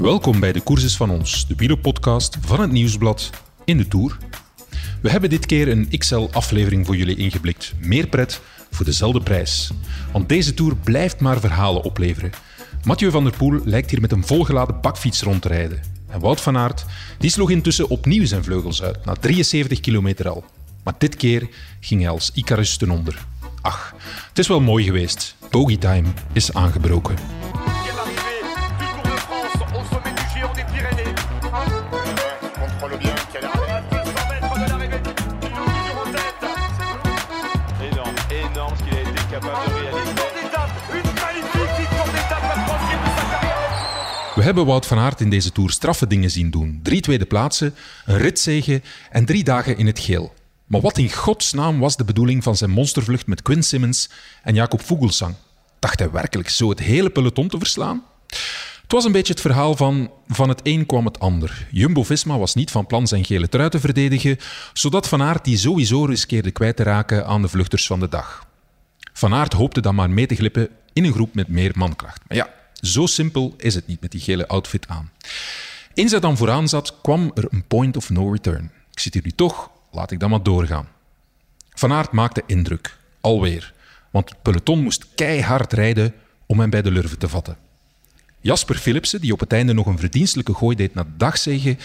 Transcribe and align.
Welkom 0.00 0.40
bij 0.40 0.52
de 0.52 0.62
Courses 0.62 0.96
van 0.96 1.10
ons, 1.10 1.46
de 1.46 1.54
wielerpodcast 1.54 2.36
van 2.40 2.60
het 2.60 2.70
Nieuwsblad 2.70 3.30
in 3.64 3.76
de 3.76 3.88
Tour. 3.88 4.16
We 5.02 5.10
hebben 5.10 5.30
dit 5.30 5.46
keer 5.46 5.68
een 5.68 5.88
XL-aflevering 5.98 6.86
voor 6.86 6.96
jullie 6.96 7.16
ingeblikt. 7.16 7.72
Meer 7.80 8.06
pret 8.06 8.40
voor 8.70 8.84
dezelfde 8.84 9.20
prijs. 9.20 9.70
Want 10.12 10.28
deze 10.28 10.54
Tour 10.54 10.76
blijft 10.76 11.20
maar 11.20 11.40
verhalen 11.40 11.82
opleveren. 11.82 12.30
Mathieu 12.84 13.10
van 13.10 13.24
der 13.24 13.36
Poel 13.36 13.60
lijkt 13.64 13.90
hier 13.90 14.00
met 14.00 14.12
een 14.12 14.26
volgeladen 14.26 14.80
bakfiets 14.80 15.22
rond 15.22 15.42
te 15.42 15.48
rijden. 15.48 15.80
En 16.08 16.20
Wout 16.20 16.40
van 16.40 16.56
Aert 16.56 16.84
die 17.18 17.30
sloeg 17.30 17.50
intussen 17.50 17.88
opnieuw 17.88 18.26
zijn 18.26 18.44
vleugels 18.44 18.82
uit, 18.82 19.04
na 19.04 19.14
73 19.14 19.80
kilometer 19.80 20.28
al. 20.28 20.44
Maar 20.84 20.94
dit 20.98 21.16
keer 21.16 21.48
ging 21.80 22.00
hij 22.00 22.10
als 22.10 22.30
Icarus 22.34 22.76
ten 22.76 22.90
onder. 22.90 23.26
Ach, 23.60 23.94
het 24.28 24.38
is 24.38 24.48
wel 24.48 24.60
mooi 24.60 24.84
geweest. 24.84 25.36
Bogey 25.50 25.76
time 25.76 26.08
is 26.32 26.52
aangebroken. 26.52 27.14
We 44.40 44.46
hebben 44.46 44.66
Wout 44.66 44.86
van 44.86 44.98
Aert 44.98 45.20
in 45.20 45.30
deze 45.30 45.52
Tour 45.52 45.70
straffe 45.70 46.06
dingen 46.06 46.30
zien 46.30 46.50
doen. 46.50 46.80
Drie 46.82 47.00
tweede 47.00 47.24
plaatsen, 47.24 47.74
een 48.04 48.18
ritzege 48.18 48.82
en 49.10 49.24
drie 49.24 49.44
dagen 49.44 49.76
in 49.76 49.86
het 49.86 49.98
geel. 49.98 50.34
Maar 50.66 50.80
wat 50.80 50.98
in 50.98 51.12
godsnaam 51.12 51.78
was 51.78 51.96
de 51.96 52.04
bedoeling 52.04 52.42
van 52.42 52.56
zijn 52.56 52.70
monstervlucht 52.70 53.26
met 53.26 53.42
Quinn 53.42 53.62
Simmons 53.62 54.10
en 54.42 54.54
Jacob 54.54 54.82
Vogelsang? 54.82 55.34
Dacht 55.78 55.98
hij 55.98 56.10
werkelijk 56.10 56.48
zo 56.48 56.68
het 56.68 56.78
hele 56.78 57.10
peloton 57.10 57.48
te 57.48 57.58
verslaan? 57.58 58.02
Het 58.82 58.92
was 58.92 59.04
een 59.04 59.12
beetje 59.12 59.32
het 59.32 59.42
verhaal 59.42 59.76
van 59.76 60.10
van 60.28 60.48
het 60.48 60.60
een 60.62 60.86
kwam 60.86 61.04
het 61.04 61.20
ander. 61.20 61.66
Jumbo-Visma 61.70 62.38
was 62.38 62.54
niet 62.54 62.70
van 62.70 62.86
plan 62.86 63.06
zijn 63.06 63.24
gele 63.24 63.48
trui 63.48 63.68
te 63.68 63.80
verdedigen, 63.80 64.36
zodat 64.72 65.08
Van 65.08 65.22
Aert 65.22 65.44
die 65.44 65.56
sowieso 65.56 66.04
riskeerde 66.04 66.50
kwijt 66.50 66.76
te 66.76 66.82
raken 66.82 67.26
aan 67.26 67.42
de 67.42 67.48
vluchters 67.48 67.86
van 67.86 68.00
de 68.00 68.08
dag. 68.08 68.46
Van 69.12 69.34
Aert 69.34 69.52
hoopte 69.52 69.80
dan 69.80 69.94
maar 69.94 70.10
mee 70.10 70.26
te 70.26 70.34
glippen 70.34 70.68
in 70.92 71.04
een 71.04 71.12
groep 71.12 71.34
met 71.34 71.48
meer 71.48 71.72
mankracht. 71.74 72.20
Maar 72.28 72.36
ja, 72.36 72.58
zo 72.80 73.06
simpel 73.06 73.54
is 73.56 73.74
het 73.74 73.86
niet 73.86 74.00
met 74.00 74.10
die 74.10 74.20
gele 74.20 74.48
outfit 74.48 74.88
aan. 74.88 75.10
Eens 75.94 76.10
hij 76.10 76.20
dan 76.20 76.36
vooraan 76.36 76.68
zat, 76.68 77.00
kwam 77.02 77.30
er 77.34 77.46
een 77.50 77.64
point 77.66 77.96
of 77.96 78.10
no 78.10 78.30
return. 78.30 78.70
Ik 78.92 78.98
zit 78.98 79.14
hier 79.14 79.22
nu 79.24 79.30
toch, 79.30 79.70
laat 79.90 80.10
ik 80.10 80.20
dan 80.20 80.30
maar 80.30 80.42
doorgaan. 80.42 80.88
Van 81.74 81.92
Aert 81.92 82.12
maakte 82.12 82.42
indruk. 82.46 82.98
Alweer. 83.20 83.72
Want 84.10 84.28
het 84.28 84.42
peloton 84.42 84.82
moest 84.82 85.06
keihard 85.14 85.72
rijden 85.72 86.14
om 86.46 86.60
hem 86.60 86.70
bij 86.70 86.82
de 86.82 86.90
lurven 86.90 87.18
te 87.18 87.28
vatten. 87.28 87.56
Jasper 88.40 88.76
Philipsen, 88.76 89.20
die 89.20 89.32
op 89.32 89.40
het 89.40 89.52
einde 89.52 89.72
nog 89.72 89.86
een 89.86 89.98
verdienstelijke 89.98 90.54
gooi 90.54 90.76
deed 90.76 90.94
naar 90.94 91.04
de 91.04 91.16
dagzege, 91.16 91.76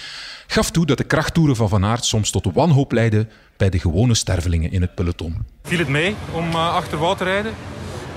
gaf 0.48 0.72
toe 0.72 0.86
dat 0.86 0.98
de 0.98 1.04
krachttoeren 1.04 1.56
van 1.56 1.70
Van 1.70 1.86
Aert 1.86 2.06
soms 2.06 2.32
tot 2.32 2.54
wanhoop 2.54 2.92
leidden 2.92 3.30
bij 3.58 3.70
de 3.70 3.80
gewone 3.80 4.14
stervelingen 4.14 4.72
in 4.72 4.82
het 4.82 4.96
peloton. 4.96 5.46
Viel 5.64 5.80
het 5.80 5.88
mee 5.88 6.16
om 6.34 6.50
uh, 6.50 6.74
achter 6.76 7.16
te 7.18 7.24
rijden? 7.24 7.54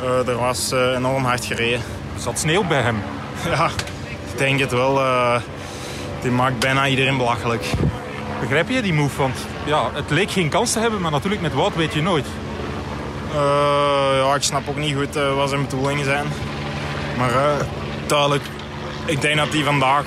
Uh, 0.02 0.28
er 0.28 0.38
was 0.38 0.72
uh, 0.72 0.94
enorm 0.94 1.24
hard 1.24 1.44
gereden. 1.44 1.80
Er 2.14 2.20
zat 2.20 2.38
sneeuw 2.38 2.64
bij 2.64 2.80
hem. 2.80 3.02
Ja, 3.50 3.70
ik 4.32 4.38
denk 4.38 4.60
het 4.60 4.72
wel. 4.72 5.00
die 6.20 6.30
maakt 6.30 6.58
bijna 6.58 6.86
iedereen 6.86 7.16
belachelijk. 7.16 7.64
Begrijp 8.40 8.68
je 8.68 8.82
die 8.82 8.92
move? 8.92 9.16
Want 9.16 9.36
ja, 9.64 9.90
het 9.92 10.10
leek 10.10 10.30
geen 10.30 10.48
kans 10.48 10.72
te 10.72 10.78
hebben, 10.78 11.00
maar 11.00 11.10
natuurlijk 11.10 11.42
met 11.42 11.54
Wout 11.54 11.74
weet 11.74 11.94
je 11.94 12.02
nooit. 12.02 12.26
ja, 14.22 14.34
ik 14.34 14.42
snap 14.42 14.68
ook 14.68 14.76
niet 14.76 14.96
goed 14.96 15.14
wat 15.14 15.48
zijn 15.48 15.66
bedoelingen 15.66 16.04
zijn. 16.04 16.26
Maar 17.16 17.30
duidelijk, 18.06 18.44
ik 19.04 19.20
denk 19.20 19.36
dat 19.36 19.48
hij 19.48 19.62
vandaag 19.62 20.04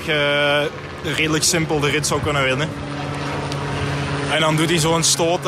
redelijk 1.16 1.44
simpel 1.44 1.80
de 1.80 1.90
rit 1.90 2.06
zou 2.06 2.20
kunnen 2.20 2.44
winnen. 2.44 2.68
En 4.32 4.40
dan 4.40 4.56
doet 4.56 4.68
hij 4.68 4.78
zo'n 4.78 5.02
stoot. 5.02 5.44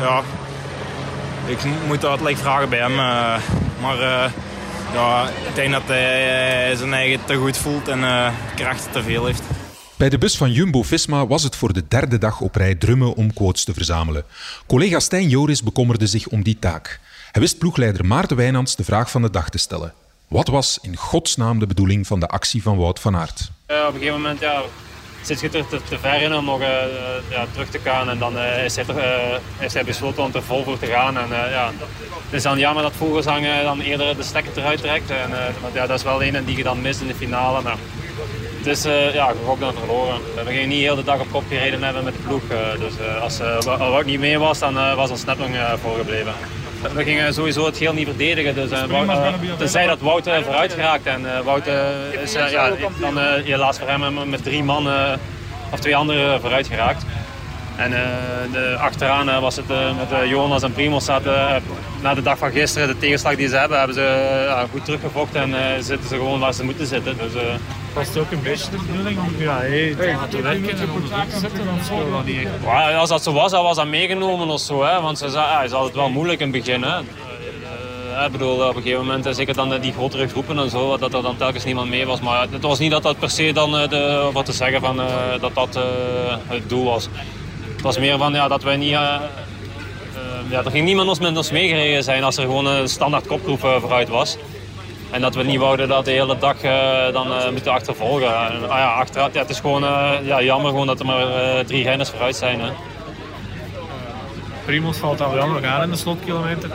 ja, 0.00 0.22
ik 1.46 1.58
moet 1.86 2.04
uitleg 2.04 2.38
vragen 2.38 2.68
bij 2.68 2.78
hem. 2.78 2.92
Uh, 2.92 3.38
maar 3.80 4.00
uh, 4.00 4.32
ja, 4.92 5.28
ik 5.28 5.54
denk 5.54 5.72
dat 5.72 5.82
hij 5.86 6.76
zijn 6.76 6.92
eigen 6.92 7.24
te 7.24 7.34
goed 7.34 7.56
voelt 7.56 7.88
en 7.88 7.98
uh, 7.98 8.28
kracht 8.54 8.92
te 8.92 9.02
veel 9.02 9.26
heeft. 9.26 9.42
Bij 9.96 10.08
de 10.08 10.18
bus 10.18 10.36
van 10.36 10.52
Jumbo-Visma 10.52 11.26
was 11.26 11.42
het 11.42 11.56
voor 11.56 11.72
de 11.72 11.82
derde 11.88 12.18
dag 12.18 12.40
op 12.40 12.54
rij 12.54 12.74
drummen 12.74 13.14
om 13.14 13.32
quotes 13.32 13.64
te 13.64 13.74
verzamelen. 13.74 14.24
Collega 14.66 15.00
Stijn 15.00 15.28
Joris 15.28 15.62
bekommerde 15.62 16.06
zich 16.06 16.26
om 16.26 16.42
die 16.42 16.58
taak. 16.58 17.00
Hij 17.32 17.40
wist 17.40 17.58
ploegleider 17.58 18.06
Maarten 18.06 18.36
Wijnands 18.36 18.76
de 18.76 18.84
vraag 18.84 19.10
van 19.10 19.22
de 19.22 19.30
dag 19.30 19.48
te 19.48 19.58
stellen. 19.58 19.92
Wat 20.28 20.48
was 20.48 20.78
in 20.82 20.96
godsnaam 20.96 21.58
de 21.58 21.66
bedoeling 21.66 22.06
van 22.06 22.20
de 22.20 22.28
actie 22.28 22.62
van 22.62 22.76
Wout 22.76 23.00
van 23.00 23.16
Aert? 23.16 23.50
op 23.66 23.74
een 23.76 23.92
gegeven 23.92 24.20
moment 24.20 24.40
ja, 24.40 24.62
zit 25.26 25.40
je 25.40 25.58
er 25.58 25.66
te, 25.66 25.80
te 25.88 25.98
ver 25.98 26.22
in 26.22 26.34
om 26.34 26.44
nog 26.44 26.60
uh, 26.60 26.66
ja, 27.28 27.46
terug 27.52 27.68
te 27.68 27.78
gaan. 27.84 28.10
En 28.10 28.18
dan 28.18 28.36
uh, 28.36 28.64
is, 28.64 28.76
hij 28.76 28.84
uh, 29.60 29.64
is 29.66 29.84
besloten 29.84 30.22
om 30.22 30.30
er 30.34 30.42
vol 30.42 30.64
voor 30.64 30.78
te 30.78 30.86
gaan. 30.86 31.18
En, 31.18 31.28
ja, 31.50 31.70
het 32.24 32.32
is 32.32 32.42
dan 32.42 32.58
jammer 32.58 32.82
dat 32.82 32.92
Vogelsang 32.96 33.46
dan 33.62 33.80
eerder 33.80 34.16
de 34.16 34.22
stekker 34.22 34.52
eruit 34.56 34.80
trekt. 34.80 35.10
En, 35.10 35.30
want, 35.60 35.74
ja, 35.74 35.86
dat 35.86 35.98
is 35.98 36.04
wel 36.04 36.22
een 36.22 36.44
die 36.44 36.56
je 36.56 36.62
dan 36.62 36.80
mist 36.80 37.00
in 37.00 37.06
de 37.06 37.14
finale. 37.14 37.62
Maar 37.62 37.76
het 38.56 38.66
is 38.66 38.82
ja, 39.12 39.26
gegokt 39.26 39.62
en 39.62 39.74
verloren. 39.78 40.20
We 40.44 40.50
gingen 40.50 40.68
niet 40.68 40.80
heel 40.80 40.96
de 40.96 41.04
dag 41.04 41.20
op 41.20 41.30
kop 41.30 41.44
gereden 41.48 41.82
hebben 41.82 42.04
met 42.04 42.14
de 42.14 42.22
ploeg. 42.22 42.42
dus 42.78 42.92
als 43.20 43.38
Wout 43.64 44.04
niet 44.04 44.20
mee 44.20 44.38
was, 44.38 44.58
dan 44.58 44.74
was 44.94 45.10
ons 45.10 45.24
net 45.24 45.38
nog 45.38 45.80
voorgebleven. 45.80 46.32
We 46.94 47.04
gingen 47.04 47.34
sowieso 47.34 47.64
het 47.64 47.76
geel 47.76 47.92
niet 47.92 48.06
verdedigen. 48.06 48.54
Dus, 48.54 48.70
uh, 48.70 48.84
Wout, 48.84 49.08
uh, 49.08 49.28
tenzij 49.58 49.86
dat 49.86 50.00
Wout 50.00 50.26
uh, 50.26 50.34
vooruit 50.42 50.72
geraakt. 50.72 51.06
En 51.06 51.22
uh, 51.22 51.40
Wout 51.40 51.66
is 52.22 52.32
ja, 52.32 52.70
dan 53.00 53.18
helaas 53.44 53.78
voor 53.78 53.88
hem 53.88 54.30
met 54.30 54.42
drie 54.42 54.62
man 54.62 54.88
of 55.72 55.80
twee 55.80 55.96
anderen 55.96 56.40
vooruit 56.40 56.66
geraakt. 56.66 57.04
En 57.76 57.90
de, 58.52 58.76
achteraan 58.78 59.40
was 59.40 59.56
het 59.56 59.68
met 59.68 60.28
Jonas 60.28 60.62
en 60.62 61.00
zaten 61.00 61.62
na 62.02 62.14
de 62.14 62.22
dag 62.22 62.38
van 62.38 62.50
gisteren, 62.50 62.88
de 62.88 62.98
tegenslag 62.98 63.36
die 63.36 63.48
ze 63.48 63.56
hebben, 63.56 63.78
hebben 63.78 63.96
ze 63.96 64.66
goed 64.70 64.84
teruggevochten 64.84 65.54
en 65.54 65.84
zitten 65.84 66.08
ze 66.08 66.14
gewoon 66.14 66.40
waar 66.40 66.54
ze 66.54 66.64
moeten 66.64 66.86
zitten. 66.86 67.16
Dus, 67.16 67.42
was 67.96 68.08
het 68.08 68.18
ook 68.18 68.30
een 68.30 68.42
beetje 68.42 68.70
de 68.70 68.78
bedoeling 68.86 69.18
om 69.18 69.32
ja, 69.38 69.58
hey, 69.58 69.94
te 70.28 70.42
werken 70.42 70.78
en 70.78 70.90
onder 70.90 71.10
druk 71.10 71.30
te 71.30 71.38
zetten? 71.38 71.64
Dan 71.64 71.84
zo, 71.84 72.10
dat 72.10 72.24
niet 72.24 72.48
ja, 72.64 72.96
als 72.96 73.08
dat 73.08 73.22
zo 73.22 73.32
was, 73.32 73.50
dan 73.50 73.62
was 73.62 73.76
dat 73.76 73.86
meegenomen 73.86 74.48
of 74.48 74.60
zo. 74.60 74.84
Hè? 74.84 75.00
Want 75.00 75.18
ze 75.18 75.30
zei, 75.30 75.46
ja, 75.46 75.62
is 75.62 75.72
altijd 75.72 75.94
wel 75.94 76.08
moeilijk 76.08 76.40
in 76.40 76.52
het 76.52 76.64
begin. 76.64 76.82
Hè? 76.82 76.98
Uh, 76.98 78.24
ik 78.24 78.32
bedoel, 78.32 78.68
op 78.68 78.76
een 78.76 78.82
gegeven 78.82 79.06
moment, 79.06 79.36
zeker 79.36 79.54
dan 79.54 79.80
die 79.80 79.92
grotere 79.92 80.28
groepen 80.28 80.58
en 80.58 80.70
zo, 80.70 80.96
dat 80.96 81.14
er 81.14 81.22
dan 81.22 81.36
telkens 81.36 81.64
niemand 81.64 81.88
mee 81.88 82.06
was. 82.06 82.20
Maar 82.20 82.46
het 82.50 82.62
was 82.62 82.78
niet 82.78 82.90
dat 82.90 83.02
dat 83.02 83.18
per 83.18 83.30
se 83.30 83.52
dan, 83.52 83.72
de, 83.72 84.30
wat 84.32 84.44
te 84.44 84.52
zeggen, 84.52 84.80
van, 84.80 85.00
uh, 85.00 85.06
dat 85.40 85.54
dat 85.54 85.76
uh, 85.76 85.82
het 86.46 86.68
doel 86.68 86.84
was. 86.84 87.08
Het 87.72 87.82
was 87.82 87.98
meer 87.98 88.18
van 88.18 88.32
ja, 88.32 88.48
dat 88.48 88.62
wij 88.62 88.76
niet... 88.76 88.90
ja, 88.90 89.22
er 90.50 90.70
ging 90.70 90.84
niemand 90.84 91.20
met 91.20 91.36
ons 91.36 91.50
meegereden 91.50 92.04
zijn 92.04 92.24
als 92.24 92.36
er 92.36 92.44
gewoon 92.44 92.66
een 92.66 92.88
standaard 92.88 93.26
kopgroep 93.26 93.60
vooruit 93.60 94.08
was. 94.08 94.36
En 95.10 95.20
dat 95.20 95.34
we 95.34 95.42
niet 95.42 95.58
wouden 95.58 95.88
dat 95.88 96.04
de 96.04 96.10
hele 96.10 96.38
dag 96.38 96.64
uh, 96.64 97.12
dan 97.12 97.32
uh, 97.32 97.50
moeten 97.50 97.72
achtervolgen. 97.72 98.26
En, 98.26 98.70
ah 98.70 98.78
ja, 98.78 98.92
achteraf, 98.92 99.32
ja, 99.32 99.40
het 99.40 99.50
is 99.50 99.60
gewoon 99.60 99.84
uh, 99.84 100.12
ja, 100.22 100.42
jammer 100.42 100.70
gewoon 100.70 100.86
dat 100.86 101.00
er 101.00 101.06
maar 101.06 101.64
drie 101.64 101.84
renners 101.84 102.10
vooruit 102.10 102.36
zijn. 102.36 102.60
Hè. 102.60 102.70
Primos 104.64 104.96
valt 104.96 105.20
al 105.20 105.34
wel 105.34 105.46
nog 105.46 105.62
aan 105.64 105.82
in 105.82 105.90
de 105.90 105.96
slotkilometer. 105.96 106.70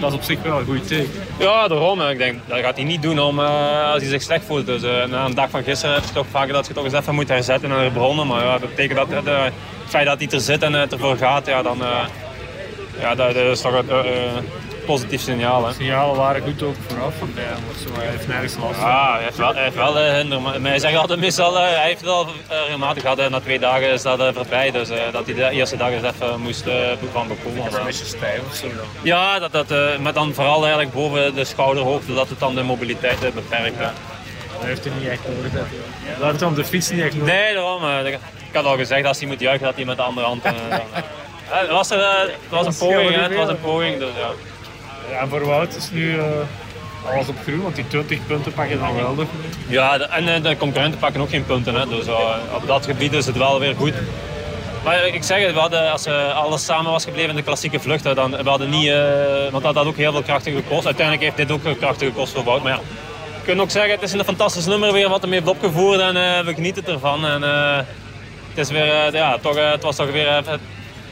Dat 0.00 0.10
is 0.10 0.16
op 0.16 0.22
zich 0.22 0.42
wel 0.42 0.58
een 0.58 0.64
goed 0.64 0.88
teken. 0.88 1.22
Ja, 1.38 1.68
daarom. 1.68 2.00
Ik 2.00 2.18
denk, 2.18 2.38
dat 2.46 2.58
gaat 2.58 2.76
hij 2.76 2.84
niet 2.84 3.02
doen 3.02 3.18
om, 3.18 3.38
als 3.38 4.00
hij 4.00 4.08
zich 4.10 4.22
slecht 4.22 4.44
voelt. 4.44 4.66
Dus 4.66 4.82
na 4.82 5.24
een 5.24 5.34
dag 5.34 5.50
van 5.50 5.62
gisteren 5.62 5.94
heb 5.94 6.04
je 6.04 6.12
toch 6.12 6.26
vaak 6.30 6.48
dat 6.48 6.66
je 6.66 6.74
toch 6.74 6.84
eens 6.84 6.92
even 6.92 7.14
moet 7.14 7.28
herzetten 7.28 7.70
en 7.70 7.78
herbronnen. 7.78 8.26
Maar 8.26 8.44
ja, 8.44 8.58
dat 8.58 8.68
betekent 8.68 9.10
dat 9.10 9.24
het 9.24 9.52
feit 9.86 10.06
dat 10.06 10.18
hij 10.18 10.28
er 10.28 10.40
zit 10.40 10.62
en 10.62 10.72
het 10.72 10.92
ervoor 10.92 11.16
gaat, 11.16 11.46
ja, 11.46 11.62
dan 11.62 11.78
ja, 13.00 13.14
dat, 13.14 13.34
dat 13.34 13.44
is 13.44 13.60
toch 13.60 13.82
positief 14.90 15.20
signaal. 15.20 15.66
Hè. 15.66 15.72
Signalen 15.72 16.16
waren 16.16 16.42
goed 16.42 16.62
ook 16.62 16.74
vooraf, 16.86 17.18
want 17.18 17.30
hij, 17.34 17.44
hij 17.98 18.10
heeft 18.10 18.28
nergens 18.28 18.56
last 18.60 18.78
van. 18.78 18.88
Ja, 18.88 19.14
hij 19.14 19.22
heeft 19.22 19.36
wel, 19.36 19.54
hij 19.54 19.62
heeft 19.62 19.76
wel 19.76 19.96
hinder. 19.96 20.40
Maar 20.40 20.60
hij 20.60 20.78
zegt 20.78 20.96
altijd 20.96 21.20
meestal, 21.20 21.54
hij 21.54 21.86
heeft 21.86 22.00
het 22.00 22.10
al 22.10 22.26
regelmatig 22.48 23.02
gehad. 23.02 23.30
Na 23.30 23.40
twee 23.40 23.58
dagen 23.58 23.88
is 23.90 24.02
dat 24.02 24.34
voorbij. 24.34 24.70
Dus 24.70 24.88
dat 25.12 25.26
hij 25.26 25.34
de 25.34 25.50
eerste 25.50 25.76
dag 25.76 25.90
eens 25.90 26.02
even 26.02 26.40
moest 26.40 26.64
van 27.12 27.28
bekomen. 27.28 27.64
Dat 27.64 27.72
is 27.72 27.78
een 27.78 27.84
beetje 27.84 28.04
stijf 28.04 28.40
of 28.48 28.54
zo 28.54 28.66
dan? 28.66 28.86
Ja, 29.02 29.38
dat, 29.38 29.52
dat, 29.52 29.98
met 30.00 30.14
dan 30.14 30.34
vooral 30.34 30.62
eigenlijk 30.62 30.92
boven 30.92 31.34
de 31.34 31.44
schouderhoogte, 31.44 32.14
dat 32.14 32.28
het 32.28 32.38
dan 32.38 32.54
de 32.54 32.62
mobiliteit 32.62 33.20
beperkt. 33.34 33.78
Ja. 33.78 33.92
Dat 34.58 34.68
heeft 34.68 34.84
hij 34.84 34.92
niet 34.98 35.08
echt 35.08 35.20
nodig. 35.28 35.52
Dat 35.52 36.28
heeft 36.28 36.40
hij 36.40 36.48
op 36.48 36.56
de 36.56 36.64
fiets 36.64 36.90
niet 36.90 37.02
echt 37.02 37.14
nodig. 37.14 37.34
Nee, 37.34 37.54
daarom. 37.54 37.82
Ik 38.48 38.56
had 38.56 38.64
al 38.64 38.76
gezegd, 38.76 39.06
als 39.06 39.18
hij 39.18 39.28
moet 39.28 39.40
juichen, 39.40 39.66
dat 39.66 39.74
hij 39.74 39.84
met 39.84 39.96
de 39.96 40.02
andere 40.02 40.26
hand... 40.26 40.42
Het 41.50 41.70
was, 41.70 41.90
er, 41.90 42.20
het 42.20 42.30
was 42.48 42.66
een 42.66 42.88
poging, 42.88 43.14
het 43.14 43.34
was 43.34 43.48
een 43.48 43.60
poging. 43.60 43.98
Dus, 43.98 44.08
ja. 44.16 44.30
Ja, 45.10 45.26
voor 45.28 45.44
Wout 45.44 45.76
is 45.76 45.90
nu 45.90 46.16
uh, 46.16 46.24
alles 47.12 47.28
op 47.28 47.36
groen, 47.42 47.62
want 47.62 47.74
die 47.74 47.86
20 47.88 48.26
punten 48.26 48.52
pak 48.52 48.68
je 48.68 48.78
dan 48.78 48.88
geweldig. 48.88 49.28
Ja, 49.68 49.98
en 49.98 50.28
uh, 50.28 50.42
de 50.42 50.56
concurrenten 50.56 51.00
pakken 51.00 51.20
ook 51.20 51.30
geen 51.30 51.44
punten. 51.44 51.74
Hè, 51.74 51.86
dus 51.88 52.06
uh, 52.06 52.34
op 52.54 52.66
dat 52.66 52.84
gebied 52.86 53.12
is 53.12 53.26
het 53.26 53.36
wel 53.36 53.60
weer 53.60 53.74
goed. 53.74 53.94
Maar 54.84 55.06
ik 55.06 55.22
zeg 55.22 55.42
het, 55.42 55.52
we 55.52 55.60
hadden, 55.60 55.92
als 55.92 56.06
alles 56.34 56.64
samen 56.64 56.90
was 56.90 57.04
gebleven 57.04 57.30
in 57.30 57.36
de 57.36 57.42
klassieke 57.42 57.80
vluchten, 57.80 58.14
dan 58.14 58.30
we 58.30 58.48
hadden 58.48 58.70
niet, 58.70 58.92
want 59.50 59.64
dat 59.64 59.74
had 59.74 59.86
ook 59.86 59.96
heel 59.96 60.12
veel 60.12 60.22
krachten 60.22 60.52
gekost. 60.52 60.86
Uiteindelijk 60.86 61.24
heeft 61.24 61.48
dit 61.48 61.50
ook 61.50 61.78
krachten 61.78 62.06
gekost 62.06 62.32
voor 62.32 62.44
Wout. 62.44 62.62
Maar 62.62 62.72
ja, 62.72 62.80
kunt 63.44 63.60
ook 63.60 63.70
zeggen, 63.70 63.92
het 63.92 64.02
is 64.02 64.12
een 64.12 64.24
fantastisch 64.24 64.66
nummer 64.66 64.92
weer 64.92 65.08
wat 65.08 65.22
hem 65.22 65.32
heeft 65.32 65.48
opgevoerd 65.48 66.00
en 66.00 66.16
uh, 66.16 66.40
we 66.40 66.54
genieten 66.54 66.86
ervan. 66.86 67.26
En, 67.26 67.42
uh, 67.42 67.76
het, 68.48 68.58
is 68.58 68.70
weer, 68.70 69.12
ja, 69.12 69.38
toch, 69.38 69.56
het 69.56 69.82
was 69.82 69.96
toch 69.96 70.10
weer... 70.10 70.42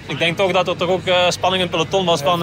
ik 0.09 0.19
denk 0.19 0.37
toch 0.37 0.53
dat 0.53 0.69
er 0.69 0.77
toch 0.77 0.89
ook 0.89 1.03
spanning 1.29 1.63
in 1.63 1.69
het 1.69 1.71
peloton 1.71 2.05
was 2.05 2.21
van 2.21 2.43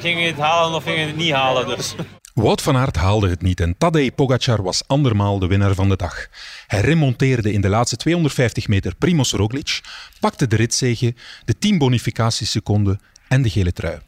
ging 0.00 0.20
je 0.20 0.26
het 0.26 0.38
halen 0.38 0.74
of 0.74 0.84
ging 0.84 0.98
je 0.98 1.06
het 1.06 1.16
niet 1.16 1.32
halen. 1.32 1.66
Dus. 1.76 1.94
Wout 2.34 2.62
van 2.62 2.76
Aert 2.76 2.96
haalde 2.96 3.28
het 3.28 3.42
niet 3.42 3.60
en 3.60 3.78
Tadej 3.78 4.12
Pogacar 4.12 4.62
was 4.62 4.82
andermaal 4.86 5.38
de 5.38 5.46
winnaar 5.46 5.74
van 5.74 5.88
de 5.88 5.96
dag. 5.96 6.26
Hij 6.66 6.80
remonteerde 6.80 7.52
in 7.52 7.60
de 7.60 7.68
laatste 7.68 7.96
250 7.96 8.68
meter 8.68 8.94
Primoz 8.94 9.32
Roglic, 9.32 9.80
pakte 10.20 10.46
de 10.46 10.56
ritzege, 10.56 11.14
de 11.44 11.58
10 11.58 11.78
bonificatieseconden 11.78 13.00
en 13.28 13.42
de 13.42 13.50
gele 13.50 13.72
trui. 13.72 13.98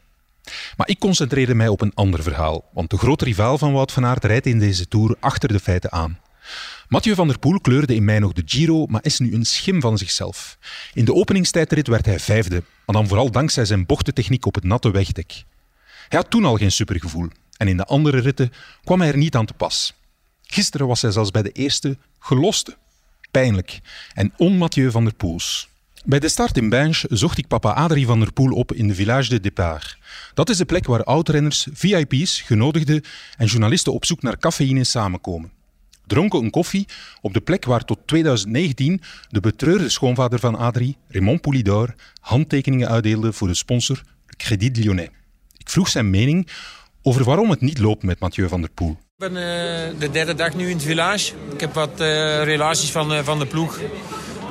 Maar 0.76 0.88
ik 0.88 0.98
concentreerde 0.98 1.54
mij 1.54 1.68
op 1.68 1.80
een 1.80 1.94
ander 1.94 2.22
verhaal, 2.22 2.64
want 2.72 2.90
de 2.90 2.98
grote 2.98 3.24
rivaal 3.24 3.58
van 3.58 3.72
Wout 3.72 3.92
van 3.92 4.06
Aert 4.06 4.24
rijdt 4.24 4.46
in 4.46 4.58
deze 4.58 4.88
Tour 4.88 5.16
achter 5.20 5.48
de 5.48 5.60
feiten 5.60 5.92
aan. 5.92 6.18
Mathieu 6.88 7.14
van 7.14 7.28
der 7.28 7.38
Poel 7.38 7.60
kleurde 7.60 7.94
in 7.94 8.04
mei 8.04 8.18
nog 8.18 8.32
de 8.32 8.42
Giro, 8.44 8.86
maar 8.86 9.04
is 9.04 9.18
nu 9.18 9.34
een 9.34 9.44
schim 9.44 9.80
van 9.80 9.98
zichzelf. 9.98 10.58
In 10.94 11.04
de 11.04 11.14
openingstijdrit 11.14 11.86
werd 11.86 12.06
hij 12.06 12.20
vijfde, 12.20 12.62
maar 12.86 12.96
dan 12.96 13.08
vooral 13.08 13.30
dankzij 13.30 13.64
zijn 13.64 13.86
bochtentechniek 13.86 14.46
op 14.46 14.54
het 14.54 14.64
natte 14.64 14.90
wegdek. 14.90 15.44
Hij 16.08 16.18
had 16.18 16.30
toen 16.30 16.44
al 16.44 16.56
geen 16.56 16.72
supergevoel 16.72 17.28
en 17.56 17.68
in 17.68 17.76
de 17.76 17.84
andere 17.84 18.18
ritten 18.18 18.52
kwam 18.84 19.00
hij 19.00 19.08
er 19.08 19.16
niet 19.16 19.36
aan 19.36 19.46
te 19.46 19.54
pas. 19.54 19.94
Gisteren 20.42 20.86
was 20.86 21.02
hij 21.02 21.10
zelfs 21.10 21.30
bij 21.30 21.42
de 21.42 21.52
eerste 21.52 21.96
geloste. 22.18 22.76
Pijnlijk 23.30 23.80
en 24.14 24.32
on-Mathieu 24.36 24.90
van 24.90 25.04
der 25.04 25.14
Poels. 25.14 25.68
Bij 26.04 26.18
de 26.18 26.28
start 26.28 26.56
in 26.56 26.68
Binge 26.68 27.04
zocht 27.08 27.38
ik 27.38 27.48
papa 27.48 27.72
Adrie 27.72 28.06
van 28.06 28.20
der 28.20 28.32
Poel 28.32 28.52
op 28.52 28.72
in 28.72 28.88
de 28.88 28.94
Village 28.94 29.28
de 29.28 29.40
Départ. 29.40 29.98
Dat 30.34 30.48
is 30.48 30.56
de 30.56 30.64
plek 30.64 30.86
waar 30.86 31.04
oudrenners, 31.04 31.66
VIP's, 31.72 32.40
genodigden 32.40 33.04
en 33.36 33.46
journalisten 33.46 33.92
op 33.92 34.04
zoek 34.04 34.22
naar 34.22 34.38
cafeïne 34.38 34.84
samenkomen. 34.84 35.50
Dronken 36.08 36.44
een 36.44 36.50
koffie 36.50 36.86
op 37.20 37.32
de 37.32 37.40
plek 37.40 37.64
waar 37.64 37.84
tot 37.84 37.98
2019 38.06 39.00
de 39.28 39.40
betreurde 39.40 39.88
schoonvader 39.88 40.38
van 40.38 40.56
Adrie, 40.56 40.96
Raymond 41.08 41.40
Poulidor, 41.40 41.94
handtekeningen 42.20 42.88
uitdeelde 42.88 43.32
voor 43.32 43.48
de 43.48 43.54
sponsor 43.54 44.02
Crédit 44.36 44.76
Lyonnais. 44.76 45.08
Ik 45.56 45.70
vroeg 45.70 45.88
zijn 45.88 46.10
mening 46.10 46.48
over 47.02 47.24
waarom 47.24 47.50
het 47.50 47.60
niet 47.60 47.78
loopt 47.78 48.02
met 48.02 48.20
Mathieu 48.20 48.48
van 48.48 48.60
der 48.60 48.70
Poel. 48.70 48.90
Ik 48.90 49.32
ben 49.32 49.32
uh, 49.32 50.00
de 50.00 50.10
derde 50.10 50.34
dag 50.34 50.54
nu 50.54 50.68
in 50.68 50.76
het 50.76 50.84
village. 50.84 51.32
Ik 51.52 51.60
heb 51.60 51.74
wat 51.74 52.00
uh, 52.00 52.44
relaties 52.44 52.90
van, 52.90 53.12
uh, 53.12 53.18
van 53.22 53.38
de 53.38 53.46
ploeg 53.46 53.80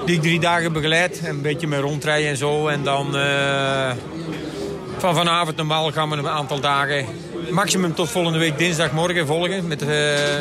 die 0.06 0.16
ik 0.16 0.22
drie 0.22 0.40
dagen 0.40 0.74
begeleid. 0.74 1.22
Een 1.26 1.42
beetje 1.42 1.68
met 1.68 1.80
rondrijden 1.80 2.30
en 2.30 2.38
zo. 2.38 2.68
En 2.68 2.84
dan 2.84 3.12
van 4.98 5.16
vanavond 5.16 5.56
normaal 5.56 5.92
gaan 5.92 6.10
we 6.10 6.16
een 6.16 6.28
aantal 6.28 6.60
dagen... 6.60 7.06
maximum 7.50 7.94
tot 7.94 8.10
volgende 8.10 8.40
week 8.40 8.58
dinsdagmorgen 8.58 9.28
volgen 9.28 9.68
met, 9.68 9.86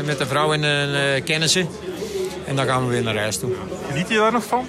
met 0.05 0.19
de 0.19 0.27
vrouw 0.27 0.53
en 0.53 1.25
kennissen. 1.25 1.69
En 2.47 2.57
dan 2.57 2.67
gaan 2.67 2.87
we 2.87 2.93
weer 2.93 3.03
naar 3.03 3.17
huis 3.17 3.39
toe. 3.39 3.53
Geniet 3.89 4.09
je 4.09 4.17
daar 4.17 4.33
nog 4.33 4.45
van? 4.45 4.67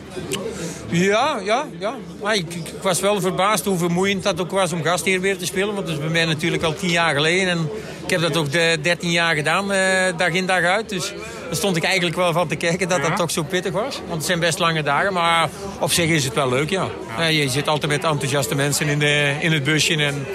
Ja, 0.90 1.40
ja, 1.44 1.66
ja. 1.80 1.96
Maar 2.22 2.36
ik, 2.36 2.54
ik, 2.54 2.74
was 2.82 3.00
wel 3.00 3.22
verbaasd 3.22 3.66
hoe 3.66 3.78
vermoeiend 3.78 4.24
dat 4.24 4.42
ook 4.42 4.52
was 4.52 4.74
om 4.74 4.84
gastheer 4.84 5.22
weer 5.22 5.38
te 5.38 5.46
spelen. 5.46 5.74
Want 5.74 5.88
dat 5.88 5.96
is 5.96 6.02
bij 6.02 6.12
mij 6.12 6.26
natuurlijk 6.26 6.64
al 6.64 6.74
tien 6.74 6.90
jaar 6.90 7.16
geleden. 7.16 7.50
En 7.50 7.70
ik 8.04 8.10
heb 8.10 8.22
dat 8.22 8.38
ook 8.38 8.52
de 8.52 8.78
13 8.82 9.12
jaar 9.12 9.36
gedaan, 9.36 9.72
eh, 9.72 10.18
dag 10.18 10.30
in 10.30 10.46
dag 10.46 10.64
uit. 10.64 10.90
Dus 10.90 11.14
daar 11.46 11.56
stond 11.56 11.76
ik 11.76 11.84
eigenlijk 11.84 12.16
wel 12.16 12.34
van 12.34 12.48
te 12.48 12.56
kijken 12.56 12.90
dat 12.90 13.02
dat 13.02 13.16
toch 13.16 13.32
zo 13.32 13.44
pittig 13.44 13.72
was. 13.72 14.00
Want 14.06 14.18
het 14.18 14.26
zijn 14.26 14.40
best 14.40 14.60
lange 14.60 14.84
dagen, 14.84 15.14
maar 15.14 15.50
op 15.80 15.92
zich 15.92 16.10
is 16.10 16.24
het 16.24 16.34
wel 16.34 16.50
leuk, 16.50 16.70
ja. 16.70 16.88
ja. 17.18 17.26
je 17.26 17.50
zit 17.50 17.68
altijd 17.68 17.92
met 17.92 18.04
enthousiaste 18.04 18.56
mensen 18.56 18.88
in, 18.88 19.00
de, 19.00 19.36
in 19.40 19.52
het 19.52 19.64
busje. 19.64 19.96
En 19.96 20.26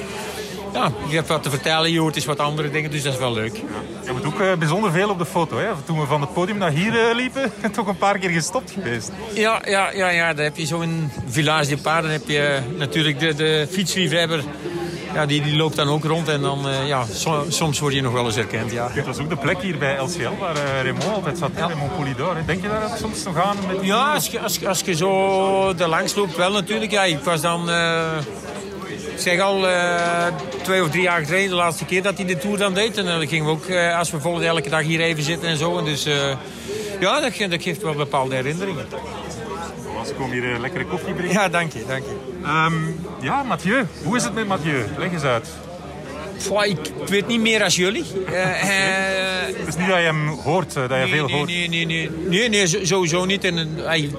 ja, 0.72 0.92
je 1.08 1.14
hebt 1.14 1.28
wat 1.28 1.42
te 1.42 1.50
vertellen, 1.50 1.92
je 1.92 2.00
hoort 2.00 2.16
eens 2.16 2.24
wat 2.24 2.38
andere 2.38 2.70
dingen, 2.70 2.90
dus 2.90 3.02
dat 3.02 3.12
is 3.12 3.18
wel 3.18 3.32
leuk. 3.32 3.56
Ja. 3.56 3.62
Je 4.04 4.12
moet 4.12 4.24
ook 4.24 4.40
uh, 4.40 4.52
bijzonder 4.54 4.92
veel 4.92 5.08
op 5.08 5.18
de 5.18 5.26
foto. 5.26 5.58
Hè? 5.58 5.66
Toen 5.84 6.00
we 6.00 6.06
van 6.06 6.20
het 6.20 6.32
podium 6.32 6.58
naar 6.58 6.70
hier 6.70 7.08
uh, 7.08 7.14
liepen, 7.14 7.52
toch 7.72 7.86
een 7.86 7.96
paar 7.96 8.18
keer 8.18 8.30
gestopt 8.30 8.70
geweest. 8.70 9.12
Ja, 9.34 9.62
ja, 9.64 9.90
ja, 9.92 10.08
ja. 10.08 10.34
dan 10.34 10.44
heb 10.44 10.56
je 10.56 10.66
zo'n 10.66 11.10
Village 11.26 11.68
de 11.68 11.82
Paarden, 11.82 12.10
heb 12.10 12.28
je 12.28 12.38
eh, 12.38 12.62
natuurlijk 12.78 13.20
de, 13.20 13.34
de 13.34 13.66
fietsliefhebber. 13.70 14.44
Ja, 15.14 15.26
die, 15.26 15.42
die 15.42 15.56
loopt 15.56 15.76
dan 15.76 15.88
ook 15.88 16.04
rond 16.04 16.28
en 16.28 16.40
dan, 16.40 16.68
uh, 16.68 16.88
ja, 16.88 17.04
so, 17.12 17.44
soms 17.48 17.78
word 17.78 17.94
je 17.94 18.02
nog 18.02 18.12
wel 18.12 18.24
eens 18.24 18.34
herkend, 18.34 18.72
ja. 18.72 18.88
Het 18.90 19.06
was 19.06 19.18
ook 19.18 19.28
de 19.28 19.36
plek 19.36 19.60
hier 19.60 19.78
bij 19.78 19.98
LCL 19.98 20.38
waar 20.40 20.56
uh, 20.56 20.82
Raymond 20.82 21.14
altijd 21.14 21.38
zat, 21.38 21.50
ja. 21.56 21.66
Raymond 21.66 21.96
Polidor. 21.96 22.36
Denk 22.46 22.62
je 22.62 22.68
daar 22.68 22.84
ook 22.84 22.96
soms 22.96 23.22
nog 23.22 23.42
aan? 23.42 23.56
Met 23.66 23.76
ja, 23.84 24.12
als 24.14 24.26
je, 24.26 24.40
als, 24.40 24.66
als 24.66 24.80
je 24.80 24.94
zo 24.94 25.74
er 25.78 25.88
langs 25.88 26.14
loopt, 26.14 26.36
wel 26.36 26.52
natuurlijk. 26.52 26.90
Ja, 26.90 27.04
ik 27.04 27.18
was 27.18 27.40
dan... 27.40 27.68
Uh, 27.68 28.16
zeg 29.16 29.40
al 29.40 29.68
uh, 29.68 30.26
twee 30.62 30.82
of 30.82 30.90
drie 30.90 31.02
jaar 31.02 31.24
geleden, 31.24 31.48
de 31.48 31.54
laatste 31.54 31.84
keer 31.84 32.02
dat 32.02 32.16
hij 32.16 32.26
de 32.26 32.38
Tour 32.38 32.58
dan 32.58 32.74
deed. 32.74 32.96
En 32.96 33.04
dan 33.04 33.28
gingen 33.28 33.44
we 33.44 33.50
ook, 33.50 33.66
uh, 33.66 33.98
als 33.98 34.10
we 34.10 34.20
volgende 34.20 34.46
elke 34.46 34.68
dag 34.68 34.82
hier 34.82 35.00
even 35.00 35.22
zitten 35.22 35.48
en 35.48 35.56
zo. 35.56 35.78
En 35.78 35.84
dus 35.84 36.06
uh, 36.06 36.14
ja, 37.00 37.20
dat, 37.20 37.50
dat, 37.50 37.62
geeft 37.62 37.82
wel 37.82 37.94
bepaalde 37.94 38.34
herinneringen. 38.34 38.86
Als 39.98 40.14
kom 40.14 40.30
hier 40.30 40.58
lekkere 40.58 40.84
koffie 40.84 41.14
brengen. 41.14 41.32
Ja, 41.32 41.48
dank 41.48 41.72
je, 41.72 41.84
dank 41.86 42.04
je. 42.04 42.48
Um, 42.48 43.00
ja, 43.20 43.42
Mathieu. 43.42 43.86
Hoe 44.04 44.16
is 44.16 44.24
het 44.24 44.34
met 44.34 44.46
Mathieu? 44.46 44.84
Leg 44.98 45.12
eens 45.12 45.22
uit. 45.22 45.48
Ik 46.64 47.08
weet 47.08 47.26
niet 47.26 47.40
meer 47.40 47.62
als 47.62 47.76
jullie. 47.76 48.04
Het 49.58 49.68
is 49.68 49.76
niet 49.76 49.88
dat 49.88 49.96
je 49.96 50.02
hem 50.02 50.28
hoort, 50.28 50.74
dat 50.74 50.82
je 50.82 50.96
nee, 50.96 51.08
veel 51.08 51.26
nee, 51.26 51.36
hoort. 51.36 51.48
Nee, 51.48 51.68
nee, 51.68 51.86
nee. 51.86 52.10
nee, 52.28 52.48
nee 52.48 52.86
sowieso 52.86 53.24
niet. 53.24 53.44
En, 53.44 53.68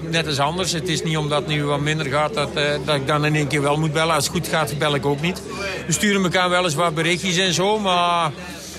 net 0.09 0.27
als 0.27 0.39
anders. 0.39 0.71
Het 0.71 0.87
is 0.87 1.03
niet 1.03 1.17
omdat 1.17 1.39
het 1.39 1.47
nu 1.47 1.63
wat 1.63 1.79
minder 1.79 2.05
gaat 2.05 2.33
dat, 2.33 2.49
uh, 2.57 2.63
dat 2.85 2.95
ik 2.95 3.07
dan 3.07 3.25
in 3.25 3.35
één 3.35 3.47
keer 3.47 3.61
wel 3.61 3.77
moet 3.77 3.93
bellen. 3.93 4.15
Als 4.15 4.23
het 4.23 4.33
goed 4.33 4.47
gaat, 4.47 4.77
bel 4.77 4.95
ik 4.95 5.05
ook 5.05 5.21
niet. 5.21 5.41
We 5.85 5.91
sturen 5.91 6.23
elkaar 6.23 6.49
wel 6.49 6.63
eens 6.63 6.75
wat 6.75 6.95
berichtjes 6.95 7.37
en 7.37 7.53
zo. 7.53 7.79
Maar 7.79 8.31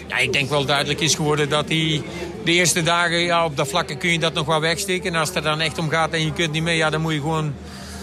ja, 0.09 0.17
ik 0.17 0.33
denk 0.33 0.51
wel 0.51 0.65
duidelijk 0.65 1.01
is 1.01 1.15
geworden 1.15 1.49
dat 1.49 1.69
hij... 1.69 2.03
De 2.45 2.53
eerste 2.53 2.83
dagen 2.83 3.19
ja, 3.19 3.45
op 3.45 3.57
dat 3.57 3.69
vlakke 3.69 3.97
kun 3.97 4.11
je 4.11 4.19
dat 4.19 4.35
nog 4.35 4.47
wel 4.47 4.61
wegsteken. 4.61 5.12
En 5.12 5.19
als 5.21 5.29
het 5.29 5.37
er 5.37 5.43
dan 5.43 5.61
echt 5.61 5.79
om 5.79 5.89
gaat 5.89 6.12
en 6.12 6.25
je 6.25 6.33
kunt 6.33 6.53
niet 6.53 6.62
mee... 6.62 6.77
Ja, 6.77 6.91
dan 6.91 7.00
moet 7.00 7.12
je 7.12 7.21
gewoon 7.21 7.55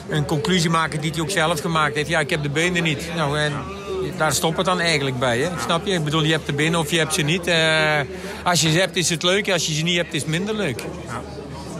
een 0.10 0.26
conclusie 0.26 0.70
maken 0.70 1.02
die 1.02 1.12
hij 1.12 1.22
ook 1.22 1.30
zelf 1.30 1.62
gemaakt 1.62 1.96
heeft. 1.96 2.10
Ja, 2.10 2.20
ik 2.20 2.30
heb 2.30 2.44
de 2.44 2.50
benen 2.50 2.84
niet. 2.84 3.10
Nou, 3.16 3.38
en 3.40 3.54
daar 4.18 4.34
stopt 4.34 4.58
het 4.58 4.66
dan 4.66 4.80
eigenlijk 4.80 5.20
bij. 5.20 5.40
Hè? 5.40 5.50
Snap 5.60 5.86
je? 5.86 5.94
Ik 5.94 6.04
bedoel, 6.04 6.24
je 6.24 6.32
hebt 6.32 6.46
de 6.46 6.54
benen 6.54 6.80
of 6.80 6.92
je 6.92 6.98
hebt 6.98 7.14
ze 7.14 7.22
niet. 7.22 7.48
Uh, 7.48 8.00
als 8.44 8.62
je 8.62 8.72
ze 8.72 8.80
hebt 8.80 8.96
is 8.96 9.10
het 9.10 9.24
leuk, 9.24 9.52
als 9.52 9.68
je 9.68 9.74
ze 9.74 9.84
niet 9.84 9.98
hebt 9.98 10.14
is 10.14 10.22
het 10.22 10.30
minder 10.30 10.56
leuk. 10.56 10.80
Ja. 11.08 11.22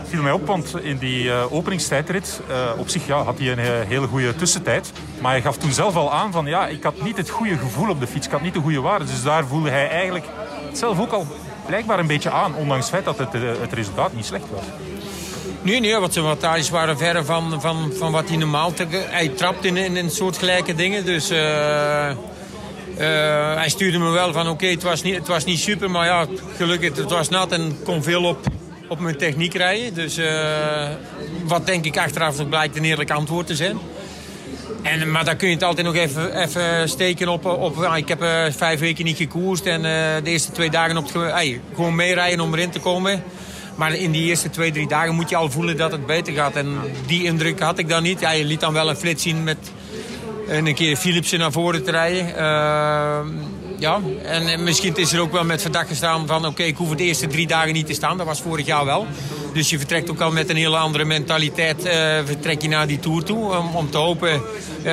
viel 0.08 0.22
mij 0.22 0.32
op, 0.32 0.48
want 0.48 0.74
in 0.82 0.98
die 0.98 1.24
uh, 1.24 1.54
openingstijdrit, 1.54 2.42
uh, 2.50 2.80
op 2.80 2.90
zich 2.90 3.08
ja, 3.08 3.24
had 3.24 3.40
hij 3.40 3.52
een 3.52 3.88
hele 3.88 4.08
goede 4.08 4.36
tussentijd. 4.36 4.92
Maar 5.22 5.32
hij 5.32 5.42
gaf 5.42 5.58
toen 5.58 5.72
zelf 5.72 5.96
al 5.96 6.14
aan 6.14 6.32
van, 6.32 6.46
ja, 6.46 6.68
ik 6.68 6.84
had 6.84 7.02
niet 7.02 7.18
het 7.18 7.30
goede 7.30 7.58
gevoel 7.58 7.90
op 7.90 8.00
de 8.00 8.08
fiets. 8.08 8.26
Ik 8.26 8.32
had 8.32 8.42
niet 8.42 8.54
de 8.54 8.60
goede 8.60 8.82
waarde. 8.82 9.06
Dus 9.06 9.24
daar 9.24 9.46
voelde 9.46 9.70
hij 9.70 9.90
eigenlijk 9.90 10.26
zelf 10.72 11.00
ook 11.00 11.12
al 11.12 11.28
blijkbaar 11.66 12.00
een 12.00 12.08
beetje 12.08 12.32
aan. 12.32 12.56
Ondanks 12.56 12.92
het 12.92 12.94
feit 12.94 13.06
dat 13.06 13.18
het, 13.18 13.60
het 13.62 13.74
resultaat 13.74 14.14
niet 14.14 14.26
slecht 14.26 14.46
was. 14.50 14.64
Nee, 15.64 15.80
nee, 15.80 15.96
wat 15.96 16.14
zijn 16.14 16.26
wattages 16.26 16.70
waren 16.70 16.98
verre 16.98 17.24
van, 17.24 17.62
van, 17.62 17.92
van 17.98 18.12
wat 18.12 18.28
hij 18.28 18.38
normaal... 18.38 18.74
Te, 18.74 18.86
hij 18.90 19.28
trapt 19.28 19.66
in, 19.66 19.78
in, 19.78 19.98
in 19.98 20.10
soortgelijke 20.10 20.76
dingen, 20.76 21.06
dus... 21.06 21.32
Uh, 21.32 21.38
uh, 21.38 22.16
hij 23.56 23.70
stuurde 23.70 23.98
me 23.98 24.10
wel 24.10 24.34
van, 24.34 24.50
oké, 24.50 24.66
het, 24.66 24.84
was 24.84 25.04
niet, 25.04 25.16
het 25.16 25.28
was 25.28 25.46
niet 25.46 25.60
super, 25.60 25.92
maar 25.92 26.06
ja, 26.06 26.26
gelukkig, 26.56 26.98
het 26.98 27.10
was 27.10 27.30
nat 27.30 27.52
en 27.52 27.78
kon 27.84 28.04
veel 28.04 28.24
op, 28.24 28.38
op 28.88 29.00
mijn 29.00 29.18
techniek 29.18 29.54
rijden. 29.54 29.94
Dus 29.94 30.18
uh, 30.18 30.90
wat 31.44 31.66
denk 31.66 31.86
ik 31.86 31.98
achteraf 31.98 32.38
nog 32.38 32.50
blijkt 32.50 32.78
een 32.78 32.86
eerlijk 32.86 33.12
antwoord 33.12 33.48
te 33.48 33.56
zijn. 33.56 33.80
En, 34.82 35.12
maar 35.12 35.26
dan 35.26 35.36
kun 35.36 35.48
je 35.48 35.54
het 35.54 35.64
altijd 35.64 35.86
nog 35.86 35.96
even, 35.96 36.42
even 36.42 36.90
steken 36.90 37.28
op... 37.28 37.46
op 37.46 37.84
ik 37.96 38.08
heb 38.08 38.24
vijf 38.56 38.80
weken 38.80 39.06
niet 39.06 39.18
gekoerst 39.18 39.66
en 39.66 39.82
de 40.24 40.30
eerste 40.30 40.52
twee 40.52 40.70
dagen 40.70 40.98
op 40.98 41.14
het, 41.14 41.60
gewoon 41.76 41.96
meerijden 41.96 42.40
om 42.40 42.54
erin 42.54 42.70
te 42.70 42.80
komen... 42.80 43.24
Maar 43.76 43.94
in 43.94 44.12
die 44.12 44.24
eerste 44.24 44.50
twee, 44.50 44.72
drie 44.72 44.88
dagen 44.88 45.16
moet 45.16 45.30
je 45.30 45.36
al 45.36 45.52
voelen 45.52 45.78
dat 45.78 45.92
het 45.92 46.06
beter 46.06 46.34
gaat. 46.34 46.56
En 46.56 46.78
die 47.06 47.24
indruk 47.24 47.60
had 47.60 47.78
ik 47.78 47.90
dan 47.90 48.04
niet. 48.04 48.20
Ja, 48.20 48.32
je 48.32 48.46
liet 48.46 48.60
dan 48.60 48.74
wel 48.74 48.90
een 48.90 48.96
flits 48.96 49.24
zien 49.24 49.44
met 49.44 49.72
een 50.48 50.76
keer 50.76 50.96
Philipsen 50.96 51.40
naar 51.40 51.52
voren 51.52 51.84
te 51.84 51.92
rijden. 51.92 52.28
Uh, 52.38 53.20
ja, 53.82 54.00
en 54.24 54.64
misschien 54.64 54.96
is 54.96 55.14
er 55.14 55.20
ook 55.20 55.32
wel 55.32 55.44
met 55.44 55.62
verdacht 55.62 55.88
gestaan 55.88 56.28
van... 56.28 56.46
oké, 56.46 56.64
ik 56.64 56.78
hoef 56.78 56.96
de 56.96 57.04
eerste 57.04 57.28
drie 57.28 57.48
dagen 57.48 57.74
niet 57.74 57.86
te 57.86 57.94
staan. 57.94 58.18
Dat 58.18 58.26
was 58.26 58.42
vorig 58.42 58.66
jaar 58.66 58.86
wel. 58.86 59.08
Dus 59.54 59.70
je 59.70 59.78
vertrekt 59.78 60.10
ook 60.10 60.22
al 60.22 60.32
met 60.32 60.50
een 60.50 60.56
hele 60.56 60.78
andere 60.78 61.06
mentaliteit... 61.06 61.86
Uh, 61.86 61.94
vertrek 62.26 62.62
je 62.62 62.68
naar 62.68 62.88
die 62.88 63.00
Tour 63.00 63.24
toe 63.24 63.56
om, 63.74 63.90
te 63.90 63.98
hopen... 63.98 64.32
Uh, 64.32 64.86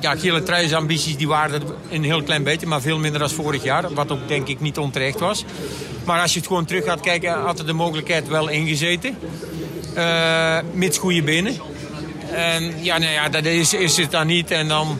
ja, 0.00 0.16
gele 0.16 0.42
truis 0.42 0.72
ambities 0.72 1.16
die 1.16 1.28
waren 1.28 1.62
een 1.90 2.04
heel 2.04 2.22
klein 2.22 2.42
beetje... 2.42 2.66
maar 2.66 2.80
veel 2.80 2.98
minder 2.98 3.20
dan 3.20 3.30
vorig 3.30 3.62
jaar. 3.62 3.94
Wat 3.94 4.12
ook 4.12 4.28
denk 4.28 4.48
ik 4.48 4.60
niet 4.60 4.78
onterecht 4.78 5.20
was. 5.20 5.44
Maar 6.04 6.20
als 6.20 6.32
je 6.32 6.38
het 6.38 6.48
gewoon 6.48 6.64
terug 6.64 6.84
gaat 6.84 7.00
kijken... 7.00 7.32
had 7.32 7.58
er 7.58 7.66
de 7.66 7.72
mogelijkheid 7.72 8.28
wel 8.28 8.48
ingezeten. 8.48 9.18
Uh, 9.96 10.58
mits 10.72 10.98
goede 10.98 11.22
benen. 11.22 11.56
En 12.32 12.74
ja, 12.82 12.98
nou 12.98 13.12
ja, 13.12 13.28
dat 13.28 13.44
is, 13.44 13.74
is 13.74 13.96
het 13.96 14.10
dan 14.10 14.26
niet. 14.26 14.50
En 14.50 14.68
dan... 14.68 14.98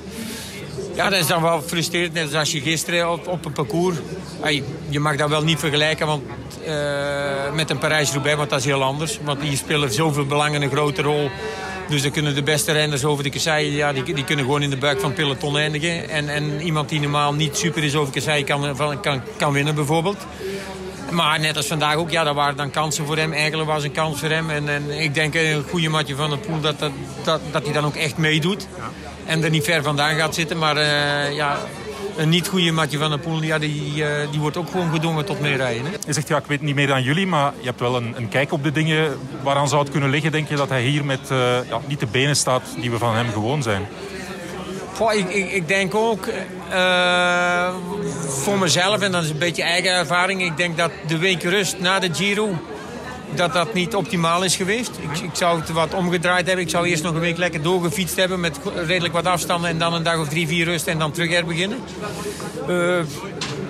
Ja, 0.96 1.10
dat 1.10 1.18
is 1.18 1.26
dan 1.26 1.42
wel 1.42 1.62
frustrerend. 1.62 2.12
Net 2.12 2.34
als 2.34 2.52
je 2.52 2.60
gisteren 2.60 3.12
op, 3.12 3.28
op 3.28 3.44
een 3.44 3.52
parcours... 3.52 3.96
Je 4.88 5.00
mag 5.00 5.16
dat 5.16 5.28
wel 5.28 5.42
niet 5.42 5.58
vergelijken 5.58 6.06
want, 6.06 6.22
uh, 6.66 7.52
met 7.54 7.70
een 7.70 7.78
Parijs-Roubaix, 7.78 8.36
want 8.36 8.50
dat 8.50 8.58
is 8.58 8.64
heel 8.64 8.82
anders. 8.82 9.18
Want 9.24 9.42
hier 9.42 9.56
spelen 9.56 9.92
zoveel 9.92 10.26
belangen 10.26 10.62
een 10.62 10.70
grote 10.70 11.02
rol. 11.02 11.30
Dus 11.88 12.02
dan 12.02 12.10
kunnen 12.10 12.34
de 12.34 12.42
beste 12.42 12.72
renners 12.72 13.04
over 13.04 13.24
de 13.24 13.30
kasseien, 13.30 13.72
ja, 13.72 13.92
die, 13.92 14.02
die 14.02 14.24
kunnen 14.24 14.44
gewoon 14.44 14.62
in 14.62 14.70
de 14.70 14.76
buik 14.76 15.00
van 15.00 15.08
het 15.08 15.18
peloton 15.18 15.58
eindigen. 15.58 16.08
En, 16.08 16.28
en 16.28 16.60
iemand 16.60 16.88
die 16.88 17.00
normaal 17.00 17.34
niet 17.34 17.56
super 17.56 17.84
is 17.84 17.94
over 17.94 18.12
kasseien 18.12 18.44
kan, 18.44 18.76
kan, 19.00 19.20
kan 19.36 19.52
winnen 19.52 19.74
bijvoorbeeld. 19.74 20.26
Maar 21.10 21.40
net 21.40 21.56
als 21.56 21.66
vandaag 21.66 21.94
ook, 21.94 22.10
ja, 22.10 22.24
daar 22.24 22.34
waren 22.34 22.56
dan 22.56 22.70
kansen 22.70 23.06
voor 23.06 23.16
hem. 23.16 23.32
Eigenlijk 23.32 23.70
was 23.70 23.84
een 23.84 23.92
kans 23.92 24.20
voor 24.20 24.28
hem. 24.28 24.50
En, 24.50 24.68
en 24.68 24.90
ik 24.90 25.14
denk 25.14 25.34
een 25.34 25.64
goede 25.68 25.88
matje 25.88 26.14
van 26.14 26.30
de 26.30 26.36
pool 26.36 26.60
dat, 26.60 26.78
dat, 26.78 26.92
dat, 27.24 27.40
dat 27.50 27.64
hij 27.64 27.72
dan 27.72 27.84
ook 27.84 27.96
echt 27.96 28.16
meedoet. 28.16 28.66
En 29.26 29.44
er 29.44 29.50
niet 29.50 29.64
ver 29.64 29.82
vandaan 29.82 30.14
gaat 30.14 30.34
zitten. 30.34 30.58
Maar 30.58 30.76
uh, 30.76 31.34
ja, 31.34 31.58
een 32.16 32.28
niet 32.28 32.48
goede 32.48 32.72
matje 32.72 32.98
van 32.98 33.10
de 33.10 33.18
pool, 33.18 33.42
ja, 33.42 33.58
die, 33.58 33.94
uh, 33.94 34.06
die 34.30 34.40
wordt 34.40 34.56
ook 34.56 34.70
gewoon 34.70 34.92
gedwongen 34.92 35.24
tot 35.24 35.40
meerijden. 35.40 35.84
Hè? 35.84 35.90
Je 36.06 36.12
zegt, 36.12 36.28
ja, 36.28 36.36
ik 36.36 36.46
weet 36.46 36.60
niet 36.60 36.74
meer 36.74 36.86
dan 36.86 37.02
jullie, 37.02 37.26
maar 37.26 37.52
je 37.58 37.66
hebt 37.66 37.80
wel 37.80 37.96
een, 37.96 38.14
een 38.16 38.28
kijk 38.28 38.52
op 38.52 38.62
de 38.64 38.72
dingen. 38.72 39.18
Waaraan 39.42 39.68
zou 39.68 39.82
het 39.82 39.90
kunnen 39.90 40.10
liggen, 40.10 40.32
denk 40.32 40.48
je, 40.48 40.56
dat 40.56 40.68
hij 40.68 40.82
hier 40.82 41.04
met 41.04 41.20
uh, 41.32 41.38
ja, 41.68 41.80
niet 41.86 42.00
de 42.00 42.06
benen 42.06 42.36
staat 42.36 42.62
die 42.80 42.90
we 42.90 42.98
van 42.98 43.14
hem 43.14 43.32
gewoon 43.32 43.62
zijn? 43.62 43.86
Goh, 44.94 45.12
ik, 45.12 45.28
ik, 45.28 45.50
ik, 45.52 45.68
denk 45.68 45.94
ook 45.94 46.26
uh, 46.72 47.74
voor 48.26 48.58
mezelf, 48.58 49.00
en 49.00 49.12
dat 49.12 49.22
is 49.22 49.30
een 49.30 49.38
beetje 49.38 49.62
eigen 49.62 49.90
ervaring... 49.90 50.42
ik 50.42 50.56
denk 50.56 50.76
dat 50.76 50.90
de 51.06 51.18
week 51.18 51.42
rust 51.42 51.78
na 51.78 51.98
de 51.98 52.14
Giro 52.14 52.58
dat 53.36 53.52
dat 53.52 53.74
niet 53.74 53.94
optimaal 53.94 54.44
is 54.44 54.56
geweest. 54.56 54.90
Ik, 55.00 55.18
ik, 55.18 55.30
zou 55.32 55.60
het 55.60 55.70
wat 55.70 55.94
omgedraaid 55.94 56.46
hebben. 56.46 56.64
Ik 56.64 56.70
zou 56.70 56.86
eerst 56.86 57.02
nog 57.02 57.14
een 57.14 57.20
week 57.20 57.36
lekker 57.36 57.62
doorgefietst 57.62 58.16
hebben 58.16 58.40
met 58.40 58.58
redelijk 58.86 59.14
wat 59.14 59.26
afstanden... 59.26 59.70
en 59.70 59.78
dan 59.78 59.94
een 59.94 60.02
dag 60.02 60.18
of 60.18 60.28
drie, 60.28 60.46
vier 60.46 60.64
rust 60.64 60.86
en 60.86 60.98
dan 60.98 61.12
terug 61.12 61.30
herbeginnen. 61.30 61.78
Uh, 62.68 62.98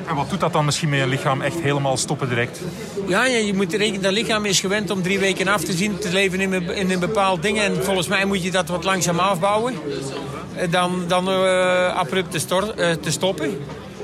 en 0.07 0.15
wat 0.15 0.31
doet 0.31 0.41
dat 0.41 0.53
dan 0.53 0.65
misschien 0.65 0.89
met 0.89 0.99
je 0.99 1.07
lichaam? 1.07 1.41
Echt 1.41 1.61
helemaal 1.61 1.97
stoppen 1.97 2.29
direct? 2.29 2.61
Ja, 3.07 3.25
ja 3.25 3.37
je 3.37 3.55
moet 3.55 3.75
rekenen, 3.75 4.03
dat 4.03 4.13
lichaam 4.13 4.45
is 4.45 4.61
gewend 4.61 4.91
om 4.91 5.03
drie 5.03 5.19
weken 5.19 5.49
af 5.49 5.63
te 5.63 5.73
zien, 5.73 5.99
te 5.99 6.13
leven 6.13 6.41
in 6.41 6.53
een, 6.53 6.71
in 6.71 6.91
een 6.91 6.99
bepaald 6.99 7.43
ding. 7.43 7.59
En 7.59 7.85
volgens 7.85 8.09
mij 8.09 8.25
moet 8.25 8.43
je 8.43 8.51
dat 8.51 8.69
wat 8.69 8.85
langzaam 8.85 9.19
afbouwen. 9.19 9.75
Dan, 10.71 11.05
dan 11.09 11.29
uh, 11.29 11.97
abrupt 11.97 12.31
te, 12.31 12.39
stor, 12.39 12.75
uh, 12.79 12.91
te 12.91 13.11
stoppen. 13.11 13.59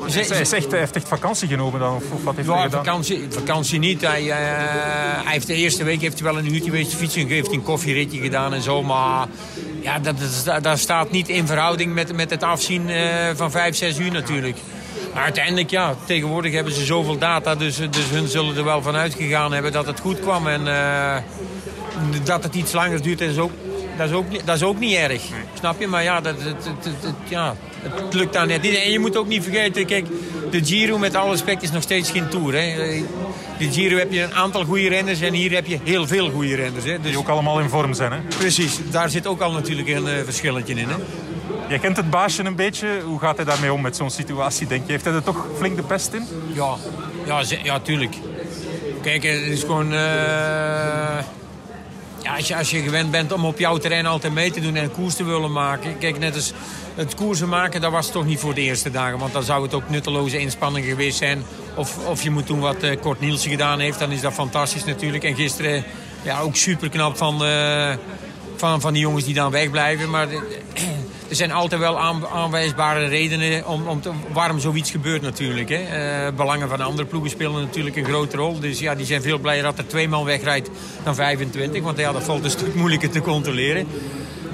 Ze, 0.08 0.18
hij, 0.18 0.40
is 0.40 0.52
echt, 0.52 0.70
hij 0.70 0.78
heeft 0.78 0.96
echt 0.96 1.08
vakantie 1.08 1.48
genomen 1.48 1.80
dan? 1.80 1.94
Of, 1.94 2.02
of 2.12 2.24
wat 2.24 2.36
heeft 2.36 2.48
ja, 2.48 2.54
hij 2.54 2.62
gedaan? 2.62 2.84
Vakantie, 2.84 3.26
vakantie 3.28 3.78
niet. 3.78 4.00
Hij, 4.00 4.22
uh, 4.22 4.34
hij 5.24 5.32
heeft 5.32 5.46
de 5.46 5.54
eerste 5.54 5.84
week 5.84 6.00
heeft 6.00 6.20
hij 6.20 6.32
wel 6.32 6.38
een 6.38 6.52
uurtje 6.52 6.70
geweest 6.70 6.94
fietsen. 6.94 7.26
Heeft 7.26 7.46
hij 7.46 7.56
een 7.56 7.62
koffieritje 7.62 8.20
gedaan 8.20 8.54
en 8.54 8.62
zo. 8.62 8.82
Maar 8.82 9.26
ja, 9.80 9.98
dat, 9.98 10.16
dat, 10.44 10.62
dat 10.62 10.78
staat 10.78 11.10
niet 11.10 11.28
in 11.28 11.46
verhouding 11.46 11.94
met, 11.94 12.16
met 12.16 12.30
het 12.30 12.42
afzien 12.42 12.88
uh, 12.88 13.30
van 13.34 13.50
5, 13.50 13.76
6 13.76 13.98
uur 13.98 14.12
natuurlijk. 14.12 14.56
Maar 15.14 15.22
uiteindelijk, 15.22 15.70
ja, 15.70 15.94
tegenwoordig 16.04 16.52
hebben 16.52 16.72
ze 16.72 16.84
zoveel 16.84 17.18
data. 17.18 17.54
Dus, 17.54 17.76
dus 17.76 18.10
hun 18.10 18.28
zullen 18.28 18.56
er 18.56 18.64
wel 18.64 18.82
van 18.82 18.94
uitgegaan 18.94 19.52
hebben 19.52 19.72
dat 19.72 19.86
het 19.86 20.00
goed 20.00 20.20
kwam. 20.20 20.46
En 20.46 20.66
uh, 20.66 21.16
dat 22.24 22.42
het 22.42 22.54
iets 22.54 22.72
langer 22.72 23.02
duurt, 23.02 23.20
is 23.20 23.38
ook, 23.38 23.50
dat, 23.96 24.08
is 24.08 24.14
ook, 24.14 24.46
dat 24.46 24.56
is 24.56 24.62
ook 24.62 24.78
niet 24.78 24.96
erg. 24.96 25.22
Snap 25.58 25.80
je? 25.80 25.86
Maar 25.86 26.02
ja, 26.02 26.20
dat, 26.20 26.34
het, 26.38 26.64
het, 26.64 26.84
het, 26.84 27.14
ja, 27.28 27.54
het 27.82 28.14
lukt 28.14 28.32
dan 28.32 28.46
net 28.46 28.62
niet. 28.62 28.74
En 28.74 28.90
je 28.90 28.98
moet 28.98 29.16
ook 29.16 29.26
niet 29.26 29.42
vergeten, 29.42 29.86
kijk, 29.86 30.06
de 30.50 30.64
Giro 30.64 30.98
met 30.98 31.14
alle 31.14 31.30
respect 31.30 31.62
is 31.62 31.70
nog 31.70 31.82
steeds 31.82 32.10
geen 32.10 32.28
Tour. 32.28 32.54
Hè. 32.54 32.74
De 33.58 33.72
Giro 33.72 33.96
heb 33.96 34.12
je 34.12 34.22
een 34.22 34.34
aantal 34.34 34.64
goede 34.64 34.88
renners 34.88 35.20
en 35.20 35.32
hier 35.32 35.52
heb 35.52 35.66
je 35.66 35.78
heel 35.84 36.06
veel 36.06 36.30
goede 36.30 36.54
renners. 36.54 36.84
Hè. 36.84 37.00
Dus, 37.00 37.10
Die 37.10 37.18
ook 37.18 37.28
allemaal 37.28 37.60
in 37.60 37.68
vorm 37.68 37.94
zijn, 37.94 38.12
hè? 38.12 38.18
Precies, 38.38 38.78
daar 38.90 39.10
zit 39.10 39.26
ook 39.26 39.40
al 39.40 39.52
natuurlijk 39.52 39.88
een 39.88 40.06
uh, 40.06 40.12
verschilletje 40.24 40.74
in, 40.74 40.88
hè. 40.88 40.96
Jij 41.68 41.78
kent 41.78 41.96
het 41.96 42.10
baasje 42.10 42.44
een 42.44 42.56
beetje. 42.56 42.88
Hoe 43.04 43.18
gaat 43.18 43.36
hij 43.36 43.44
daarmee 43.44 43.72
om 43.72 43.80
met 43.80 43.96
zo'n 43.96 44.10
situatie, 44.10 44.66
denk 44.66 44.86
je? 44.86 44.92
Heeft 44.92 45.04
hij 45.04 45.14
er 45.14 45.22
toch 45.22 45.46
flink 45.56 45.76
de 45.76 45.82
pest 45.82 46.12
in? 46.12 46.26
Ja, 46.52 46.74
ja, 47.26 47.42
ja 47.62 47.80
tuurlijk. 47.80 48.14
Kijk, 49.02 49.22
het 49.22 49.40
is 49.40 49.60
gewoon... 49.60 49.92
Uh... 49.92 51.18
Ja, 52.22 52.36
als, 52.36 52.48
je, 52.48 52.56
als 52.56 52.70
je 52.70 52.82
gewend 52.82 53.10
bent 53.10 53.32
om 53.32 53.44
op 53.44 53.58
jouw 53.58 53.76
terrein 53.76 54.06
altijd 54.06 54.32
mee 54.32 54.50
te 54.50 54.60
doen 54.60 54.76
en 54.76 54.82
een 54.84 54.92
koers 54.92 55.14
te 55.14 55.24
willen 55.24 55.52
maken. 55.52 55.98
Kijk, 55.98 56.18
net 56.18 56.34
als 56.34 56.52
het 56.94 57.14
koersen 57.14 57.48
maken, 57.48 57.80
dat 57.80 57.92
was 57.92 58.10
toch 58.10 58.24
niet 58.24 58.38
voor 58.38 58.54
de 58.54 58.60
eerste 58.60 58.90
dagen. 58.90 59.18
Want 59.18 59.32
dan 59.32 59.42
zou 59.42 59.62
het 59.62 59.74
ook 59.74 59.88
nutteloze 59.88 60.38
inspanning 60.38 60.86
geweest 60.86 61.18
zijn. 61.18 61.44
Of, 61.74 62.06
of 62.06 62.22
je 62.22 62.30
moet 62.30 62.46
doen 62.46 62.60
wat 62.60 62.84
uh, 62.84 63.00
Kort 63.00 63.20
Nielsen 63.20 63.50
gedaan 63.50 63.80
heeft, 63.80 63.98
dan 63.98 64.10
is 64.10 64.20
dat 64.20 64.32
fantastisch 64.32 64.84
natuurlijk. 64.84 65.24
En 65.24 65.34
gisteren 65.34 65.84
ja, 66.22 66.40
ook 66.40 66.56
super 66.56 66.88
knap 66.88 67.16
van, 67.16 67.44
uh, 67.46 67.92
van, 68.56 68.80
van 68.80 68.92
die 68.92 69.02
jongens 69.02 69.24
die 69.24 69.34
dan 69.34 69.50
wegblijven. 69.50 70.10
Maar 70.10 70.28
er 71.32 71.38
zijn 71.38 71.52
altijd 71.52 71.80
wel 71.80 71.98
aan, 71.98 72.26
aanwijsbare 72.26 73.06
redenen 73.06 73.66
om, 73.66 73.88
om 73.88 74.00
te, 74.00 74.10
waarom 74.32 74.58
zoiets 74.58 74.90
gebeurt 74.90 75.22
natuurlijk. 75.22 75.68
Hè. 75.68 76.26
Uh, 76.26 76.36
belangen 76.36 76.68
van 76.68 76.80
andere 76.80 77.08
ploegen 77.08 77.30
spelen 77.30 77.60
natuurlijk 77.60 77.96
een 77.96 78.04
grote 78.04 78.36
rol. 78.36 78.60
Dus 78.60 78.78
ja, 78.78 78.94
die 78.94 79.06
zijn 79.06 79.22
veel 79.22 79.38
blijer 79.38 79.62
dat 79.62 79.78
er 79.78 79.86
twee 79.86 80.08
man 80.08 80.24
wegrijdt 80.24 80.70
dan 81.04 81.14
25. 81.14 81.82
Want 81.82 81.98
ja, 81.98 82.12
dat 82.12 82.22
valt 82.22 82.44
een 82.44 82.50
stuk 82.50 82.74
moeilijker 82.74 83.10
te 83.10 83.20
controleren. 83.20 83.86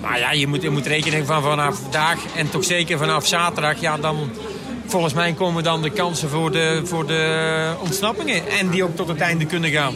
Maar 0.01 0.19
ja, 0.19 0.33
je 0.33 0.47
moet, 0.47 0.63
je 0.63 0.71
moet 0.71 0.87
rekenen 0.87 1.27
van 1.27 1.43
vanaf 1.43 1.79
vandaag 1.79 2.19
en 2.37 2.51
toch 2.51 2.65
zeker 2.65 2.99
vanaf 2.99 3.27
zaterdag... 3.27 3.81
Ja, 3.81 3.97
dan, 3.97 4.31
volgens 4.87 5.15
mij 5.15 5.33
komen 5.33 5.63
dan 5.63 5.83
de 5.83 5.91
kansen 5.91 6.29
voor 6.29 6.53
de, 6.53 6.81
voor 6.85 7.07
de 7.07 7.73
ontsnappingen. 7.81 8.49
En 8.49 8.69
die 8.69 8.85
ook 8.85 8.97
tot 8.97 9.09
het 9.09 9.21
einde 9.21 9.45
kunnen 9.45 9.71
gaan. 9.71 9.95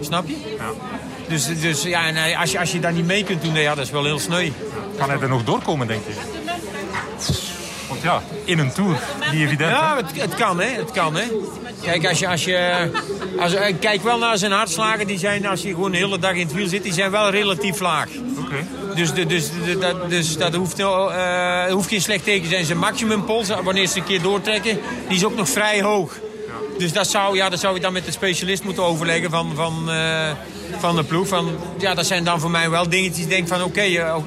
Snap 0.00 0.28
je? 0.28 0.36
Ja. 0.58 0.70
Dus, 1.28 1.60
dus 1.60 1.82
ja, 1.82 2.06
en 2.06 2.36
als 2.36 2.52
je, 2.52 2.58
als 2.58 2.72
je 2.72 2.80
daar 2.80 2.92
niet 2.92 3.06
mee 3.06 3.24
kunt 3.24 3.42
doen, 3.42 3.54
ja, 3.54 3.74
dat 3.74 3.84
is 3.84 3.90
wel 3.90 4.04
heel 4.04 4.18
sneu. 4.18 4.50
Kan 5.06 5.10
hij 5.10 5.22
er 5.22 5.28
nog 5.28 5.44
doorkomen, 5.44 5.86
denk 5.86 6.02
je? 6.06 6.12
Want 7.88 8.02
ja, 8.02 8.22
in 8.44 8.58
een 8.58 8.72
Tour, 8.72 8.98
die 9.30 9.46
evident. 9.46 9.70
Ja, 9.70 9.96
het, 9.96 10.20
het, 10.20 10.34
kan, 10.34 10.60
hè. 10.60 10.68
Het 10.68 10.90
kan, 10.90 11.14
hè. 11.14 11.24
Kijk, 11.82 12.06
als 12.06 12.18
je, 12.18 12.28
als 12.28 12.44
je, 12.44 12.90
als, 13.38 13.54
kijk 13.80 14.02
wel 14.02 14.18
naar 14.18 14.38
zijn 14.38 14.52
hartslagen. 14.52 15.06
Die 15.06 15.18
zijn, 15.18 15.46
als 15.46 15.62
je 15.62 15.68
gewoon 15.68 15.90
de 15.90 15.96
hele 15.96 16.18
dag 16.18 16.32
in 16.32 16.46
het 16.46 16.52
wiel 16.52 16.68
zit, 16.68 16.82
die 16.82 16.92
zijn 16.92 17.10
wel 17.10 17.30
relatief 17.30 17.80
laag. 17.80 18.08
Oké. 18.38 18.40
Okay. 18.40 18.64
Dus, 18.94 19.12
dus, 19.12 19.26
dus, 19.26 19.50
dat, 19.80 20.10
dus 20.10 20.36
dat 20.36 20.54
hoeft, 20.54 20.78
uh, 20.80 21.64
hoeft 21.64 21.88
geen 21.88 22.02
slecht 22.02 22.24
teken 22.24 22.42
te 22.42 22.48
zijn. 22.48 22.64
Zijn 22.64 22.78
maximumpols, 22.78 23.48
wanneer 23.62 23.86
ze 23.86 23.98
een 23.98 24.04
keer 24.04 24.22
doortrekken, 24.22 24.78
die 25.08 25.16
is 25.16 25.24
ook 25.24 25.36
nog 25.36 25.48
vrij 25.48 25.82
hoog. 25.82 26.12
Ja. 26.46 26.78
Dus 26.78 26.92
dat 26.92 27.08
zou, 27.08 27.36
ja, 27.36 27.48
dat 27.48 27.60
zou 27.60 27.74
je 27.74 27.80
dan 27.80 27.92
met 27.92 28.04
de 28.04 28.12
specialist 28.12 28.64
moeten 28.64 28.82
overleggen 28.82 29.30
van, 29.30 29.52
van, 29.54 29.84
uh, 29.88 30.30
van 30.78 30.96
de 30.96 31.04
ploeg. 31.04 31.28
Van, 31.28 31.50
ja, 31.78 31.94
dat 31.94 32.06
zijn 32.06 32.24
dan 32.24 32.40
voor 32.40 32.50
mij 32.50 32.70
wel 32.70 32.88
dingetjes. 32.88 33.22
Ik 33.22 33.28
denk 33.28 33.48
van 33.48 33.62
oké, 33.62 33.68
okay, 33.68 34.22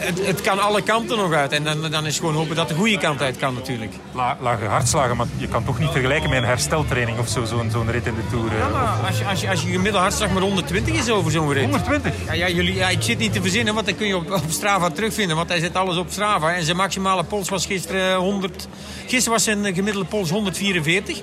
het, 0.00 0.26
het, 0.26 0.40
kan 0.40 0.58
alle 0.58 0.82
kanten 0.82 1.16
nog 1.16 1.32
uit. 1.32 1.52
En 1.52 1.64
dan, 1.64 1.90
dan 1.90 2.06
is 2.06 2.18
gewoon 2.18 2.34
hopen 2.34 2.56
dat 2.56 2.68
de 2.68 2.74
goede 2.74 2.98
kant 2.98 3.22
uit 3.22 3.36
kan 3.36 3.54
natuurlijk. 3.54 3.92
La, 4.12 4.36
lage 4.40 4.64
hartslagen, 4.64 5.16
maar 5.16 5.26
je 5.36 5.48
kan 5.48 5.64
toch 5.64 5.78
niet 5.78 5.90
vergelijken 5.90 6.30
met 6.30 6.38
een 6.38 6.44
hersteltraining 6.44 7.18
of 7.18 7.28
zo, 7.28 7.44
zo'n 7.44 7.90
rit 7.90 8.06
in 8.06 8.14
de 8.14 8.26
Tour. 8.30 8.56
Ja, 8.56 8.68
maar 8.68 9.06
als 9.06 9.18
je, 9.18 9.24
als 9.24 9.40
je, 9.40 9.48
als 9.48 9.62
je 9.62 9.70
gemiddelde 9.70 9.98
hartslag 9.98 10.30
maar 10.30 10.42
120 10.42 10.94
is 10.94 11.10
over 11.10 11.30
zo'n 11.30 11.52
rit. 11.52 11.62
120? 11.62 12.14
Ja, 12.26 12.32
ja, 12.32 12.48
jullie, 12.48 12.74
ja, 12.74 12.88
ik 12.88 13.02
zit 13.02 13.18
niet 13.18 13.32
te 13.32 13.40
verzinnen, 13.40 13.74
want 13.74 13.86
dat 13.86 13.96
kun 13.96 14.06
je 14.06 14.16
op, 14.16 14.30
op 14.30 14.42
Strava 14.48 14.90
terugvinden. 14.90 15.36
Want 15.36 15.48
hij 15.48 15.60
zet 15.60 15.76
alles 15.76 15.96
op 15.96 16.10
Strava. 16.10 16.54
En 16.54 16.64
zijn 16.64 16.76
maximale 16.76 17.24
pols 17.24 17.48
was 17.48 17.66
gisteren 17.66 18.16
100... 18.16 18.68
Gisteren 19.06 19.32
was 19.32 19.44
zijn 19.44 19.74
gemiddelde 19.74 20.08
pols 20.08 20.30
144. 20.30 21.20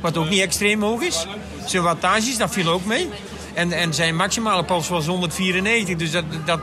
Wat 0.00 0.16
ook 0.16 0.28
niet 0.28 0.40
extreem 0.40 0.82
hoog 0.82 1.00
is. 1.02 1.26
Zijn 1.64 1.82
wattages, 1.82 2.36
dat 2.36 2.50
viel 2.50 2.68
ook 2.68 2.84
mee. 2.84 3.08
En, 3.54 3.72
en 3.72 3.94
zijn 3.94 4.16
maximale 4.16 4.64
pols 4.64 4.88
was 4.88 5.06
194. 5.06 5.96
Dus 5.96 6.10
dat... 6.10 6.24
dat 6.44 6.60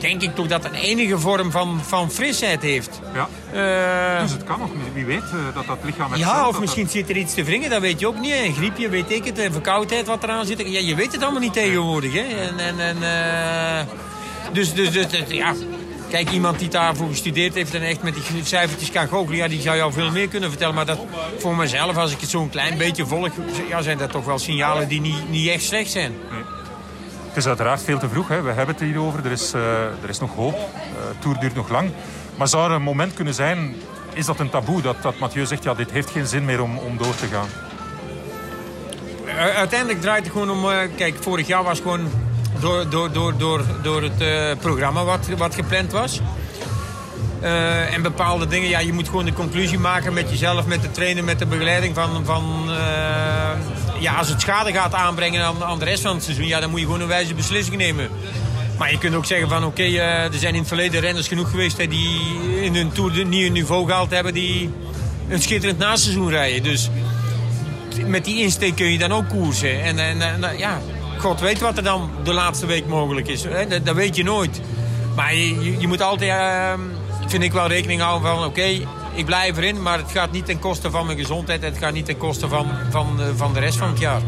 denk 0.00 0.22
ik 0.22 0.34
toch 0.34 0.46
dat 0.46 0.64
een 0.64 0.74
enige 0.74 1.18
vorm 1.18 1.50
van, 1.50 1.80
van 1.86 2.10
frisheid 2.10 2.62
heeft. 2.62 3.00
Ja. 3.14 3.28
Uh, 3.54 4.22
dus 4.22 4.30
het 4.30 4.44
kan 4.44 4.58
nog, 4.58 4.70
wie 4.94 5.04
weet, 5.04 5.22
uh, 5.34 5.54
dat 5.54 5.66
dat 5.66 5.78
lichaam... 5.82 6.16
Ja, 6.16 6.48
of 6.48 6.60
misschien 6.60 6.84
dat... 6.84 6.92
zit 6.92 7.08
er 7.10 7.16
iets 7.16 7.34
te 7.34 7.44
wringen, 7.44 7.70
dat 7.70 7.80
weet 7.80 8.00
je 8.00 8.06
ook 8.06 8.18
niet. 8.18 8.32
Een 8.32 8.54
griepje, 8.54 8.88
weet 8.88 9.10
ik 9.10 9.24
het, 9.24 9.38
een 9.38 9.52
verkoudheid 9.52 10.06
wat 10.06 10.22
eraan 10.22 10.46
zit. 10.46 10.58
Ja, 10.58 10.80
je 10.80 10.94
weet 10.94 11.12
het 11.12 11.22
allemaal 11.22 11.40
niet 11.40 11.52
tegenwoordig. 11.52 12.12
Hè. 12.12 12.20
En, 12.20 12.58
en, 12.58 12.80
en, 12.80 12.96
uh, 12.96 13.92
dus, 14.52 14.74
dus, 14.74 14.90
dus, 14.90 15.08
dus, 15.08 15.22
ja... 15.28 15.54
Kijk, 16.10 16.30
iemand 16.30 16.58
die 16.58 16.68
daarvoor 16.68 17.08
gestudeerd 17.08 17.54
heeft 17.54 17.74
en 17.74 17.82
echt 17.82 18.02
met 18.02 18.14
die 18.14 18.44
cijfertjes 18.44 18.90
kan 18.90 19.08
goochelen, 19.08 19.36
ja, 19.36 19.48
die 19.48 19.60
zou 19.60 19.76
jou 19.76 19.92
veel 19.92 20.10
meer 20.10 20.28
kunnen 20.28 20.48
vertellen. 20.50 20.74
Maar 20.74 20.86
dat, 20.86 20.98
voor 21.38 21.56
mezelf, 21.56 21.96
als 21.96 22.12
ik 22.12 22.20
het 22.20 22.30
zo'n 22.30 22.50
klein 22.50 22.78
beetje 22.78 23.06
volg, 23.06 23.28
ja, 23.68 23.82
zijn 23.82 23.98
dat 23.98 24.10
toch 24.10 24.24
wel 24.24 24.38
signalen 24.38 24.88
die 24.88 25.00
niet, 25.00 25.30
niet 25.30 25.48
echt 25.48 25.62
slecht 25.62 25.90
zijn. 25.90 26.12
Nee. 26.30 26.57
Is 27.38 27.46
uiteraard 27.46 27.82
veel 27.82 27.98
te 27.98 28.08
vroeg. 28.08 28.28
Hè. 28.28 28.42
We 28.42 28.52
hebben 28.52 28.74
het 28.74 28.84
hierover. 28.84 29.24
Er 29.24 29.30
is, 29.30 29.54
uh, 29.54 29.62
er 30.02 30.08
is 30.08 30.18
nog 30.18 30.34
hoop. 30.34 30.54
Uh, 30.54 30.60
Tour 31.18 31.38
duurt 31.38 31.54
nog 31.54 31.68
lang. 31.68 31.90
Maar 32.36 32.48
zou 32.48 32.68
er 32.70 32.76
een 32.76 32.82
moment 32.82 33.14
kunnen 33.14 33.34
zijn... 33.34 33.74
Is 34.12 34.26
dat 34.26 34.40
een 34.40 34.50
taboe? 34.50 34.82
Dat, 34.82 35.02
dat 35.02 35.18
Mathieu 35.18 35.46
zegt, 35.46 35.62
ja, 35.62 35.74
dit 35.74 35.90
heeft 35.90 36.10
geen 36.10 36.26
zin 36.26 36.44
meer 36.44 36.62
om, 36.62 36.78
om 36.78 36.96
door 36.96 37.14
te 37.14 37.26
gaan. 37.26 37.48
Uiteindelijk 39.56 40.00
draait 40.00 40.24
het 40.24 40.32
gewoon 40.32 40.50
om... 40.50 40.66
Kijk, 40.96 41.14
vorig 41.20 41.46
jaar 41.46 41.62
was 41.62 41.80
gewoon 41.80 42.10
door, 42.60 42.88
door, 42.88 43.12
door, 43.12 43.36
door, 43.36 43.62
door 43.82 44.02
het 44.02 44.58
programma 44.58 45.04
wat, 45.04 45.28
wat 45.36 45.54
gepland 45.54 45.92
was. 45.92 46.20
En 47.90 48.02
bepaalde 48.02 48.46
dingen, 48.46 48.68
ja, 48.68 48.78
je 48.78 48.92
moet 48.92 49.08
gewoon 49.08 49.24
de 49.24 49.32
conclusie 49.32 49.78
maken 49.78 50.12
met 50.12 50.30
jezelf, 50.30 50.66
met 50.66 50.82
de 50.82 50.90
trainer, 50.90 51.24
met 51.24 51.38
de 51.38 51.46
begeleiding 51.46 51.94
van... 51.94 52.24
van 52.24 52.70
ja, 54.00 54.14
als 54.14 54.28
het 54.28 54.40
schade 54.40 54.72
gaat 54.72 54.94
aanbrengen 54.94 55.44
aan, 55.44 55.64
aan 55.64 55.78
de 55.78 55.84
rest 55.84 56.02
van 56.02 56.14
het 56.14 56.24
seizoen, 56.24 56.46
ja, 56.46 56.60
dan 56.60 56.70
moet 56.70 56.80
je 56.80 56.84
gewoon 56.86 57.00
een 57.00 57.08
wijze 57.08 57.34
beslissing 57.34 57.76
nemen. 57.76 58.08
Maar 58.78 58.90
je 58.90 58.98
kunt 58.98 59.14
ook 59.14 59.24
zeggen 59.24 59.48
van 59.48 59.64
oké, 59.64 59.82
uh, 59.82 60.24
er 60.24 60.38
zijn 60.38 60.52
in 60.52 60.58
het 60.58 60.68
verleden 60.68 61.00
renners 61.00 61.28
genoeg 61.28 61.50
geweest 61.50 61.76
die 61.76 62.20
in 62.62 62.74
hun 62.74 62.92
Tour 62.92 63.20
een 63.20 63.28
nieuw 63.28 63.50
niveau 63.50 63.86
gehaald 63.86 64.10
hebben 64.10 64.34
die 64.34 64.70
een 65.28 65.42
schitterend 65.42 65.78
naseizoen 65.78 66.30
rijden. 66.30 66.62
Dus 66.62 66.90
met 68.06 68.24
die 68.24 68.42
insteek 68.42 68.76
kun 68.76 68.92
je 68.92 68.98
dan 68.98 69.12
ook 69.12 69.28
koersen. 69.28 69.82
En, 69.82 69.98
en, 69.98 70.22
en 70.22 70.58
ja, 70.58 70.80
God 71.18 71.40
weet 71.40 71.60
wat 71.60 71.76
er 71.76 71.82
dan 71.82 72.10
de 72.24 72.32
laatste 72.32 72.66
week 72.66 72.86
mogelijk 72.86 73.28
is. 73.28 73.44
Hè? 73.44 73.82
Dat, 73.82 73.94
weet 73.94 74.16
je 74.16 74.24
nooit. 74.24 74.60
Maar 75.16 75.34
je, 75.34 75.80
je, 75.80 75.86
moet 75.86 76.02
altijd, 76.02 76.30
uh, 76.30 76.84
vind 77.26 77.42
ik 77.42 77.52
wel 77.52 77.66
rekening 77.66 78.00
houden 78.00 78.28
van 78.28 78.44
oké, 78.44 78.80
ik 79.18 79.24
blijf 79.24 79.56
erin, 79.56 79.82
maar 79.82 79.98
het 79.98 80.10
gaat 80.10 80.30
niet 80.30 80.46
ten 80.46 80.58
koste 80.58 80.90
van 80.90 81.06
mijn 81.06 81.18
gezondheid. 81.18 81.62
Het 81.62 81.78
gaat 81.78 81.92
niet 81.92 82.04
ten 82.04 82.16
koste 82.16 82.48
van, 82.48 82.66
van, 82.90 83.20
van 83.36 83.52
de 83.52 83.60
rest 83.60 83.78
van 83.78 83.88
het 83.88 83.98
jaar. 83.98 84.20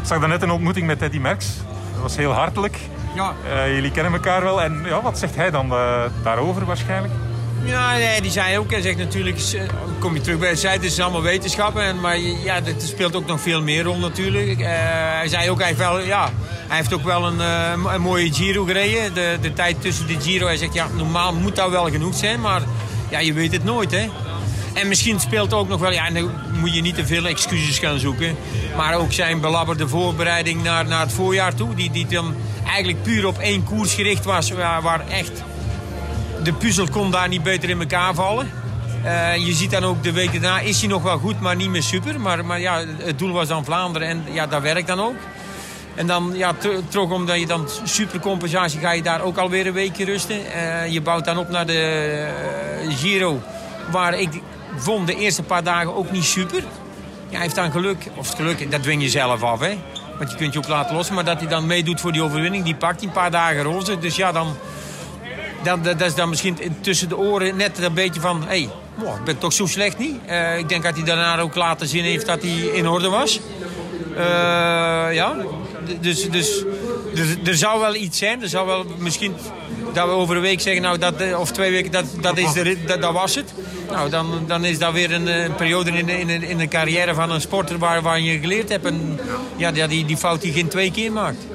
Ik 0.00 0.08
zag 0.08 0.18
daarnet 0.18 0.42
een 0.42 0.50
ontmoeting 0.50 0.86
met 0.86 0.98
Teddy 0.98 1.18
Merckx. 1.18 1.46
Dat 1.92 2.02
was 2.02 2.16
heel 2.16 2.32
hartelijk. 2.32 2.78
Ja. 3.14 3.34
Uh, 3.52 3.74
jullie 3.74 3.90
kennen 3.90 4.12
elkaar 4.12 4.42
wel. 4.42 4.62
En 4.62 4.82
ja, 4.84 5.02
wat 5.02 5.18
zegt 5.18 5.36
hij 5.36 5.50
dan 5.50 5.66
uh, 5.66 6.02
daarover 6.22 6.64
waarschijnlijk? 6.64 7.12
Ja, 7.64 7.92
nee, 7.92 8.20
die 8.20 8.30
zei 8.30 8.58
ook. 8.58 8.70
Hij 8.70 8.80
zegt 8.80 8.98
natuurlijk, 8.98 9.38
kom 9.98 10.14
je 10.14 10.20
terug 10.20 10.38
bij 10.38 10.54
zijde, 10.54 10.84
het 10.84 10.92
is 10.92 11.00
allemaal 11.00 11.22
wetenschappen. 11.22 11.82
En, 11.82 12.00
maar 12.00 12.18
ja, 12.18 12.54
er 12.54 12.74
speelt 12.78 13.16
ook 13.16 13.26
nog 13.26 13.40
veel 13.40 13.62
meer 13.62 13.82
rol 13.82 13.98
natuurlijk. 13.98 14.58
Uh, 14.58 14.66
hij 14.68 15.28
zei 15.28 15.50
ook, 15.50 15.62
hij, 15.62 15.76
wel, 15.76 16.00
ja, 16.00 16.30
hij 16.68 16.76
heeft 16.76 16.94
ook 16.94 17.04
wel 17.04 17.26
een, 17.26 17.40
een 17.94 18.00
mooie 18.00 18.32
Giro 18.32 18.64
gereden. 18.64 19.14
De, 19.14 19.38
de 19.40 19.52
tijd 19.52 19.80
tussen 19.80 20.06
de 20.06 20.20
Giro, 20.20 20.46
hij 20.46 20.56
zegt, 20.56 20.74
ja, 20.74 20.86
normaal 20.96 21.34
moet 21.34 21.56
dat 21.56 21.70
wel 21.70 21.90
genoeg 21.90 22.14
zijn. 22.14 22.40
Maar 22.40 22.62
ja, 23.12 23.18
je 23.18 23.32
weet 23.32 23.52
het 23.52 23.64
nooit, 23.64 23.90
hè. 23.90 24.08
En 24.74 24.88
misschien 24.88 25.20
speelt 25.20 25.52
ook 25.52 25.68
nog 25.68 25.80
wel, 25.80 25.92
ja, 25.92 26.10
dan 26.10 26.30
moet 26.60 26.74
je 26.74 26.80
niet 26.80 26.94
te 26.94 27.06
veel 27.06 27.26
excuses 27.26 27.78
gaan 27.78 27.98
zoeken. 27.98 28.36
Maar 28.76 28.94
ook 28.94 29.12
zijn 29.12 29.40
belabberde 29.40 29.88
voorbereiding 29.88 30.62
naar, 30.62 30.86
naar 30.86 31.00
het 31.00 31.12
voorjaar 31.12 31.54
toe. 31.54 31.74
Die, 31.74 31.90
die 31.90 32.06
dan 32.06 32.34
eigenlijk 32.66 33.02
puur 33.02 33.26
op 33.26 33.38
één 33.38 33.64
koers 33.64 33.94
gericht 33.94 34.24
was. 34.24 34.50
Waar, 34.50 34.82
waar 34.82 35.08
echt 35.08 35.42
de 36.42 36.52
puzzel 36.52 36.88
kon 36.90 37.10
daar 37.10 37.28
niet 37.28 37.42
beter 37.42 37.70
in 37.70 37.80
elkaar 37.80 38.14
vallen. 38.14 38.50
Uh, 39.04 39.36
je 39.36 39.52
ziet 39.52 39.70
dan 39.70 39.84
ook 39.84 40.02
de 40.02 40.12
week 40.12 40.32
daarna 40.32 40.60
is 40.60 40.80
hij 40.80 40.88
nog 40.88 41.02
wel 41.02 41.18
goed, 41.18 41.40
maar 41.40 41.56
niet 41.56 41.70
meer 41.70 41.82
super. 41.82 42.20
Maar, 42.20 42.44
maar 42.44 42.60
ja, 42.60 42.84
het 42.98 43.18
doel 43.18 43.32
was 43.32 43.48
dan 43.48 43.64
Vlaanderen 43.64 44.08
en 44.08 44.24
ja, 44.32 44.46
dat 44.46 44.62
werkt 44.62 44.86
dan 44.86 45.00
ook. 45.00 45.16
En 45.94 46.06
dan, 46.06 46.32
ja, 46.34 46.54
terug 46.88 47.10
omdat 47.10 47.38
je 47.38 47.46
dan 47.46 47.68
supercompensatie 47.84 48.80
ga 48.80 48.92
je 48.92 49.02
daar 49.02 49.20
ook 49.20 49.38
alweer 49.38 49.66
een 49.66 49.72
weekje 49.72 50.04
rusten. 50.04 50.36
Uh, 50.36 50.92
je 50.92 51.00
bouwt 51.00 51.24
dan 51.24 51.38
op 51.38 51.48
naar 51.48 51.66
de 51.66 52.26
uh, 52.84 52.96
Giro, 52.96 53.40
waar 53.90 54.18
ik 54.18 54.28
vond 54.76 55.06
de 55.06 55.14
eerste 55.14 55.42
paar 55.42 55.62
dagen 55.62 55.94
ook 55.94 56.10
niet 56.10 56.24
super. 56.24 56.60
Ja, 57.28 57.38
hij 57.38 57.40
heeft 57.40 57.54
dan 57.54 57.70
geluk, 57.70 58.06
of 58.16 58.28
het 58.28 58.36
geluk, 58.36 58.70
dat 58.70 58.82
dwing 58.82 59.02
je 59.02 59.08
zelf 59.08 59.42
af, 59.42 59.60
hè. 59.60 59.78
Want 60.18 60.30
je 60.30 60.36
kunt 60.36 60.52
je 60.52 60.58
ook 60.58 60.68
laten 60.68 60.96
lossen, 60.96 61.14
maar 61.14 61.24
dat 61.24 61.38
hij 61.38 61.48
dan 61.48 61.66
meedoet 61.66 62.00
voor 62.00 62.12
die 62.12 62.22
overwinning, 62.22 62.64
die 62.64 62.74
pakt 62.74 62.98
hij 62.98 63.06
een 63.06 63.14
paar 63.14 63.30
dagen 63.30 63.62
roze. 63.62 63.98
Dus 63.98 64.16
ja, 64.16 64.32
dan, 64.32 64.56
dan, 65.62 65.82
dat 65.82 66.00
is 66.00 66.14
dan 66.14 66.28
misschien 66.28 66.58
tussen 66.80 67.08
de 67.08 67.16
oren 67.16 67.56
net 67.56 67.82
een 67.82 67.94
beetje 67.94 68.20
van... 68.20 68.44
hey, 68.46 68.68
ik 68.98 69.24
ben 69.24 69.38
toch 69.38 69.52
zo 69.52 69.66
slecht 69.66 69.98
niet. 69.98 70.16
Uh, 70.28 70.58
ik 70.58 70.68
denk 70.68 70.82
dat 70.82 70.94
hij 70.94 71.04
daarna 71.04 71.38
ook 71.38 71.54
laten 71.54 71.88
zien 71.88 72.04
heeft 72.04 72.26
dat 72.26 72.42
hij 72.42 72.50
in 72.50 72.88
orde 72.88 73.08
was. 73.08 73.40
Ja, 75.12 75.36
dus, 76.00 76.30
dus, 76.30 76.64
dus 77.14 77.36
er 77.44 77.56
zou 77.56 77.80
wel 77.80 77.94
iets 77.94 78.18
zijn. 78.18 78.42
Er 78.42 78.48
zou 78.48 78.66
wel 78.66 78.84
misschien 78.98 79.34
dat 79.92 80.06
we 80.06 80.12
over 80.12 80.36
een 80.36 80.42
week 80.42 80.60
zeggen, 80.60 80.82
nou, 80.82 80.98
dat, 80.98 81.14
of 81.36 81.50
twee 81.50 81.70
weken, 81.70 81.92
dat, 81.92 82.04
dat, 82.20 82.38
is 82.38 82.52
de, 82.52 82.76
dat, 82.84 83.12
was 83.12 83.34
het. 83.34 83.54
Nou, 83.90 84.10
dan, 84.10 84.44
dan 84.46 84.64
is 84.64 84.78
dat 84.78 84.92
weer 84.92 85.12
een, 85.12 85.26
een 85.26 85.54
periode 85.54 85.90
in 85.90 86.08
in, 86.08 86.42
in 86.42 86.58
de 86.58 86.68
carrière 86.68 87.14
van 87.14 87.30
een 87.30 87.40
sporter 87.40 87.78
waar, 87.78 88.02
waar 88.02 88.20
je 88.20 88.38
geleerd 88.38 88.68
hebt. 88.68 88.84
En 88.84 89.20
ja, 89.56 89.70
die, 89.86 90.04
die 90.04 90.16
fout 90.16 90.40
die 90.40 90.52
geen 90.52 90.68
twee 90.68 90.90
keer 90.90 91.12
maakt. 91.12 91.46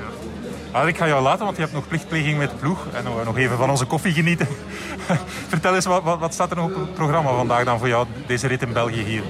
Ik 0.85 0.97
ga 0.97 1.07
jou 1.07 1.23
laten, 1.23 1.45
want 1.45 1.55
je 1.55 1.61
hebt 1.61 1.73
nog 1.73 1.87
plichtpleging 1.87 2.37
met 2.37 2.49
de 2.49 2.55
ploeg. 2.55 2.87
En 2.93 3.03
nog 3.25 3.37
even 3.37 3.57
van 3.57 3.69
onze 3.69 3.85
koffie 3.85 4.13
genieten. 4.13 4.47
Vertel 5.47 5.75
eens, 5.75 5.85
wat, 5.85 6.03
wat, 6.03 6.33
staat 6.33 6.51
er 6.51 6.57
nog 6.57 6.65
op 6.65 6.75
het 6.75 6.93
programma 6.93 7.33
vandaag 7.33 7.63
dan 7.63 7.79
voor 7.79 7.87
jou, 7.87 8.07
deze 8.27 8.47
rit 8.47 8.61
in 8.61 8.73
België 8.73 9.03
hier? 9.03 9.23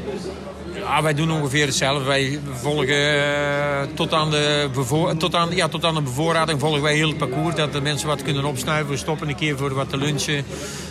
Ja, 0.88 1.02
wij 1.02 1.14
doen 1.14 1.32
ongeveer 1.32 1.66
hetzelfde. 1.66 2.06
Wij 2.06 2.40
volgen 2.54 3.16
uh, 3.16 3.82
tot, 3.94 4.14
aan 4.14 4.32
de 4.32 4.70
tot, 5.18 5.36
aan, 5.36 5.56
ja, 5.56 5.68
tot 5.68 5.86
aan 5.86 5.96
de 5.96 6.02
bevoorrading 6.02 6.60
volgen 6.60 6.82
wij 6.82 6.96
heel 6.96 7.08
het 7.08 7.18
parcours. 7.18 7.56
Dat 7.56 7.74
de 7.74 7.82
mensen 7.82 8.08
wat 8.08 8.22
kunnen 8.22 8.46
opsnuiven. 8.46 8.92
We 8.92 8.98
stoppen 8.98 9.30
een 9.30 9.36
keer 9.36 9.58
voor 9.58 9.74
wat 9.74 9.90
te 9.90 9.98
lunchen. 9.98 10.46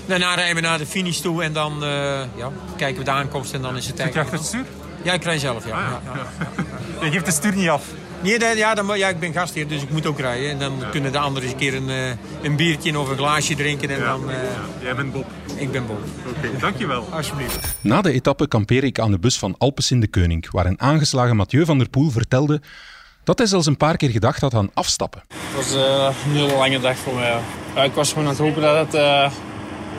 Daarna 0.06 0.34
rijden 0.34 0.54
we 0.54 0.60
naar 0.60 0.78
de 0.78 0.86
finish 0.86 1.18
toe 1.18 1.42
en 1.42 1.52
dan 1.52 1.82
uh, 1.82 1.88
ja, 2.36 2.50
kijken 2.76 2.98
we 2.98 3.04
de 3.04 3.10
aankomst 3.10 3.52
en 3.52 3.62
dan 3.62 3.76
is 3.76 3.86
het 3.86 3.96
tijd. 3.96 4.12
Zit 4.12 4.24
je 4.24 4.36
het 4.36 4.44
stuur? 4.44 4.64
Ja, 5.02 5.12
ik 5.12 5.24
rij 5.24 5.38
zelf, 5.38 5.66
ja. 5.66 5.72
Ah, 5.72 5.92
ja. 6.04 6.26
ja. 7.00 7.04
je 7.04 7.10
geeft 7.10 7.26
het 7.26 7.34
stuur 7.34 7.54
niet 7.54 7.68
af? 7.68 7.84
Nee, 8.22 8.56
ja, 8.56 8.74
dan, 8.74 8.98
ja, 8.98 9.08
ik 9.08 9.20
ben 9.20 9.32
gastheer, 9.32 9.68
dus 9.68 9.82
ik 9.82 9.90
moet 9.90 10.06
ook 10.06 10.18
rijden. 10.18 10.50
En 10.50 10.58
dan 10.58 10.82
kunnen 10.90 11.12
de 11.12 11.18
anderen 11.18 11.42
eens 11.42 11.52
een 11.52 11.58
keer 11.58 11.74
een, 11.74 11.88
uh, 11.88 12.10
een 12.42 12.56
biertje 12.56 12.98
of 12.98 13.08
een 13.08 13.16
glaasje 13.16 13.54
drinken. 13.54 13.90
En 13.90 14.00
dan, 14.00 14.30
Jij 14.82 14.94
bent 14.94 15.12
Bob? 15.12 15.26
Ik 15.56 15.72
ben 15.72 15.86
Bob. 15.86 15.98
Oké, 16.28 16.46
okay, 16.46 16.60
dankjewel. 16.60 17.08
Alsjeblieft. 17.12 17.76
Na 17.80 18.02
de 18.02 18.12
etappe 18.12 18.48
kampeer 18.48 18.84
ik 18.84 18.98
aan 18.98 19.10
de 19.10 19.18
bus 19.18 19.38
van 19.38 19.54
Alpes 19.58 19.90
in 19.90 20.00
de 20.00 20.06
Keuning, 20.06 20.50
waar 20.50 20.66
een 20.66 20.80
aangeslagen 20.80 21.36
Mathieu 21.36 21.64
van 21.64 21.78
der 21.78 21.88
Poel 21.88 22.10
vertelde 22.10 22.60
dat 23.24 23.38
hij 23.38 23.46
zelfs 23.46 23.66
een 23.66 23.76
paar 23.76 23.96
keer 23.96 24.10
gedacht 24.10 24.40
had 24.40 24.54
aan 24.54 24.70
afstappen. 24.74 25.22
Het 25.28 25.56
was 25.56 25.74
uh, 25.74 26.08
een 26.24 26.32
hele 26.32 26.56
lange 26.56 26.80
dag 26.80 26.96
voor 26.96 27.14
mij. 27.14 27.38
Ja, 27.74 27.82
ik 27.82 27.92
was 27.92 28.08
gewoon 28.08 28.24
aan 28.24 28.30
het 28.30 28.38
hopen 28.38 28.62
dat 28.62 28.86
het 28.86 28.94
uh, 28.94 29.30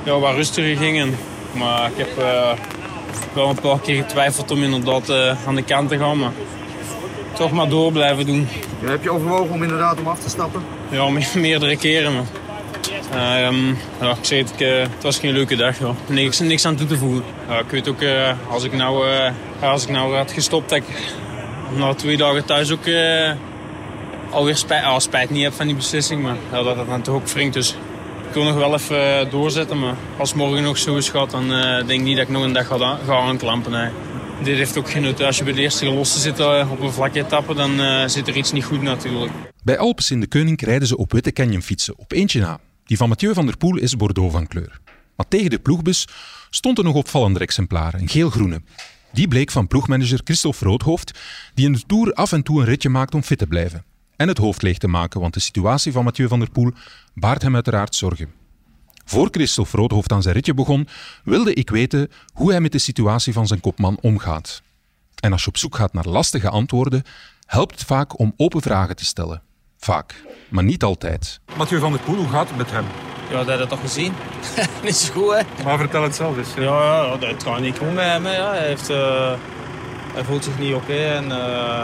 ja, 0.03 0.19
wat 0.19 0.36
rustiger 0.36 0.77
ging. 0.77 0.99
En, 0.99 1.15
maar 1.51 1.91
ik 1.91 1.97
heb 1.97 2.17
uh, 2.19 2.51
wel 3.34 3.49
een 3.49 3.60
paar 3.62 3.80
keer 3.80 4.01
getwijfeld 4.01 4.51
om 4.51 4.63
inderdaad 4.63 5.10
aan 5.47 5.56
de 5.56 5.63
kant 5.63 5.89
te 5.89 5.97
gaan. 5.97 6.19
Maar 6.19 6.32
toch 7.38 7.52
maar 7.52 7.69
door 7.69 7.91
blijven 7.91 8.26
doen. 8.26 8.47
Ja, 8.82 8.89
heb 8.89 9.04
je 9.04 9.12
overwogen 9.12 9.54
om 9.54 9.63
inderdaad 9.63 10.00
om 10.00 10.08
af 10.08 10.19
te 10.19 10.30
stappen? 10.30 10.63
Ja, 10.89 11.10
me 11.10 11.28
meerdere 11.36 11.78
keren. 11.78 12.13
Maar, 12.13 13.45
um, 13.45 13.78
ja, 14.02 14.10
ik 14.10 14.26
zei 14.26 14.41
het, 14.41 14.52
ik, 14.52 14.67
het 14.91 15.04
was 15.04 15.19
geen 15.19 15.34
leuke 15.34 15.56
dag. 15.56 15.80
Ja. 15.80 15.93
Niks, 16.08 16.39
niks 16.39 16.65
aan 16.65 16.76
toe 16.76 16.88
te 16.88 16.97
voegen. 16.97 17.23
Ja, 17.47 17.60
ik 17.60 17.69
weet 17.69 17.88
ook, 17.88 18.02
uh, 18.02 18.32
als, 18.50 18.63
ik 18.63 18.73
nou, 18.73 19.08
uh, 19.10 19.30
als 19.62 19.84
ik 19.84 19.89
nou 19.89 20.15
had 20.15 20.32
gestopt, 20.32 20.69
dat 20.69 20.78
ik 20.78 20.86
na 21.76 21.93
twee 21.93 22.17
dagen 22.17 22.45
thuis 22.45 22.71
ook 22.71 22.86
uh, 22.86 23.32
alweer 24.30 24.56
spijt, 24.56 24.84
oh, 24.84 25.00
spijt 25.00 25.30
niet 25.30 25.43
heb 25.43 25.54
van 25.54 25.65
die 25.65 25.76
beslissing. 25.76 26.21
Maar 26.21 26.36
ja, 26.52 26.63
dat 26.63 26.78
het 26.78 26.88
dan 26.88 27.02
toch 27.02 27.15
ook 27.15 27.28
wringt. 27.28 27.54
Dus 27.54 27.76
ik 28.28 28.34
wil 28.34 28.43
nog 28.43 28.56
wel 28.56 28.73
even 28.73 29.30
doorzetten. 29.30 29.80
Maar 29.80 29.95
als 30.17 30.34
morgen 30.34 30.63
nog 30.63 30.78
zo 30.78 30.95
is 30.95 31.10
gaat, 31.10 31.32
dan 31.32 31.47
denk 31.86 31.89
ik 31.89 32.02
niet 32.02 32.17
dat 32.17 32.28
ik 32.28 32.34
nog 32.34 32.43
een 32.43 32.54
dag 32.54 32.67
ga, 32.67 32.97
ga 33.06 33.17
aanklampen. 33.17 33.71
Nee 33.71 33.89
dit 34.43 34.58
heeft 34.58 34.78
ook 34.78 34.89
geen 34.89 35.02
nut. 35.02 35.21
Als 35.21 35.38
je 35.38 35.43
bij 35.43 35.54
de 35.54 35.62
eerste 35.62 35.86
losse 35.86 36.19
zit 36.19 36.39
eh, 36.39 36.71
op 36.71 36.80
een 36.80 36.91
vlakke 36.91 37.19
etappe, 37.19 37.54
dan 37.54 37.80
uh, 37.80 38.08
zit 38.08 38.28
er 38.28 38.36
iets 38.36 38.52
niet 38.52 38.63
goed 38.63 38.82
natuurlijk. 38.82 39.32
Bij 39.63 39.78
Alpes 39.78 40.12
in 40.12 40.19
de 40.19 40.28
Keuning 40.28 40.62
rijden 40.62 40.88
ze 40.88 40.97
op 40.97 41.12
witte 41.12 41.32
Canyon 41.32 41.62
fietsen, 41.62 41.97
op 41.97 42.12
eentje 42.12 42.39
na. 42.39 42.60
Die 42.86 42.97
van 42.97 43.10
Mathieu 43.10 43.34
van 43.34 43.45
der 43.45 43.58
Poel 43.58 43.78
is 43.78 43.95
Bordeaux 43.95 44.34
van 44.34 44.47
kleur. 44.47 44.80
Maar 45.15 45.28
tegen 45.28 45.50
de 45.50 45.60
ploegbus 45.60 46.08
stond 46.50 46.78
er 46.78 46.84
nog 46.84 46.95
opvallender 46.95 47.41
exemplaar, 47.41 47.93
een 47.93 48.10
geel-groene. 48.10 48.62
Die 49.12 49.28
bleek 49.28 49.52
van 49.52 49.67
ploegmanager 49.67 50.21
Christophe 50.23 50.65
Roodhoofd, 50.65 51.19
die 51.54 51.65
in 51.65 51.73
de 51.73 51.82
Tour 51.88 52.13
af 52.13 52.32
en 52.32 52.43
toe 52.43 52.60
een 52.60 52.65
ritje 52.65 52.89
maakt 52.89 53.13
om 53.13 53.23
fit 53.23 53.38
te 53.38 53.47
blijven. 53.47 53.84
En 54.15 54.28
het 54.28 54.38
hoofd 54.38 54.62
leeg 54.62 54.78
te 54.78 54.88
maken, 54.88 55.19
want 55.19 55.34
de 55.34 55.39
situatie 55.39 55.91
van 55.91 56.04
Mathieu 56.04 56.28
van 56.28 56.39
der 56.39 56.52
Poel 56.52 56.71
baart 57.13 57.41
hem 57.41 57.54
uiteraard 57.54 57.95
zorgen. 57.95 58.37
Voor 59.10 59.28
Christophe 59.32 59.78
Roodhoofd 59.78 60.12
aan 60.12 60.22
zijn 60.22 60.36
ritje 60.36 60.54
begon, 60.54 60.88
wilde 61.24 61.54
ik 61.54 61.70
weten 61.70 62.12
hoe 62.34 62.52
hij 62.52 62.62
met 62.62 62.72
de 62.72 62.80
situatie 62.80 63.34
van 63.34 63.48
zijn 63.48 63.60
kopman 63.60 63.98
omgaat. 64.02 64.62
En 65.20 65.32
als 65.32 65.43
je 65.43 65.48
op 65.48 65.58
zoek 65.58 65.76
gaat 65.76 65.93
naar 65.93 66.08
lastige 66.08 66.50
antwoorden, 66.50 67.04
helpt 67.46 67.72
het 67.72 67.84
vaak 67.84 68.20
om 68.20 68.34
open 68.38 68.62
vragen 68.62 68.96
te 68.96 69.06
stellen. 69.06 69.41
Vaak, 69.78 70.24
maar 70.50 70.63
niet 70.63 70.84
altijd. 70.84 71.39
Mathieu 71.58 71.80
van 71.80 71.91
der 71.91 72.02
Poel, 72.02 72.15
hoe 72.15 72.30
gaat 72.30 72.48
het 72.48 72.58
met 72.58 72.72
hem? 72.72 72.86
Ja, 73.30 73.38
dat 73.38 73.48
heb 73.48 73.60
je 73.60 73.67
toch 73.67 73.80
gezien? 73.80 74.13
niet 74.84 74.96
zo 74.96 75.13
goed, 75.13 75.34
hè? 75.34 75.63
Maar 75.63 75.78
vertel 75.78 76.04
het 76.04 76.15
zelf 76.15 76.38
eens. 76.38 76.54
Ja, 76.54 76.62
ja, 76.62 77.17
ja 77.20 77.28
het 77.28 77.43
gaat 77.43 77.60
niet 77.60 77.78
goed 77.78 77.93
met 77.93 78.06
hem. 78.06 78.28
Ja. 78.28 78.52
Hij, 78.52 78.67
heeft, 78.67 78.89
uh, 78.89 79.34
hij 80.13 80.24
voelt 80.24 80.43
zich 80.43 80.60
niet 80.60 80.74
oké. 80.74 80.93
en, 80.93 81.26
uh, 81.26 81.84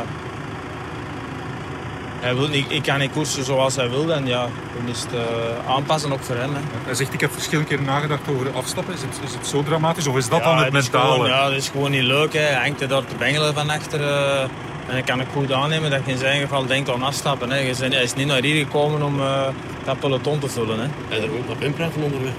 hij 2.23 2.35
wil 2.35 2.47
niet, 2.47 2.65
ik 2.67 2.83
kan 2.83 2.99
niet 2.99 3.11
koersen 3.11 3.43
zoals 3.43 3.75
hij 3.75 3.89
wil. 3.89 4.13
En 4.13 4.25
ja, 4.27 4.47
dan 4.77 4.87
is 4.87 5.01
het 5.01 5.13
uh, 5.13 5.71
aanpassen 5.75 6.11
ook 6.13 6.23
voor 6.23 6.35
hem. 6.35 6.53
Hè. 6.53 6.59
Hij 6.85 6.93
zegt, 6.93 7.13
ik 7.13 7.19
heb 7.19 7.31
verschillende 7.31 7.69
keer 7.69 7.81
nagedacht 7.81 8.21
over 8.29 8.51
afstappen. 8.51 8.93
Is 8.93 9.01
het, 9.01 9.19
is 9.23 9.33
het 9.33 9.47
zo 9.47 9.63
dramatisch 9.63 10.07
of 10.07 10.17
is 10.17 10.29
dat 10.29 10.43
dan 10.43 10.55
het, 10.55 10.63
het 10.63 10.73
mentale? 10.73 11.27
ja, 11.27 11.43
dat 11.49 11.57
is 11.57 11.69
gewoon 11.69 11.91
niet 11.91 12.03
leuk. 12.03 12.33
Hè. 12.33 12.39
Hij 12.39 12.63
hangt 12.65 12.81
er 12.81 12.87
daar 12.87 13.05
te 13.05 13.15
bengelen 13.15 13.53
van 13.53 13.69
achter. 13.69 13.99
Uh, 13.99 14.41
en 14.87 14.97
ik 14.97 15.05
kan 15.05 15.19
het 15.19 15.27
goed 15.33 15.51
aannemen 15.51 15.89
dat 15.89 16.01
je 16.05 16.11
in 16.11 16.17
zijn 16.17 16.41
geval 16.41 16.65
denkt 16.65 16.89
aan 16.89 17.03
afstappen. 17.03 17.49
Hè. 17.49 17.57
Hij 17.57 18.03
is 18.03 18.13
niet 18.13 18.27
naar 18.27 18.41
hier 18.41 18.65
gekomen 18.65 19.01
om 19.01 19.19
uh, 19.19 19.47
dat 19.85 19.99
peloton 19.99 20.39
te 20.39 20.49
vullen. 20.49 20.79
Hè. 20.79 21.15
En 21.15 21.23
er 21.23 21.29
ook 21.29 21.49
op 21.49 21.61
inpraat 21.61 21.91
van 21.93 22.03
onderweg? 22.03 22.33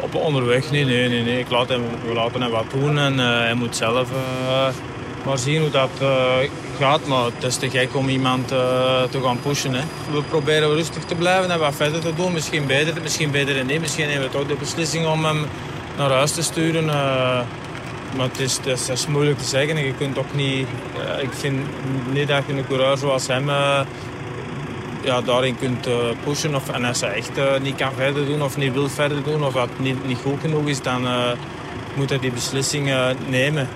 Op 0.00 0.14
onderweg? 0.14 0.70
Nee, 0.70 0.84
nee, 0.84 1.08
nee. 1.08 1.22
nee. 1.22 1.38
Ik 1.38 1.50
laat 1.50 1.68
hem, 1.68 1.82
we 2.06 2.12
laten 2.12 2.42
hem 2.42 2.50
wat 2.50 2.70
doen 2.72 2.98
en 2.98 3.18
hij 3.18 3.54
moet 3.54 3.76
zelf 3.76 4.08
maar 5.24 5.38
zien 5.38 5.60
hoe 5.60 5.70
dat 5.70 5.90
gaat. 6.78 7.06
Maar 7.06 7.24
het 7.24 7.44
is 7.44 7.56
te 7.56 7.70
gek 7.70 7.96
om 7.96 8.08
iemand 8.08 8.52
uh, 8.52 9.02
te 9.02 9.20
gaan 9.22 9.40
pushen. 9.40 9.74
Hè. 9.74 9.82
We 10.12 10.22
proberen 10.22 10.74
rustig 10.74 11.04
te 11.04 11.14
blijven 11.14 11.50
en 11.50 11.58
wat 11.58 11.74
verder 11.74 12.00
te 12.00 12.14
doen. 12.14 12.32
Misschien 12.32 12.66
beter, 12.66 13.02
misschien 13.02 13.30
beter 13.30 13.64
niet. 13.64 13.80
Misschien 13.80 14.06
nemen 14.06 14.22
we 14.22 14.28
toch 14.28 14.46
de 14.46 14.54
beslissing 14.54 15.06
om 15.06 15.24
hem 15.24 15.46
naar 15.96 16.10
huis 16.10 16.32
te 16.32 16.42
sturen. 16.42 16.84
Uh, 16.84 16.92
maar 18.16 18.28
het 18.28 18.38
is, 18.38 18.58
het, 18.64 18.88
is, 18.88 19.06
moeilijk 19.06 19.38
te 19.38 19.44
zeggen. 19.44 19.84
Je 19.84 19.94
kunt 19.94 20.18
ook 20.18 20.34
niet, 20.34 20.66
uh, 20.96 21.22
ik 21.22 21.32
vind 21.32 21.58
niet 22.12 22.28
dat 22.28 22.42
je 22.46 22.52
een 22.52 22.66
coureur 22.66 22.96
zoals 22.96 23.26
hem 23.26 23.48
ja, 25.02 25.20
daarin 25.24 25.58
kunt 25.58 25.88
pushen. 26.24 26.54
Of, 26.54 26.68
en 26.68 26.84
als 26.84 27.00
hij 27.00 27.12
echt 27.12 27.60
niet 27.62 27.76
kan 27.76 27.92
verder 27.96 28.26
doen 28.26 28.42
of 28.42 28.56
niet 28.56 28.72
wil 28.72 28.88
verder 28.88 29.22
doen 29.22 29.44
of 29.44 29.52
dat 29.52 29.68
niet, 29.78 30.06
niet 30.06 30.18
goed 30.22 30.40
genoeg 30.40 30.66
is, 30.66 30.82
dan 30.82 31.06
moet 31.94 32.08
hij 32.08 32.18
die 32.18 32.32
beslissing 32.32 32.92
nemen 33.28 33.68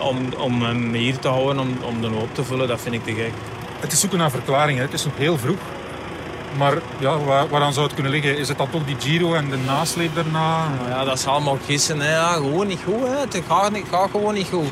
om, 0.00 0.18
om 0.38 0.62
hem 0.62 0.92
hier 0.92 1.18
te 1.18 1.28
houden, 1.28 1.58
om, 1.58 1.76
om 1.82 2.00
de 2.00 2.06
hoop 2.08 2.34
te 2.34 2.44
vullen, 2.44 2.68
dat 2.68 2.80
vind 2.80 2.94
ik 2.94 3.04
te 3.04 3.12
gek. 3.14 3.32
Het 3.80 3.92
is 3.92 4.00
zoeken 4.00 4.18
naar 4.18 4.30
verklaringen. 4.30 4.82
Het 4.82 4.92
is 4.92 5.04
nog 5.04 5.16
heel 5.16 5.38
vroeg. 5.38 5.58
Maar 6.58 6.74
ja, 6.98 7.18
waar, 7.18 7.48
waaraan 7.48 7.72
zou 7.72 7.84
het 7.86 7.94
kunnen 7.94 8.12
liggen? 8.12 8.38
Is 8.38 8.48
het 8.48 8.58
dan 8.58 8.70
toch 8.70 8.84
die 8.84 8.96
Giro 8.98 9.34
en 9.34 9.50
de 9.50 9.56
nasleep 9.56 10.14
daarna? 10.14 10.68
Nou 10.68 10.88
ja, 10.88 11.04
dat 11.04 11.18
is 11.18 11.26
allemaal 11.26 11.58
gissen. 11.66 12.00
Hè. 12.00 12.10
Ja, 12.12 12.32
gewoon 12.32 12.66
niet 12.66 12.80
goed. 12.84 13.06
Hè. 13.06 13.18
Het 13.18 13.42
gaat, 13.48 13.72
niet, 13.72 13.86
gaat 13.90 14.10
gewoon 14.10 14.34
niet 14.34 14.48
goed. 14.48 14.68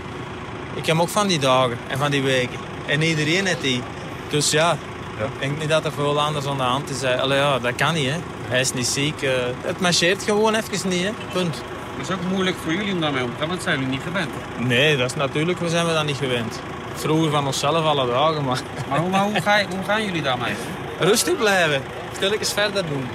Ik 0.74 0.86
heb 0.86 1.00
ook 1.00 1.08
van 1.08 1.26
die 1.26 1.38
dagen 1.38 1.78
en 1.88 1.98
van 1.98 2.10
die 2.10 2.22
weken. 2.22 2.58
En 2.86 3.02
iedereen 3.02 3.46
heeft 3.46 3.60
die. 3.60 3.82
Dus 4.30 4.50
ja, 4.50 4.72
ik 5.18 5.40
denk 5.40 5.58
niet 5.58 5.68
dat 5.68 5.84
er 5.84 5.92
veel 5.92 6.20
anders 6.20 6.46
aan 6.46 6.56
de 6.56 6.62
hand 6.62 6.90
is. 6.90 7.02
Allee, 7.04 7.38
ja, 7.38 7.58
dat 7.58 7.74
kan 7.74 7.94
niet. 7.94 8.08
Hè. 8.10 8.16
Hij 8.48 8.60
is 8.60 8.72
niet 8.72 8.86
ziek. 8.86 9.22
eh, 9.22 9.30
Het 9.60 9.80
marcheert 9.80 10.22
gewoon 10.22 10.54
even 10.54 10.88
niet. 10.88 11.02
Hè. 11.04 11.10
Punt. 11.32 11.62
Het 11.98 12.08
is 12.08 12.14
ook 12.14 12.22
moeilijk 12.30 12.56
voor 12.62 12.72
jullie 12.72 12.92
om 12.92 13.00
daarmee 13.00 13.22
om 13.22 13.30
te 13.30 13.36
gaan, 13.38 13.48
want 13.48 13.60
dat 13.60 13.68
zijn 13.68 13.78
jullie 13.78 13.94
niet 13.94 14.02
gewend. 14.06 14.30
Nee, 14.58 14.96
dat 14.96 15.10
is 15.10 15.16
natuurlijk, 15.16 15.58
we 15.58 15.68
zijn 15.68 15.86
we 15.86 15.92
dat 15.92 16.04
niet 16.04 16.16
gewend. 16.16 16.60
Vroeger 16.94 17.30
van 17.30 17.46
onszelf 17.46 17.84
alle 17.84 18.06
dagen, 18.06 18.44
maar 18.44 18.60
Maar 18.88 18.98
hoe, 18.98 19.10
maar 19.10 19.24
hoe, 19.24 19.40
ga, 19.40 19.64
hoe 19.68 19.84
gaan 19.86 20.04
jullie 20.04 20.22
daarmee? 20.22 20.54
rustig 20.98 21.36
blijven. 21.36 21.82
Stilletjes 22.14 22.52
verder 22.52 22.86
doen. 22.86 23.08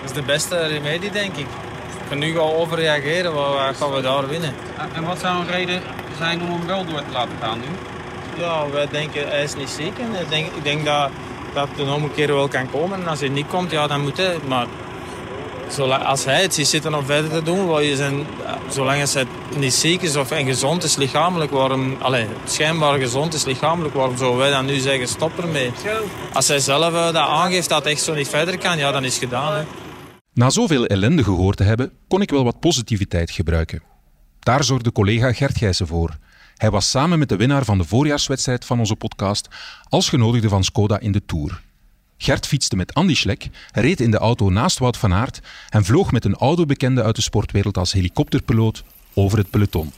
Dat 0.00 0.10
is 0.10 0.12
de 0.12 0.22
beste 0.22 0.66
remedie, 0.66 1.10
denk 1.10 1.36
ik. 1.36 1.46
En 2.10 2.18
nu 2.18 2.26
gaan 2.26 2.46
we 2.46 2.54
overreageren, 2.54 3.34
wat 3.34 3.76
gaan 3.76 3.92
we 3.92 4.00
daar 4.00 4.28
winnen? 4.28 4.54
En 4.92 5.04
wat 5.04 5.18
zou 5.18 5.40
een 5.40 5.46
reden 5.46 5.82
zijn 6.18 6.42
om 6.42 6.50
hem 6.50 6.66
wel 6.66 6.84
door 6.84 6.98
te 6.98 7.12
laten 7.12 7.32
gaan 7.40 7.58
nu? 7.58 7.66
Ja, 8.42 8.70
wij 8.70 8.88
denken, 8.90 9.28
hij 9.28 9.42
is 9.42 9.54
niet 9.54 9.68
ziek. 9.68 9.98
En 9.98 10.20
ik 10.20 10.28
denk, 10.28 10.46
ik 10.46 10.62
denk 10.62 10.84
dat, 10.84 11.10
dat 11.54 11.68
een 11.76 12.12
keer 12.14 12.34
wel 12.34 12.48
kan 12.48 12.70
komen. 12.70 13.00
En 13.00 13.08
als 13.08 13.20
hij 13.20 13.28
niet 13.28 13.46
komt, 13.46 13.70
ja, 13.70 13.86
dan 13.86 14.00
moet 14.00 14.16
hij. 14.16 14.36
Maar 14.48 14.66
zolang, 15.68 16.04
als 16.04 16.24
hij 16.24 16.42
het 16.42 16.54
ziet 16.54 16.66
zitten 16.66 16.94
om 16.94 17.04
verder 17.04 17.30
te 17.30 17.42
doen, 17.42 17.66
wil 17.66 17.80
je 17.80 17.96
zijn, 17.96 18.26
zolang 18.70 19.00
als 19.00 19.14
hij 19.14 19.26
niet 19.56 19.74
ziek 19.74 20.02
is 20.02 20.16
of 20.16 20.30
en 20.30 20.46
gezond 20.46 20.82
is 20.82 20.96
lichamelijk, 20.96 21.50
waarom, 21.50 21.96
allez, 22.00 22.26
schijnbaar 22.44 22.98
gezond 22.98 23.34
is 23.34 23.44
lichamelijk, 23.44 23.94
waarom 23.94 24.16
zouden 24.16 24.38
wij 24.38 24.50
dan 24.50 24.66
nu 24.66 24.78
zeggen 24.78 25.08
stop 25.08 25.38
ermee? 25.38 25.72
Als 26.32 26.48
hij 26.48 26.58
zelf 26.58 26.94
eh, 26.94 27.04
dat 27.04 27.16
aangeeft 27.16 27.68
dat 27.68 27.84
het 27.84 27.92
echt 27.92 28.02
zo 28.02 28.14
niet 28.14 28.28
verder 28.28 28.58
kan, 28.58 28.78
ja, 28.78 28.92
dan 28.92 29.04
is 29.04 29.14
het 29.14 29.24
gedaan. 29.24 29.54
Hè. 29.54 29.62
Na 30.32 30.50
zoveel 30.50 30.86
ellende 30.86 31.24
gehoord 31.24 31.56
te 31.56 31.62
hebben, 31.62 31.92
kon 32.08 32.22
ik 32.22 32.30
wel 32.30 32.44
wat 32.44 32.60
positiviteit 32.60 33.30
gebruiken. 33.30 33.82
Daar 34.40 34.64
zorgde 34.64 34.92
collega 34.92 35.32
Gert 35.32 35.58
Gijssen 35.58 35.86
voor. 35.86 36.16
Hij 36.56 36.70
was 36.70 36.90
samen 36.90 37.18
met 37.18 37.28
de 37.28 37.36
winnaar 37.36 37.64
van 37.64 37.78
de 37.78 37.84
voorjaarswedstrijd 37.84 38.64
van 38.64 38.78
onze 38.78 38.96
podcast 38.96 39.48
als 39.88 40.08
genodigde 40.08 40.48
van 40.48 40.64
Skoda 40.64 41.00
in 41.00 41.12
de 41.12 41.22
Tour. 41.26 41.60
Gert 42.18 42.46
fietste 42.46 42.76
met 42.76 42.94
Andy 42.94 43.14
Schlek, 43.14 43.48
reed 43.72 44.00
in 44.00 44.10
de 44.10 44.18
auto 44.18 44.50
naast 44.50 44.78
Wout 44.78 44.96
van 44.96 45.12
Aert 45.12 45.40
en 45.68 45.84
vloog 45.84 46.12
met 46.12 46.24
een 46.24 46.34
oude 46.36 46.66
bekende 46.66 47.02
uit 47.02 47.16
de 47.16 47.22
sportwereld 47.22 47.78
als 47.78 47.92
helikopterpiloot 47.92 48.84
over 49.14 49.38
het 49.38 49.50
peloton. 49.50 49.92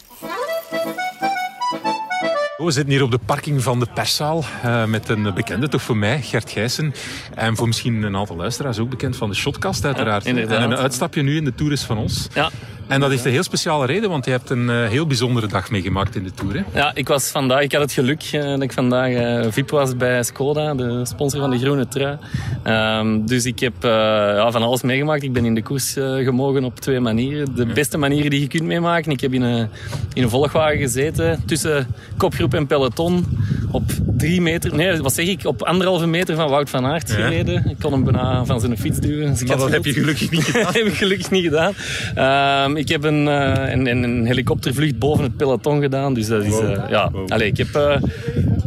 We 2.59 2.71
zitten 2.71 2.93
hier 2.93 3.03
op 3.03 3.11
de 3.11 3.19
parking 3.25 3.63
van 3.63 3.81
de 3.81 3.87
perszaal 3.95 4.45
eh, 4.63 4.85
met 4.85 5.09
een 5.09 5.35
bekende, 5.35 5.69
toch 5.69 5.83
voor 5.83 5.97
mij, 5.97 6.23
Gert 6.23 6.51
Gijssen. 6.51 6.95
En 7.35 7.57
voor 7.57 7.67
misschien 7.67 8.03
een 8.03 8.17
aantal 8.17 8.37
luisteraars 8.37 8.79
ook 8.79 8.91
bekend 8.91 9.17
van 9.17 9.29
de 9.29 9.35
Shotcast 9.35 9.85
uiteraard. 9.85 10.25
Ja, 10.25 10.31
en 10.31 10.63
een 10.63 10.77
uitstapje 10.77 11.23
nu 11.23 11.37
in 11.37 11.45
de 11.45 11.55
Tour 11.55 11.73
is 11.73 11.83
van 11.83 11.99
ons. 11.99 12.29
Ja. 12.35 12.51
En 12.87 13.01
dat 13.01 13.11
heeft 13.11 13.25
een 13.25 13.31
heel 13.31 13.43
speciale 13.43 13.87
reden, 13.87 14.11
want 14.11 14.25
je 14.25 14.31
hebt 14.31 14.51
een 14.51 14.71
eh, 14.71 14.89
heel 14.89 15.07
bijzondere 15.07 15.47
dag 15.47 15.71
meegemaakt 15.71 16.17
in 16.17 16.25
de 16.25 16.33
Tour. 16.33 16.55
Hè? 16.55 16.63
Ja, 16.79 16.95
ik 16.95 17.09
was 17.09 17.29
vandaag, 17.29 17.63
ik 17.63 17.73
had 17.73 17.81
het 17.81 17.93
geluk 17.93 18.23
eh, 18.33 18.43
dat 18.43 18.63
ik 18.63 18.73
vandaag 18.73 19.13
VIP 19.53 19.71
was 19.71 19.97
bij 19.97 20.23
Skoda, 20.23 20.75
de 20.75 21.07
sponsor 21.07 21.41
van 21.41 21.51
de 21.51 21.59
groene 21.59 21.89
trui. 21.89 22.19
Ehm, 22.63 23.27
dus 23.27 23.45
ik 23.45 23.61
heb 23.61 23.75
ja, 23.83 24.51
van 24.51 24.63
alles 24.63 24.83
meegemaakt. 24.83 25.23
Ik 25.23 25.33
ben 25.33 25.45
in 25.45 25.55
de 25.55 25.63
koers 25.63 25.93
gemogen 25.93 26.65
op 26.65 26.81
twee 26.81 27.01
manieren. 27.01 27.55
De 27.55 27.67
beste 27.67 27.99
manieren 27.99 28.31
die 28.31 28.41
je 28.41 28.47
kunt 28.47 28.63
meemaken. 28.63 29.13
Ik 29.13 29.21
heb 29.21 29.33
in 29.33 29.43
een, 29.43 29.69
in 30.13 30.23
een 30.23 30.31
volgwagen 30.31 30.79
gezeten 30.79 31.43
tussen 31.47 31.87
kopgroep 32.17 32.48
en 32.55 32.67
peloton. 32.67 33.27
Op 33.71 33.83
drie 34.17 34.41
meter, 34.41 34.75
nee, 34.75 34.97
wat 34.97 35.15
zeg 35.15 35.27
ik, 35.27 35.45
op 35.45 35.63
anderhalve 35.63 36.07
meter 36.07 36.37
van 36.37 36.49
Wout 36.51 36.71
van 36.71 36.85
Aert 36.87 37.09
Ja. 37.09 37.15
gereden. 37.15 37.71
Ik 37.71 37.77
kon 37.81 37.93
hem 37.93 38.05
bijna 38.05 38.45
van 38.45 38.61
zijn 38.61 38.79
fiets 38.79 38.99
duwen. 38.99 39.31
Dus 39.31 39.41
ik 39.41 39.49
Maar 39.49 39.57
dat 39.57 39.71
heb 39.71 39.85
je 39.85 39.93
gelukkig 39.93 40.31
niet 40.31 40.45
gedaan. 40.45 40.63
dat 40.73 40.75
heb 40.75 40.87
ik 40.87 40.95
gelukkig 40.95 41.31
niet 41.31 41.45
gedaan. 41.45 41.73
Ehm, 42.15 42.77
ik 42.77 42.89
heb 42.89 43.05
een, 43.05 43.29
eh, 43.29 43.73
een, 43.73 43.87
een, 43.87 44.03
een 44.03 44.27
helikoptervlucht 44.27 44.99
boven 44.99 45.25
het 45.25 45.37
peloton 45.37 45.81
gedaan. 45.81 46.15
Dus 46.15 46.27
dat 46.27 46.45
is, 46.45 46.51
Wow. 46.51 46.71
eh, 46.73 46.91
ja. 46.91 47.11
Wow. 47.11 47.31
Allee, 47.31 47.49
ik 47.49 47.57
heb 47.57 47.75
eh, 47.75 47.97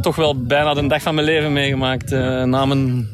toch 0.00 0.16
wel 0.16 0.36
bijna 0.42 0.74
de 0.74 0.86
dag 0.86 1.02
van 1.02 1.14
mijn 1.14 1.26
leven 1.26 1.52
meegemaakt. 1.52 2.10
na 2.10 2.64
mijn 2.66 3.08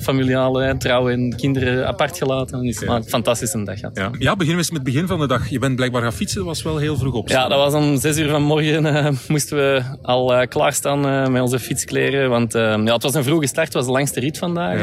familiale 0.00 0.62
hè, 0.64 0.78
trouw 0.78 1.08
en 1.08 1.36
kinderen 1.36 1.86
apart 1.86 2.18
gelaten. 2.18 2.62
Dus, 2.62 2.84
maar 2.84 2.96
een 2.96 3.04
fantastische 3.04 3.62
dag 3.62 3.78
gehad. 3.78 3.96
Ja. 3.96 4.10
ja, 4.18 4.32
beginnen 4.32 4.46
we 4.46 4.52
eens 4.56 4.70
met 4.70 4.80
het 4.82 4.92
begin 4.92 5.06
van 5.06 5.20
de 5.20 5.26
dag. 5.26 5.48
Je 5.48 5.58
bent 5.58 5.76
blijkbaar 5.76 6.02
gaan 6.02 6.12
fietsen, 6.12 6.38
dat 6.38 6.46
was 6.46 6.62
wel 6.62 6.76
heel 6.76 6.96
vroeg 6.96 7.14
op. 7.14 7.28
Ja, 7.28 7.48
dat 7.48 7.58
was 7.58 7.74
om 7.74 7.96
zes 7.96 8.18
uur 8.18 8.28
vanmorgen. 8.30 8.86
eh 8.86 9.08
moesten 9.28 9.56
we 9.56 9.82
al 10.02 10.34
eh, 10.34 10.48
klaarstaan 10.48 11.06
eh, 11.06 11.28
met 11.28 11.42
onze 11.42 11.58
fietskleren. 11.58 12.30
Want 12.30 12.52
ja, 12.52 12.84
het 12.92 13.02
was 13.02 13.14
een 13.14 13.24
vroege 13.24 13.46
start. 13.46 13.66
Het 13.66 13.74
was 13.76 13.86
de 13.86 13.92
langste 13.92 14.20
rit 14.20 14.38
vandaag 14.38 14.80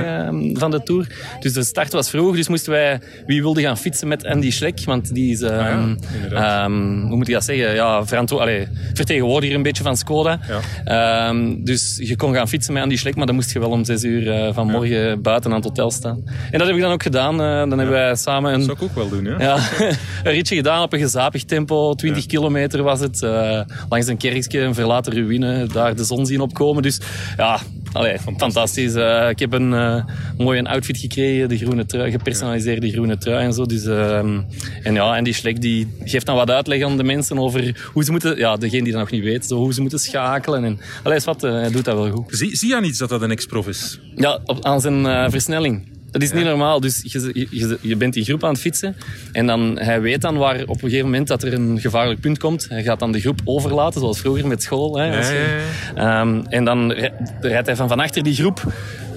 van 0.53 0.71
de 0.71 0.83
Tour. 0.83 1.07
Dus 1.39 1.53
de 1.53 1.63
start 1.63 1.93
was 1.93 2.09
vroeg. 2.09 2.35
Dus 2.35 2.47
moesten 2.47 2.71
wij... 2.71 2.99
Wie 3.25 3.41
wilde 3.41 3.61
gaan 3.61 3.77
fietsen 3.77 4.07
met 4.07 4.25
Andy 4.25 4.51
Schlek? 4.51 4.79
Want 4.85 5.13
die 5.13 5.31
is... 5.31 5.43
Ah 5.43 5.49
ja, 5.49 5.95
inderdaad. 6.15 6.65
ehm, 6.65 6.99
hoe 7.07 7.15
moet 7.17 7.27
ik 7.27 7.33
dat 7.33 7.43
zeggen? 7.43 7.73
Ja, 7.73 8.03
allee, 8.27 8.67
vertegenwoordiger 8.93 9.55
een 9.55 9.61
beetje 9.63 9.83
van 9.83 9.97
Skoda. 9.97 10.39
Ehm, 10.85 11.63
dus 11.63 11.97
je 12.01 12.15
kon 12.15 12.33
gaan 12.33 12.47
fietsen 12.47 12.73
met 12.73 12.83
Andy 12.83 12.95
Schlek. 12.95 13.15
Maar 13.15 13.25
dan 13.25 13.35
moest 13.35 13.53
je 13.53 13.59
wel 13.59 13.69
om 13.69 13.83
zes 13.83 14.03
uur 14.03 14.31
eh, 14.31 14.53
vanmorgen 14.99 15.21
buiten 15.21 15.49
aan 15.51 15.55
het 15.57 15.65
hotel 15.65 15.91
staan. 15.91 16.23
En 16.51 16.57
dat 16.59 16.67
heb 16.67 16.75
ik 16.75 16.81
dan 16.81 16.91
ook 16.91 17.03
gedaan. 17.03 17.33
Eh, 17.41 17.47
dan 17.47 17.69
hebben 17.69 17.89
wij 17.89 18.15
samen 18.15 18.53
een... 18.53 18.57
Dat 18.67 18.77
zou 18.77 18.77
ik 18.77 18.83
ook 18.83 18.95
wel 18.95 19.09
doen, 19.09 19.25
hè? 19.25 19.43
Ja, 19.43 19.55
een 20.23 20.31
ritje 20.31 20.55
gedaan 20.55 20.83
op 20.83 20.93
een 20.93 20.99
gezapig 20.99 21.43
tempo. 21.43 21.93
20 21.93 22.25
kilometer 22.25 22.83
was 22.83 22.99
het. 22.99 23.23
eh, 23.23 23.61
langs 23.89 24.07
een 24.07 24.17
kerkje, 24.17 24.61
een 24.61 24.73
verlaten 24.73 25.13
ruïne. 25.13 25.67
Daar 25.73 25.95
de 25.95 26.03
zon 26.03 26.25
zien 26.25 26.41
opkomen. 26.41 26.83
Dus 26.83 26.99
ja, 27.37 27.59
allee, 27.91 28.17
fantastisch. 28.37 28.93
Eh, 28.93 29.29
ik 29.29 29.39
heb 29.39 29.53
een 29.53 29.73
eh, 29.73 30.03
mooie 30.37 30.63
outfit 30.63 30.97
gekregen. 30.97 31.49
De 31.49 31.57
groene 31.57 31.85
trui, 31.85 32.11
gepersonaliseerde 32.11 32.91
groene 32.91 33.17
trui 33.17 33.45
en 33.45 33.53
zo. 33.53 33.65
Dus, 33.65 33.85
ehm, 33.85 34.41
en 34.83 34.93
ja, 34.93 35.15
en 35.15 35.23
die 35.23 35.33
Schlek 35.33 35.61
die 35.61 35.87
geeft 36.03 36.25
dan 36.25 36.35
wat 36.35 36.49
uitleg 36.49 36.83
aan 36.83 36.97
de 36.97 37.03
mensen 37.03 37.39
over 37.39 37.89
hoe 37.93 38.03
ze 38.03 38.11
moeten... 38.11 38.37
Ja, 38.37 38.55
degene 38.55 38.83
die 38.83 38.91
dat 38.91 39.01
nog 39.01 39.11
niet 39.11 39.23
weet. 39.23 39.45
Zo, 39.45 39.55
hoe 39.55 39.73
ze 39.73 39.81
moeten 39.81 39.99
schakelen. 39.99 40.63
En, 40.63 40.79
allee, 41.03 41.17
is 41.17 41.25
wat, 41.25 41.43
eh, 41.43 41.51
hij 41.51 41.71
doet 41.71 41.85
dat 41.85 41.95
wel 41.95 42.09
goed. 42.09 42.25
Zie, 42.27 42.55
zie 42.55 42.67
je 42.67 42.75
aan 42.75 42.83
iets 42.83 42.97
dat 42.97 43.09
dat 43.09 43.21
een 43.21 43.31
ex-prof 43.31 43.67
is? 43.67 43.99
Ja, 44.15 44.39
op, 44.45 44.65
aan 44.65 44.81
zijn 44.81 45.31
versnelling. 45.31 45.98
Dat 46.11 46.21
is 46.21 46.31
niet 46.31 46.43
normaal. 46.43 46.79
Dus 46.79 47.01
je, 47.05 47.47
je, 47.49 47.77
je 47.81 47.95
bent 47.95 48.13
die 48.13 48.23
groep 48.23 48.43
aan 48.43 48.51
het 48.51 48.59
fietsen. 48.61 48.95
En 49.31 49.45
dan, 49.47 49.79
hij 49.79 50.01
weet 50.01 50.21
dan 50.21 50.37
waar 50.37 50.61
op 50.61 50.69
een 50.69 50.79
gegeven 50.89 51.05
moment 51.05 51.27
dat 51.27 51.43
er 51.43 51.53
een 51.53 51.79
gevaarlijk 51.79 52.19
punt 52.19 52.37
komt. 52.37 52.65
Hij 52.69 52.83
gaat 52.83 52.99
dan 52.99 53.11
de 53.11 53.19
groep 53.19 53.41
overlaten, 53.45 53.99
zoals 53.99 54.19
vroeger 54.19 54.47
met 54.47 54.63
school. 54.63 54.97
Hè, 54.97 55.17
als 55.17 55.27
je- 55.27 55.61
Ehm, 55.95 56.41
en 56.49 56.63
dan 56.65 56.91
ri- 56.91 57.11
rijdt 57.41 57.65
hij 57.67 57.75
van 57.75 57.87
van 57.87 57.99
achter 57.99 58.23
die 58.23 58.35
groep 58.35 58.63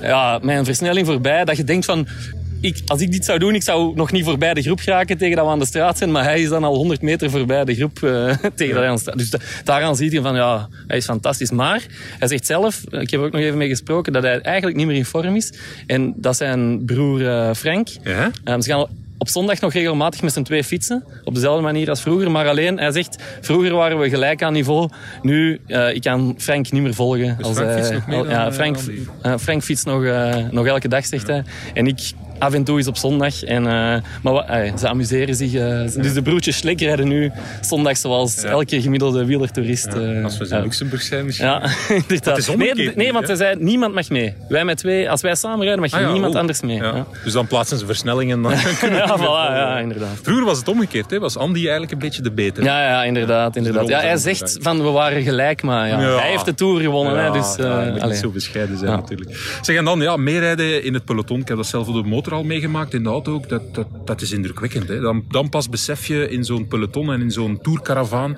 ja, 0.03 0.39
met 0.43 0.57
een 0.57 0.65
versnelling 0.65 1.07
voorbij. 1.07 1.45
Dat 1.45 1.57
je 1.57 1.65
denkt 1.65 1.85
van... 1.85 2.07
Ik, 2.63 2.77
als 2.87 3.01
ik 3.01 3.13
dit 3.13 3.25
zou 3.25 3.39
doen, 3.39 3.55
ik 3.55 3.63
zou 3.63 3.95
nog 3.95 4.13
niet 4.13 4.25
voorbij 4.25 4.55
de 4.55 4.63
groep 4.63 4.81
geraken 4.81 5.19
tegen 5.19 5.37
dat 5.37 5.45
we 5.45 5.51
aan 5.51 5.59
de 5.59 5.67
straat 5.67 5.99
zijn. 5.99 6.11
Maar 6.13 6.25
hij 6.25 6.41
is 6.41 6.49
dan 6.49 6.65
al 6.65 6.75
100 6.75 7.03
meter 7.03 7.31
voorbij 7.31 7.65
de 7.65 7.75
groep 7.75 8.03
eh, 8.03 8.11
tegen 8.55 8.75
dat 8.75 8.83
hij 8.83 8.89
aan 8.89 8.95
de 8.95 9.01
straat. 9.01 9.19
Dus 9.19 9.31
da- 9.31 9.39
daaraan 9.65 9.97
zie 9.97 10.11
je 10.13 10.21
van, 10.23 10.35
ja, 10.35 10.69
hij 10.87 10.97
is 10.97 11.05
fantastisch. 11.05 11.51
Maar 11.51 11.87
hij 12.19 12.29
zegt 12.29 12.47
zelf, 12.47 12.81
ik 12.91 13.11
heb 13.11 13.21
er 13.21 13.27
ook 13.27 13.33
nog 13.33 13.41
even 13.41 13.59
mee 13.59 13.69
gesproken, 13.69 14.13
dat 14.13 14.23
hij 14.23 14.41
eigenlijk 14.41 14.77
niet 14.77 14.87
meer 14.87 14.97
in 14.97 15.05
vorm 15.05 15.37
is. 15.37 15.53
En 15.87 16.13
dat 16.17 16.37
zijn 16.37 16.85
broer 16.85 17.29
eh, 17.29 17.55
Frank. 17.55 17.89
Ja? 18.03 18.31
Ehm, 18.45 18.61
ze 18.61 18.71
gaan 18.71 18.87
op 19.19 19.29
zondag 19.29 19.61
nog 19.61 19.73
regelmatig 19.73 20.23
met 20.23 20.33
z'n 20.33 20.43
twee 20.43 20.65
fietsen. 20.65 21.05
Op 21.25 21.35
dezelfde 21.35 21.63
manier 21.63 21.89
als 21.89 22.01
vroeger. 22.01 22.31
Maar 22.31 22.49
alleen, 22.49 22.79
hij 22.79 22.93
zegt, 22.93 23.17
vroeger 23.41 23.75
waren 23.75 23.99
we 23.99 24.09
gelijk 24.09 24.43
aan 24.43 24.53
niveau. 24.53 24.89
Nu, 25.23 25.61
eh, 25.67 25.95
ik 25.95 26.03
kan 26.03 26.35
Frank 26.39 26.71
niet 26.73 26.83
meer 26.83 26.95
volgen. 26.95 27.35
Dus 27.37 27.47
als, 27.47 27.57
Frank 27.57 27.73
fietst 27.75 27.93
nog 27.93 28.07
meer 28.07 28.17
al- 28.17 28.25
dan, 28.25 28.33
ja, 28.33 28.53
Frank, 28.53 28.77
Frank 29.41 29.63
fietst 29.63 29.87
nog, 29.87 30.05
nog 30.51 30.67
elke 30.67 30.89
dag, 30.89 31.07
zegt 31.07 31.27
hij. 31.27 31.43
En 31.75 31.87
ik 31.87 31.99
af 32.43 32.53
en 32.53 32.65
toe 32.65 32.79
is 32.79 32.87
op 32.87 32.97
zondag. 32.97 33.43
En, 33.43 33.67
eh, 33.67 33.73
maar 34.23 34.33
wat, 34.33 34.45
ze 34.79 34.89
amuseren 34.89 35.35
zich. 35.35 35.55
eh, 35.55 36.03
dus 36.03 36.13
de 36.13 36.23
broertjes 36.23 36.57
Schlek 36.57 36.81
rijden 36.81 37.09
nu 37.09 37.33
zondag 37.61 37.97
zoals 37.97 38.43
elke 38.43 38.83
gemiddelde 38.83 39.25
wielertoerist. 39.25 39.87
eh, 39.87 40.25
Als 40.25 40.39
we 40.39 40.49
in. 40.51 40.63
Luxemburg 40.63 41.03
zijn 41.03 41.25
misschien. 41.25 41.47
Ja, 41.47 41.63
inderdaad. 42.09 42.57
Nee, 42.57 42.93
nee, 42.95 43.13
want 43.13 43.27
ze 43.27 43.37
zei, 43.37 43.57
niemand 43.59 43.95
mag 43.95 44.09
mee. 44.09 44.35
Wij 44.49 44.65
met 44.65 44.77
twee, 44.79 45.11
als 45.11 45.21
wij 45.21 45.35
samen 45.35 45.61
rijden, 45.61 45.81
mag 45.81 45.91
je 45.91 45.97
Ah 45.97 46.03
ja, 46.03 46.13
niemand 46.13 46.35
oh. 46.35 46.41
anders 46.41 46.61
mee. 46.61 46.77
Ja. 46.77 47.07
Dus 47.25 47.33
dan 47.33 47.47
plaatsen 47.47 47.79
ze 47.79 47.87
versnellingen. 47.87 48.43
Dan 48.43 48.53
Ja, 49.03 49.19
voilà, 49.19 49.83
inderdaad. 49.83 50.19
Vroeger 50.23 50.45
was 50.45 50.59
het 50.59 50.69
omgekeerd, 50.69 51.11
hè? 51.11 51.19
was 51.19 51.37
Andy 51.37 51.61
eigenlijk 51.61 51.93
een 51.93 51.99
beetje 51.99 52.23
de 52.23 52.33
betere. 52.33 52.67
Ja, 52.67 52.83
ja, 52.83 53.05
inderdaad. 53.05 53.57
inderdaad. 53.57 53.89
Ja, 53.89 54.01
hij 54.01 54.17
zegt 54.17 54.57
van 54.61 54.83
we 54.83 54.91
waren 54.91 55.23
gelijk, 55.23 55.63
maar 55.63 55.89
ja, 55.89 55.99
hij 55.99 56.31
heeft 56.31 56.45
de 56.45 56.55
Tour 56.55 56.81
gewonnen. 56.81 57.25
Hè, 57.25 57.31
dus, 57.31 57.55
je 57.57 57.91
moet 57.93 58.05
niet 58.05 58.17
zo 58.17 58.31
bescheiden 58.31 58.79
zijn 58.79 58.91
natuurlijk. 58.91 59.59
Zeg, 59.63 59.77
en 59.77 59.85
dan 59.85 60.01
ja, 60.01 60.17
meerijden 60.17 60.85
in 60.85 60.95
het 60.95 61.05
peloton. 61.05 61.41
Ik 61.41 61.49
heb 61.49 61.57
dat 61.57 61.67
zelf 61.67 61.89
op 61.89 61.95
de 61.95 62.03
motor 62.09 62.32
al 62.33 62.45
meegemaakt, 62.45 62.95
in 62.95 63.03
de 63.03 63.09
auto 63.09 63.35
ook. 63.35 63.49
Dat, 63.49 63.75
dat, 63.75 63.87
dat 64.05 64.21
is 64.21 64.33
indrukwekkend. 64.33 64.89
Hè? 64.89 65.01
Dan, 65.01 65.25
dan 65.29 65.49
pas 65.49 65.69
besef 65.69 66.07
je 66.07 66.29
in 66.29 66.45
zo'n 66.45 66.67
peloton 66.67 67.13
en 67.13 67.21
in 67.21 67.31
zo'n 67.31 67.59
tourcaravaan 67.63 68.37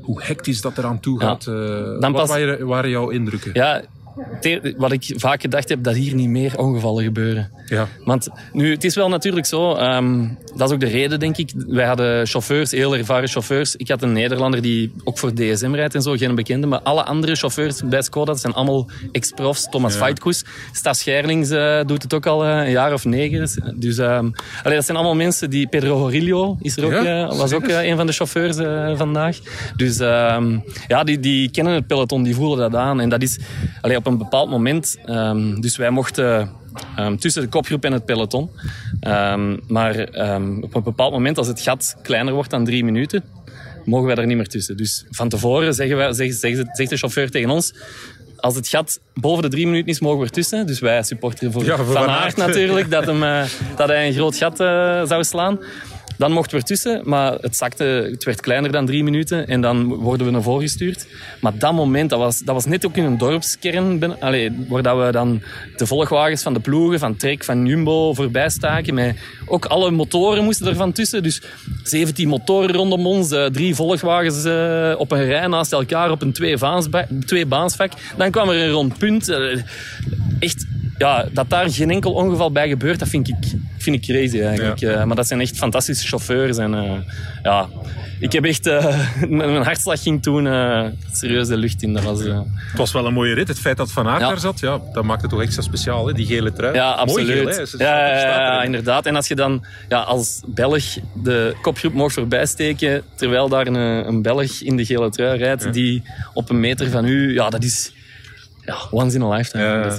hoe 0.00 0.22
hectisch 0.22 0.60
dat 0.60 0.78
eraan 0.78 1.00
toe 1.00 1.20
gaat. 1.20 1.46
Eh, 1.46 1.54
Dan 2.00 2.12
wat 2.12 2.28
waren, 2.28 2.66
waren 2.66 2.90
jouw 2.90 3.08
indrukken? 3.08 3.50
Ja, 3.54 3.82
wat 4.76 4.92
ik 4.92 5.12
vaak 5.16 5.40
gedacht 5.40 5.68
heb, 5.68 5.82
dat 5.82 5.94
hier 5.94 6.14
niet 6.14 6.28
meer 6.28 6.58
ongevallen 6.58 7.04
gebeuren. 7.04 7.50
Ja. 7.66 7.88
Want 8.04 8.28
nu, 8.52 8.70
het 8.70 8.84
is 8.84 8.94
wel 8.94 9.08
natuurlijk 9.08 9.46
zo, 9.46 9.74
ehm, 9.74 10.28
dat 10.56 10.68
is 10.68 10.74
ook 10.74 10.80
de 10.80 10.86
reden, 10.86 11.20
denk 11.20 11.36
ik. 11.36 11.50
Wij 11.66 11.86
hadden 11.86 12.26
chauffeurs, 12.26 12.70
heel 12.70 12.96
ervaren 12.96 13.28
chauffeurs. 13.28 13.76
Ik 13.76 13.88
had 13.88 14.02
een 14.02 14.12
Nederlander 14.12 14.62
die 14.62 14.92
ook 15.04 15.18
voor 15.18 15.34
DSM 15.34 15.74
rijdt 15.74 15.94
en 15.94 16.02
zo, 16.02 16.16
geen 16.16 16.34
bekende. 16.34 16.66
Maar 16.66 16.80
alle 16.80 17.04
andere 17.04 17.34
chauffeurs 17.34 17.82
bij 17.84 18.02
Skoda, 18.02 18.32
dat 18.32 18.40
zijn 18.40 18.54
allemaal 18.54 18.88
ex-profs. 19.12 19.68
Thomas 19.70 19.98
Ja. 19.98 20.12
Stas 20.72 21.02
Gerlings 21.02 21.50
eh, 21.50 21.80
doet 21.86 22.02
het 22.02 22.14
ook 22.14 22.26
al 22.26 22.44
eh, 22.44 22.56
een 22.56 22.70
jaar 22.70 22.92
of 22.92 23.04
negen. 23.04 23.48
Dus 23.76 23.98
allee, 23.98 24.32
dat 24.62 24.84
zijn 24.84 24.96
allemaal 24.96 25.14
mensen 25.14 25.50
die... 25.50 25.66
Pedro 25.66 25.96
Horillo 25.96 26.56
is 26.60 26.76
er 26.76 26.84
ook, 26.84 26.92
Ja, 26.92 27.28
eh, 27.28 27.38
was 27.38 27.52
ook 27.52 27.68
een 27.68 27.96
van 27.96 28.06
de 28.06 28.12
chauffeurs 28.12 28.56
vandaag. 28.98 29.38
Dus 29.76 29.98
ehm, 29.98 30.58
ja, 30.88 31.04
die, 31.04 31.20
die 31.20 31.50
kennen 31.50 31.74
het 31.74 31.86
peloton, 31.86 32.22
die 32.22 32.34
voelen 32.34 32.58
dat 32.58 32.80
aan. 32.80 33.00
En 33.00 33.08
dat 33.08 33.22
is 33.22 33.38
allee, 33.80 33.96
op 33.96 34.03
een 34.06 34.18
bepaald 34.18 34.50
moment... 34.50 34.98
ehm, 35.04 35.60
dus 35.60 35.76
wij 35.76 35.90
mochten 35.90 36.50
ehm, 36.96 37.16
tussen 37.16 37.42
de 37.42 37.48
kopgroep 37.48 37.84
en 37.84 37.92
het 37.92 38.04
peloton. 38.04 38.50
Ehm, 39.00 39.56
maar 39.66 40.08
op 40.60 40.74
een 40.74 40.82
bepaald 40.82 41.12
moment, 41.12 41.38
als 41.38 41.46
het 41.46 41.60
gat 41.60 41.96
kleiner 42.02 42.34
wordt 42.34 42.50
dan 42.50 42.64
drie 42.64 42.84
minuten, 42.84 43.24
mogen 43.84 44.06
wij 44.06 44.16
er 44.16 44.26
niet 44.26 44.36
meer 44.36 44.48
tussen. 44.48 44.76
Dus 44.76 45.04
van 45.10 45.28
tevoren 45.28 45.74
zeggen 45.74 45.96
wij, 45.96 46.12
zegt, 46.12 46.90
de 46.90 46.96
chauffeur 46.96 47.30
tegen 47.30 47.50
ons... 47.50 47.74
Als 48.36 48.54
het 48.54 48.68
gat 48.68 49.00
boven 49.14 49.42
de 49.42 49.48
drie 49.48 49.66
minuten 49.66 49.88
is, 49.88 50.00
mogen 50.00 50.18
we 50.18 50.24
ertussen. 50.24 50.66
Dus 50.66 50.80
wij 50.80 51.02
supporteren 51.02 51.52
voor, 51.52 51.64
Ja, 51.64 51.76
voor 51.76 51.92
Van 51.92 52.08
Aert. 52.08 52.36
natuurlijk, 52.36 52.90
dat, 52.90 53.06
hem, 53.06 53.22
eh, 53.22 53.44
dat 53.76 53.88
hij 53.88 54.06
een 54.06 54.12
groot 54.12 54.36
gat 54.36 54.60
eh, 54.60 55.02
zou 55.04 55.24
slaan. 55.24 55.58
Dan 56.16 56.32
mochten 56.32 56.50
we 56.54 56.60
ertussen, 56.60 57.00
maar 57.04 57.32
het 57.40 57.56
zakte, 57.56 57.84
het 58.10 58.24
werd 58.24 58.40
kleiner 58.40 58.72
dan 58.72 58.86
drie 58.86 59.04
minuten 59.04 59.46
en 59.46 59.60
dan 59.60 59.84
worden 59.94 60.26
we 60.26 60.32
naar 60.32 60.42
voren 60.42 60.62
gestuurd. 60.62 61.06
Maar 61.40 61.58
dat 61.58 61.72
moment, 61.72 62.10
dat 62.10 62.18
was, 62.18 62.38
dat 62.38 62.54
was 62.54 62.64
net 62.64 62.86
ook 62.86 62.96
in 62.96 63.04
een 63.04 63.18
dorpskern, 63.18 63.98
ben, 63.98 64.16
waar 64.68 64.82
dat 64.82 65.04
we 65.04 65.08
dan 65.12 65.42
de 65.76 65.86
volgwagens 65.86 66.42
van 66.42 66.54
de 66.54 66.60
ploegen, 66.60 66.98
van 66.98 67.16
Trek, 67.16 67.44
van 67.44 67.66
Jumbo 67.66 68.14
voorbij 68.14 68.48
staken. 68.48 68.94
Met 68.94 69.16
ook 69.46 69.64
alle 69.64 69.90
motoren 69.90 70.44
moesten 70.44 70.66
er 70.66 70.76
van 70.76 70.92
tussen. 70.92 71.22
Dus 71.22 71.42
17 71.82 72.28
motoren 72.28 72.74
rondom 72.74 73.06
ons, 73.06 73.30
eh, 73.30 73.46
drie 73.46 73.74
volgwagens 73.74 74.44
eh, 74.44 74.94
op 74.98 75.12
een 75.12 75.24
rij 75.24 75.46
naast 75.46 75.72
elkaar 75.72 76.10
op 76.10 76.22
een 76.22 76.32
twee-baansba- 76.32 77.06
twee-baansvak. 77.26 77.92
Dan 78.16 78.30
kwam 78.30 78.48
er 78.48 78.56
een 78.62 78.70
rond 78.70 78.98
punt. 78.98 79.28
eh, 79.28 79.58
echt 80.38 80.66
ja, 80.98 81.26
dat 81.32 81.50
daar 81.50 81.70
geen 81.70 81.90
enkel 81.90 82.12
ongeval 82.12 82.52
bij 82.52 82.68
gebeurt, 82.68 82.98
dat 82.98 83.08
vind 83.08 83.28
ik, 83.28 83.36
vind 83.78 83.96
ik 83.96 84.02
crazy 84.02 84.40
eigenlijk. 84.40 84.80
Eh, 84.80 85.04
maar 85.04 85.16
dat 85.16 85.26
zijn 85.26 85.40
echt 85.40 85.56
fantastische 85.56 86.06
chauffeurs. 86.08 86.56
En, 86.56 86.74
eh, 86.74 86.92
ja, 87.42 87.68
ik 88.20 88.32
heb 88.32 88.44
echt... 88.44 88.66
eh, 88.66 88.98
mijn 89.28 89.62
hartslag 89.62 90.02
ging 90.02 90.22
toen 90.22 90.44
serieus 91.12 91.48
de 91.48 91.56
lucht 91.56 91.82
in. 91.82 91.92
Dat 91.92 92.02
was, 92.02 92.20
Het 92.20 92.76
was 92.76 92.92
wel 92.92 93.06
een 93.06 93.12
mooie 93.12 93.34
rit. 93.34 93.48
Het 93.48 93.58
feit 93.58 93.76
dat 93.76 93.92
Van 93.92 94.06
Aert 94.08 94.20
Ja. 94.20 94.28
daar 94.28 94.38
zat, 94.38 94.60
ja, 94.60 94.80
dat 94.92 95.04
maakt 95.04 95.20
het 95.22 95.30
toch 95.30 95.42
extra 95.42 95.62
speciaal, 95.62 96.06
hè? 96.06 96.12
die 96.12 96.26
gele 96.26 96.52
trui. 96.52 96.74
ja, 96.74 96.88
Mooi 96.88 96.98
absoluut. 97.00 97.56
geel, 97.56 97.78
hè? 97.78 97.84
Ja, 97.84 98.20
ja, 98.20 98.62
inderdaad. 98.62 99.06
En 99.06 99.16
als 99.16 99.28
je 99.28 99.34
dan 99.34 99.64
ja, 99.88 100.00
als 100.00 100.40
Belg 100.46 100.84
de 101.22 101.56
kopgroep 101.62 101.92
mocht 101.92 102.14
voorbijsteken, 102.14 103.02
terwijl 103.14 103.48
daar 103.48 103.66
een, 103.66 103.74
een 104.08 104.22
Belg 104.22 104.60
in 104.60 104.76
de 104.76 104.84
gele 104.84 105.10
trui 105.10 105.38
rijdt, 105.38 105.72
die 105.72 106.02
op 106.34 106.50
een 106.50 106.60
meter 106.60 106.90
van 106.90 107.04
u... 107.04 107.34
Ja, 107.34 107.50
dat 107.50 107.64
is... 107.64 107.92
Ja, 108.66 108.76
once 108.90 109.16
in 109.16 109.22
a 109.22 109.28
lifetime. 109.28 109.64
Ja. 109.64 109.82
Dat, 109.82 109.98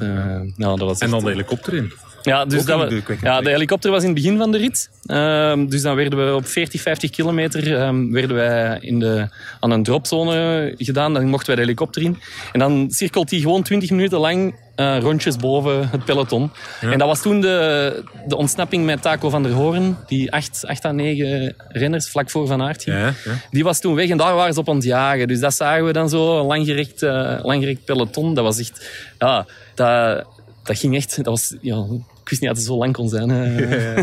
nou, 0.57 0.77
dat 0.77 0.87
was 0.87 0.99
En 0.99 1.09
dan 1.09 1.23
de 1.23 1.29
helikopter 1.29 1.73
in. 1.73 1.91
Ja, 2.23 2.45
dus 2.45 2.65
dat 2.65 2.77
we- 2.77 2.83
indrukwekkend. 2.83 3.29
ja, 3.29 3.41
de 3.41 3.49
helikopter 3.49 3.91
was 3.91 4.01
in 4.03 4.09
het 4.09 4.15
begin 4.21 4.37
van 4.37 4.51
de 4.51 4.57
rit. 4.57 4.89
Ehm, 5.05 5.65
dus 5.67 5.81
dan 5.81 5.95
werden 5.95 6.25
we 6.27 6.35
op 6.35 6.45
40, 6.47 6.81
50 6.81 7.09
kilometer 7.09 7.77
ehm, 7.81 8.11
werden 8.11 8.35
wij 8.35 8.77
in 8.81 8.99
de, 8.99 9.27
aan 9.59 9.71
een 9.71 9.83
dropzone 9.83 10.73
gedaan. 10.77 11.13
Dan 11.13 11.27
mochten 11.27 11.47
wij 11.47 11.55
de 11.55 11.61
helikopter 11.61 12.01
in. 12.01 12.17
En 12.51 12.59
dan 12.59 12.85
cirkelt 12.89 13.29
die 13.29 13.41
gewoon 13.41 13.63
20 13.63 13.89
minuten 13.89 14.19
lang 14.19 14.55
eh, 14.75 14.97
rondjes 14.99 15.35
boven 15.35 15.89
het 15.89 16.05
peloton. 16.05 16.51
En 16.81 16.97
dat 16.97 17.07
was 17.07 17.21
toen 17.21 17.41
de, 17.41 18.03
de 18.27 18.35
ontsnapping 18.35 18.85
met 18.85 19.01
Taco 19.01 19.29
van 19.29 19.43
der 19.43 19.51
Hoorn. 19.51 19.97
Die 20.07 20.31
8, 20.31 20.65
8 20.65 20.85
à 20.85 20.91
9 20.91 21.55
renners 21.67 22.09
vlak 22.09 22.29
voor 22.29 22.47
Van 22.47 22.61
Aert 22.61 22.83
ging. 22.83 22.97
Ja, 22.97 23.05
ja. 23.05 23.31
Die 23.51 23.63
was 23.63 23.79
toen 23.79 23.95
weg 23.95 24.09
en 24.09 24.17
daar 24.17 24.35
waren 24.35 24.53
ze 24.53 24.59
op 24.59 24.69
aan 24.69 24.75
het 24.75 24.83
jagen. 24.83 25.27
Dus 25.27 25.39
dat 25.39 25.53
zagen 25.53 25.85
we 25.85 25.93
dan 25.93 26.09
zo, 26.09 26.39
een 26.39 26.45
langgerekt, 26.45 27.03
eh, 27.03 27.39
langgerekt 27.41 27.85
peloton. 27.85 28.33
Dat 28.33 28.43
was 28.43 28.59
echt... 28.59 28.89
Ja, 29.19 29.45
dat, 29.75 30.25
dat 30.63 30.79
ging 30.79 30.95
echt... 30.95 31.15
Dat 31.15 31.25
was, 31.25 31.55
ja, 31.61 31.85
ik 32.21 32.29
wist 32.29 32.41
niet 32.41 32.49
dat 32.49 32.59
het 32.59 32.67
zo 32.67 32.77
lang 32.77 32.93
kon 32.93 33.09
zijn, 33.09 33.29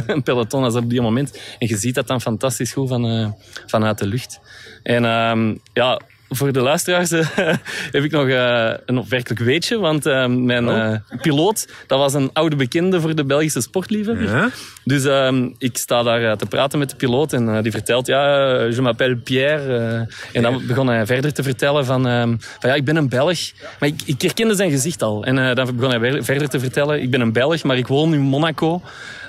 een 0.06 0.22
peloton 0.22 0.64
als 0.64 0.74
op 0.74 0.90
die 0.90 1.00
moment. 1.00 1.38
En 1.58 1.68
je 1.68 1.76
ziet 1.76 1.94
dat 1.94 2.06
dan 2.06 2.20
fantastisch 2.20 2.72
goed 2.72 2.88
van, 2.88 3.06
eh, 3.06 3.28
vanuit 3.66 3.98
de 3.98 4.06
lucht. 4.06 4.40
En 4.82 5.04
ehm, 5.04 5.54
ja, 5.72 6.00
voor 6.34 6.52
de 6.52 6.60
luisteraars 6.60 7.10
eh, 7.10 7.36
heb 7.92 8.04
ik 8.04 8.10
nog 8.10 8.28
eh, 8.28 8.72
een 8.86 8.98
opmerkelijk 8.98 9.40
weetje. 9.40 9.78
Want 9.78 10.06
eh, 10.06 10.26
mijn 10.26 10.68
eh, 10.68 10.96
piloot, 11.22 11.68
dat 11.86 11.98
was 11.98 12.14
een 12.14 12.30
oude 12.32 12.56
bekende 12.56 13.00
voor 13.00 13.14
de 13.14 13.24
Belgische 13.24 13.60
sportliefhebber. 13.60 14.28
Ja? 14.28 14.50
Dus 14.84 15.04
ehm, 15.04 15.48
ik 15.58 15.76
sta 15.76 16.02
daar 16.02 16.22
eh, 16.24 16.36
te 16.36 16.46
praten 16.46 16.78
met 16.78 16.90
de 16.90 16.96
piloot 16.96 17.32
en 17.32 17.56
eh, 17.56 17.62
die 17.62 17.72
vertelt, 17.72 18.06
ja, 18.06 18.52
eh, 18.54 18.74
je 18.74 18.82
m'appelle 18.82 19.16
Pierre. 19.16 20.08
en 20.32 20.42
dan 20.42 20.62
begon 20.66 20.88
hij 20.88 21.06
verder 21.06 21.32
te 21.32 21.42
vertellen 21.42 21.84
van, 21.84 22.06
ehm, 22.06 22.36
van 22.38 22.70
ja, 22.70 22.74
ik 22.74 22.84
ben 22.84 22.96
een 22.96 23.08
Belg. 23.08 23.38
Maar 23.78 23.88
ik, 23.88 24.00
ik 24.04 24.22
herkende 24.22 24.54
zijn 24.54 24.70
gezicht 24.70 25.02
al. 25.02 25.24
En 25.24 25.54
dan 25.54 25.76
begon 25.76 26.00
hij 26.00 26.22
verder 26.22 26.48
te 26.48 26.60
vertellen, 26.60 27.02
ik 27.02 27.10
ben 27.10 27.20
een 27.20 27.32
Belg, 27.32 27.62
maar 27.62 27.76
ik 27.76 27.86
woon 27.86 28.14
in 28.14 28.20
Monaco. 28.20 28.82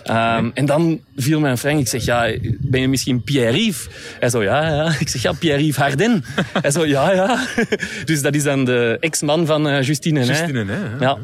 Ehm, 0.03 0.49
en 0.53 0.65
dan 0.65 1.01
viel 1.15 1.39
mijn 1.39 1.57
Frank, 1.57 1.79
ik 1.79 1.87
zeg, 1.87 2.05
ja, 2.05 2.35
ben 2.59 2.81
je 2.81 2.87
misschien 2.87 3.23
Pierre-Yves? 3.23 3.87
Hij 4.19 4.29
zo, 4.29 4.43
ja, 4.43 4.73
ja. 4.73 4.95
Ik 4.99 5.09
zeg, 5.09 5.21
ja, 5.21 5.31
Pierre-Yves 5.31 5.75
Harden. 5.75 6.23
hij 6.61 6.71
zo, 6.71 6.85
ja, 6.85 7.11
ja. 7.11 7.47
dus 8.05 8.21
dat 8.21 8.35
is 8.35 8.43
dan 8.43 8.65
de 8.65 8.97
ex-man 8.99 9.45
van 9.45 9.83
Justine. 9.83 10.25
Justine, 10.25 10.65
hè? 10.65 10.75
ja. 10.75 10.89
Ja. 10.99 11.17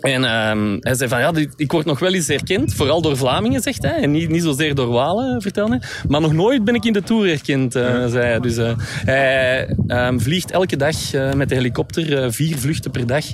En 0.00 0.24
ehm, 0.24 0.76
hij 0.80 0.94
zei 0.94 1.08
van 1.08 1.20
ja, 1.20 1.32
ik 1.56 1.72
word 1.72 1.86
nog 1.86 1.98
wel 1.98 2.14
eens 2.14 2.26
herkend, 2.26 2.74
vooral 2.74 3.02
door 3.02 3.16
Vlamingen, 3.16 3.62
zegt 3.62 3.82
hij. 3.82 4.00
En 4.00 4.10
niet, 4.10 4.28
niet 4.28 4.42
zozeer 4.42 4.74
door 4.74 4.88
Walen, 4.88 5.42
vertelde 5.42 5.76
hij. 5.78 5.88
Maar 6.08 6.20
nog 6.20 6.32
nooit 6.32 6.64
ben 6.64 6.74
ik 6.74 6.84
in 6.84 6.92
de 6.92 7.02
Tour 7.02 7.26
herkend, 7.26 7.74
eh, 7.74 8.06
zei 8.06 8.24
hij. 8.24 8.40
Dus 8.40 8.56
eh, 8.56 8.72
hij 9.04 9.74
ehm, 9.86 10.18
vliegt 10.18 10.50
elke 10.50 10.76
dag 10.76 11.14
eh, 11.14 11.32
met 11.32 11.48
de 11.48 11.54
helikopter, 11.54 12.22
eh, 12.22 12.30
vier 12.30 12.56
vluchten 12.58 12.90
per 12.90 13.06
dag. 13.06 13.24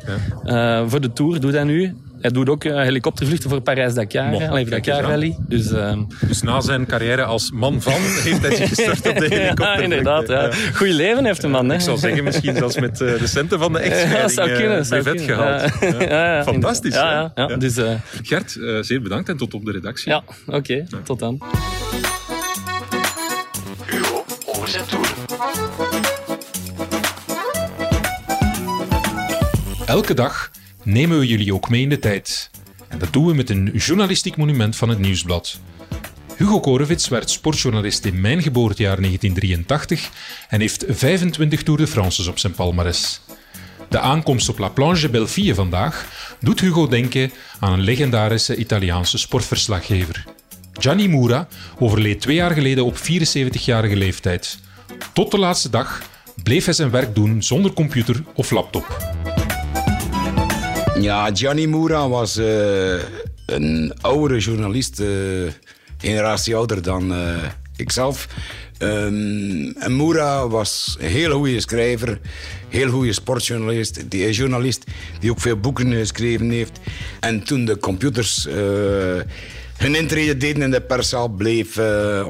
Eh, 0.45 0.83
voor 0.87 1.01
de 1.01 1.13
Tour 1.13 1.41
doet 1.41 1.53
hij 1.53 1.65
nu. 1.65 1.95
Hij 2.25 2.33
doet 2.33 2.49
ook 2.49 2.65
eh, 2.65 2.75
helikoptervluchten 2.77 3.51
voor 3.51 3.61
Parijs-Dakar, 3.61 4.27
Mocht, 4.29 4.43
hè, 4.43 4.49
Allee, 4.49 4.65
kijk 4.65 4.85
Dakar 4.85 4.99
eens 4.99 5.05
aan. 5.07 5.11
Rally. 5.13 5.37
Dus 5.49 5.71
ehm, 5.73 6.03
Dus 6.29 6.43
na 6.43 6.61
zijn 6.61 6.87
carrière 6.87 7.25
als 7.25 7.51
man 7.51 7.83
van 7.83 7.93
heeft 7.93 8.41
hij 8.43 8.57
zich 8.57 8.69
gestart 8.69 9.09
op 9.09 9.19
de 9.19 9.27
helikopter. 9.29 9.67
ja, 9.77 9.83
inderdaad. 9.83 10.29
Ja. 10.29 10.51
Goeie 10.75 10.95
leven 10.95 11.25
heeft 11.25 11.41
de 11.41 11.49
man. 11.49 11.69
Hè. 11.69 11.75
Ik 11.75 11.81
zou 11.81 11.99
zeggen, 11.99 12.25
misschien 12.25 12.57
zelfs 12.57 12.79
met 12.79 13.01
eh, 13.01 13.19
de 13.19 13.27
centen 13.27 13.59
van 13.59 13.73
de 13.73 13.79
Ja, 13.79 13.85
echtscheiding 13.85 14.31
zou 14.31 14.53
kunnen. 14.53 14.85
Zou 14.87 15.03
kunnen. 15.03 15.25
gehaald. 15.25 15.73
Ja. 15.81 15.89
Ja. 15.89 16.03
Ja, 16.03 16.37
ja, 16.37 16.43
Fantastisch. 16.43 16.95
Ja, 16.95 17.11
ja, 17.13 17.33
ja. 17.35 17.49
Ja. 17.49 17.57
Dus, 17.57 17.79
Gert, 18.23 18.59
zeer 18.81 19.03
bedankt 19.03 19.29
en 19.29 19.37
tot 19.37 19.55
op 19.55 19.65
de 19.65 19.73
redactie. 19.73 20.11
ja, 20.13 20.23
oké. 20.47 20.85
Tot 21.05 21.19
dan. 21.19 21.43
Elke 29.87 30.15
dag 30.15 30.51
nemen 30.85 31.19
we 31.19 31.27
jullie 31.27 31.55
ook 31.55 31.69
mee 31.69 31.83
in 31.83 31.89
de 31.89 31.99
tijd. 31.99 32.51
En 32.89 32.99
dat 32.99 33.13
doen 33.13 33.27
we 33.27 33.35
met 33.35 33.51
een 33.51 33.73
journalistiek 33.75 34.37
monument 34.37 34.77
van 34.77 34.89
het 34.89 34.99
Nieuwsblad. 34.99 35.59
Hugo 36.37 36.61
Korevits 36.61 37.09
werd 37.09 37.31
sportjournalist 37.31 38.05
in 38.05 38.21
mijn 38.21 38.43
geboortejaar 38.43 38.97
1983 38.97 40.11
en 40.49 40.61
heeft 40.61 40.85
25 40.89 41.63
Tour 41.63 41.81
de 41.81 41.87
France's 41.87 42.27
op 42.27 42.39
zijn 42.39 42.53
palmares. 42.53 43.21
De 43.89 43.99
aankomst 43.99 44.49
op 44.49 44.59
La 44.59 44.69
Planche 44.69 45.09
Belleville 45.09 45.55
vandaag 45.55 46.07
doet 46.41 46.61
Hugo 46.61 46.87
denken 46.87 47.31
aan 47.61 47.73
een 47.73 47.81
legendarische 47.81 48.57
Italiaanse 48.57 49.19
sportverslaggever. 49.19 50.25
Gianni 50.73 51.09
Mura 51.09 51.49
overleed 51.79 52.21
twee 52.21 52.37
jaar 52.37 52.51
geleden 52.51 52.85
op 52.85 52.97
74-jarige 52.97 53.97
leeftijd. 53.97 54.59
Tot 55.13 55.31
de 55.31 55.39
laatste 55.39 55.71
dag 55.71 56.03
bleef 56.43 56.65
hij 56.65 56.75
zijn 56.75 56.91
werk 56.91 57.15
doen 57.15 57.43
zonder 57.43 57.73
computer 57.73 58.23
of 58.35 58.51
laptop. 58.51 59.14
Ja, 61.01 61.31
Gianni 61.33 61.67
Moura 61.67 62.09
was 62.09 62.37
eh, 62.37 62.95
een 63.47 63.93
oudere 64.01 64.39
journalist, 64.39 65.01
eh, 65.01 65.09
generatie 65.99 66.57
ouder 66.57 66.83
dan 66.83 67.13
eh, 67.15 67.37
ikzelf. 67.77 68.29
Ehm, 68.79 69.71
en 69.79 69.93
Moura 69.93 70.49
was 70.49 70.97
een 71.01 71.09
hele 71.09 71.35
goede 71.35 71.61
schrijver, 71.61 72.21
heel 72.69 72.91
goede 72.91 73.13
sportjournalist, 73.13 74.11
die, 74.11 74.33
journalist 74.33 74.85
die 75.21 75.31
ook 75.31 75.41
veel 75.41 75.57
boeken 75.57 75.93
geschreven 75.93 76.51
heeft. 76.51 76.79
En 77.21 77.45
toen 77.45 77.65
de 77.65 77.79
computers 77.79 78.47
hun 79.77 79.95
intrede 79.95 80.37
deden 80.37 80.63
in 80.63 80.71
de 80.71 80.81
perszaal, 80.81 81.29
bleef 81.29 81.79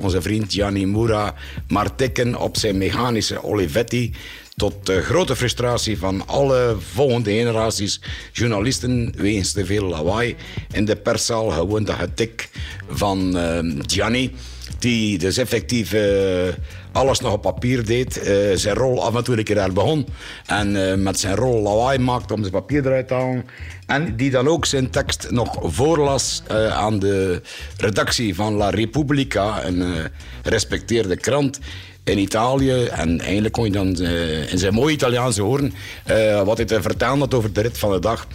onze 0.00 0.22
vriend 0.22 0.52
Gianni 0.52 0.86
Moura 0.86 1.34
maar 1.68 1.94
tikken 1.94 2.40
op 2.40 2.56
zijn 2.56 2.78
mechanische 2.78 3.44
Olivetti. 3.44 4.12
Tot 4.56 4.86
de 4.86 5.02
grote 5.02 5.36
frustratie 5.36 5.98
van 5.98 6.26
alle 6.26 6.76
volgende 6.92 7.30
generaties 7.30 8.00
journalisten 8.32 9.12
wegens 9.16 9.52
te 9.52 9.64
veel 9.66 9.84
lawaai 9.84 10.36
in 10.72 10.84
de 10.84 10.96
perszaal. 10.96 11.50
Gewoon 11.50 11.84
dat 11.84 11.96
getik 11.96 12.48
van 12.88 13.38
eh, 13.38 13.58
Gianni. 13.86 14.34
Die 14.78 15.18
dus 15.18 15.36
effectief 15.36 15.92
eh, 15.92 16.54
alles 16.92 17.20
nog 17.20 17.32
op 17.32 17.42
papier 17.42 17.84
deed. 17.84 18.18
eh, 18.18 18.36
zijn 18.54 18.74
rol 18.76 19.04
af 19.04 19.14
en 19.14 19.24
toe 19.24 19.38
een 19.38 19.44
keer 19.44 19.54
daar 19.54 19.72
begon. 19.72 20.06
En 20.46 20.90
eh, 20.90 20.96
met 20.96 21.18
zijn 21.18 21.34
rol 21.34 21.62
lawaai 21.62 21.98
maakte 21.98 22.34
om 22.34 22.40
zijn 22.40 22.52
papier 22.52 22.86
eruit 22.86 23.08
te 23.08 23.14
halen. 23.14 23.44
En 23.86 24.16
die 24.16 24.30
dan 24.30 24.48
ook 24.48 24.66
zijn 24.66 24.90
tekst 24.90 25.30
nog 25.30 25.58
voorlas 25.62 26.42
eh, 26.46 26.66
aan 26.76 26.98
de 26.98 27.40
redactie 27.76 28.34
van 28.34 28.54
La 28.54 28.70
Repubblica, 28.70 29.64
een 29.64 29.82
eh, 29.82 30.04
gerespecteerde 30.42 31.16
krant 31.16 31.58
in 32.04 32.18
Italië. 32.18 32.84
En 32.84 33.20
eindelijk 33.20 33.54
kon 33.54 33.64
je 33.64 33.70
dan 33.70 33.96
eh, 34.00 34.52
in 34.52 34.58
zijn 34.58 34.74
mooie 34.74 34.94
Italiaanse 34.94 35.42
horen 35.42 35.72
eh, 36.04 36.42
wat 36.42 36.56
hij 36.56 36.66
te 36.66 36.82
vertellen 36.82 37.18
had 37.18 37.34
over 37.34 37.52
de 37.52 37.60
rit 37.60 37.78
van 37.78 37.92
de 37.92 37.98
dag. 37.98 38.26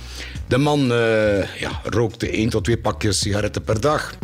De 0.48 0.58
man 0.58 0.92
eh, 0.92 1.60
ja, 1.60 1.82
rookte 1.84 2.30
één 2.30 2.50
tot 2.50 2.64
twee 2.64 2.78
pakjes 2.78 3.20
sigaretten 3.20 3.64
per 3.64 3.82
dag 3.82 4.18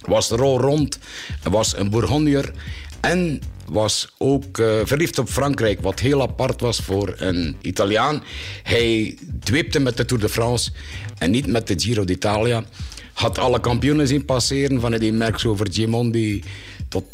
was 0.00 0.28
rol 0.28 0.60
rond, 0.60 0.98
was 1.42 1.76
een 1.76 1.90
Bourgondier 1.90 2.52
en 3.00 3.40
was 3.68 4.14
ook 4.18 4.62
verliefd 4.84 5.18
op 5.18 5.28
Frankrijk, 5.28 5.80
wat 5.80 6.00
heel 6.00 6.22
apart 6.22 6.60
was 6.60 6.78
voor 6.78 7.14
een 7.16 7.56
Italiaan. 7.60 8.22
Hij 8.62 9.18
dweepte 9.40 9.80
met 9.80 9.96
de 9.96 10.04
Tour 10.04 10.22
de 10.22 10.28
France 10.28 10.70
en 11.18 11.30
niet 11.30 11.46
met 11.46 11.66
de 11.66 11.74
Giro 11.78 12.04
d'Italia. 12.04 12.64
Had 13.12 13.38
alle 13.38 13.60
kampioenen 13.60 14.08
zien 14.08 14.24
passeren, 14.24 14.80
van 14.80 14.92
die 14.92 15.12
merks 15.12 15.46
over 15.46 15.66
Gimondi 15.70 16.42
tot 16.88 17.04
eh, 17.04 17.12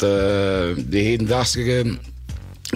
de 0.87 0.97
hedendaagse 0.97 1.97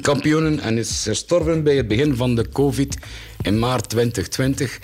kampioenen 0.02 0.60
en 0.60 0.78
is 0.78 1.04
gestorven 1.08 1.64
bij 1.64 1.76
het 1.76 1.88
begin 1.88 2.16
van 2.16 2.36
de 2.36 2.50
COVID 2.50 2.98
in 3.42 3.60
maart 3.60 3.90
2020. 3.90 4.80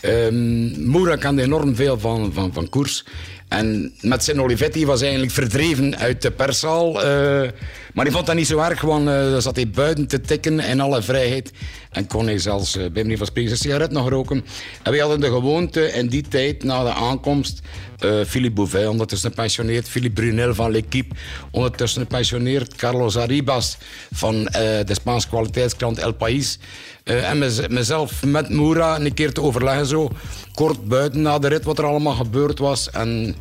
Ehm 0.00 0.90
Moura 0.90 1.16
kende 1.16 1.42
enorm 1.42 1.76
veel 1.76 1.98
van, 1.98 2.32
van, 2.32 2.52
van 2.52 2.68
koers. 2.68 3.04
En 3.48 3.92
met 4.00 4.24
zijn 4.24 4.40
Olivetti 4.40 4.86
was 4.86 5.00
eigenlijk 5.02 5.32
verdreven 5.32 5.98
uit 5.98 6.22
de 6.22 6.30
perszaal. 6.30 7.02
eh, 7.02 7.50
maar 7.98 8.06
hij 8.06 8.16
vond 8.16 8.26
dat 8.26 8.36
niet 8.36 8.46
zo 8.46 8.58
erg, 8.58 8.80
want 8.80 9.08
eh, 9.08 9.30
dan 9.30 9.42
zat 9.42 9.56
hij 9.56 9.70
buiten 9.70 10.06
te 10.06 10.20
tikken 10.20 10.60
in 10.60 10.80
alle 10.80 11.02
vrijheid. 11.02 11.52
En 11.90 12.06
kon 12.06 12.26
hij 12.26 12.38
zelfs 12.38 12.76
eh, 12.76 12.82
bij 12.82 13.02
meneer 13.02 13.16
Van 13.16 13.26
Spreken 13.26 13.50
zijn 13.50 13.62
sigaret 13.62 13.90
nog 13.90 14.08
roken. 14.08 14.44
En 14.82 14.90
wij 14.90 15.00
hadden 15.00 15.20
de 15.20 15.26
gewoonte 15.26 15.92
in 15.92 16.08
die 16.08 16.28
tijd, 16.28 16.64
na 16.64 16.84
de 16.84 16.92
aankomst... 16.92 17.60
eh, 17.98 18.10
Philippe 18.26 18.54
Bouvet, 18.54 18.88
ondertussen 18.88 19.30
gepensioneerd. 19.30 19.88
Philippe 19.88 20.20
Brunel 20.20 20.54
van 20.54 20.70
L'Equipe, 20.70 21.14
ondertussen 21.50 22.00
gepensioneerd. 22.00 22.74
Carlos 22.74 23.16
Arribas 23.16 23.78
van 24.12 24.44
de 24.44 24.94
Spaanse 24.94 25.28
kwaliteitskrant 25.28 25.98
El 25.98 26.12
País. 26.12 26.58
En 27.04 27.38
mez- 27.38 27.66
mezelf 27.68 28.24
met 28.24 28.48
Moura 28.48 29.00
een 29.00 29.14
keer 29.14 29.32
te 29.32 29.42
overleggen 29.42 29.86
zo. 29.86 30.10
Kort 30.54 30.84
buiten 30.88 31.22
na 31.22 31.38
de 31.38 31.48
rit 31.48 31.64
wat 31.64 31.78
er 31.78 31.84
allemaal 31.84 32.14
gebeurd 32.14 32.58
was. 32.58 32.90
En 32.90 33.36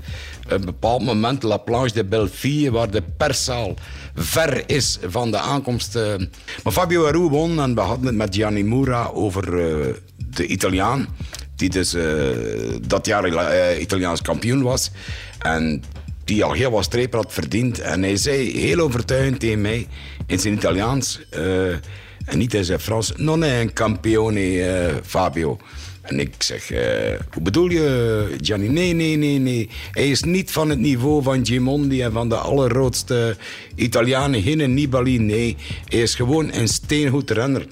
een 0.47 0.65
bepaald 0.65 1.03
moment, 1.03 1.43
La 1.43 1.57
Planche 1.57 1.93
de 1.93 2.03
Belleville, 2.03 2.71
waar 2.71 2.91
de 2.91 3.03
perszaal 3.17 3.73
ver 4.17 4.69
is 4.69 4.99
van 5.07 5.31
de 5.31 5.37
aankomst. 5.37 5.95
eh. 5.95 6.13
Maar 6.63 6.73
Fabio 6.73 7.05
Aru 7.05 7.19
won 7.19 7.59
en 7.59 7.75
we 7.75 7.81
hadden 7.81 8.05
het 8.05 8.15
met 8.15 8.35
Gianni 8.35 8.63
Moura 8.63 9.05
over 9.13 9.43
eh, 9.43 9.93
de 10.17 10.45
Italiaan. 10.45 11.07
Die 11.55 11.69
dus 11.69 11.93
eh, 11.93 12.03
dat 12.87 13.05
jaar 13.05 13.79
Italiaans 13.79 14.21
kampioen 14.21 14.61
was. 14.61 14.91
En 15.39 15.83
die 16.23 16.43
al 16.43 16.51
heel 16.51 16.71
wat 16.71 16.83
strepen 16.83 17.19
had 17.19 17.33
verdiend. 17.33 17.79
En 17.79 18.03
hij 18.03 18.15
zei 18.17 18.59
heel 18.59 18.79
overtuigend 18.79 19.39
tegen 19.39 19.61
mij 19.61 19.87
in 20.27 20.39
zijn 20.39 20.53
Italiaans 20.53 21.21
en 22.25 22.37
niet 22.37 22.53
in 22.53 22.65
zijn 22.65 22.79
Frans: 22.79 23.11
Non 23.15 23.43
è 23.43 23.61
un 23.61 23.73
campione, 23.73 25.01
Fabio. 25.03 25.57
En 26.07 26.19
ik 26.19 26.33
zeg, 26.37 26.71
eh, 26.71 27.19
hoe 27.31 27.43
bedoel 27.43 27.69
je, 27.69 28.35
Gianni? 28.41 28.67
Nee, 28.67 28.93
nee, 28.93 29.15
nee, 29.15 29.39
nee. 29.39 29.69
Hij 29.91 30.09
is 30.09 30.23
niet 30.23 30.51
van 30.51 30.69
het 30.69 30.79
niveau 30.79 31.23
van 31.23 31.45
Gimondi 31.45 32.01
en 32.01 32.11
van 32.11 32.29
de 32.29 32.35
allergrootste 32.35 33.37
Italianen. 33.75 34.41
Geen 34.41 34.73
Nibali, 34.73 35.19
nee. 35.19 35.55
Hij 35.85 35.99
is 35.99 36.15
gewoon 36.15 36.53
een 36.53 36.67
steengoed 36.67 37.31
renner. 37.31 37.67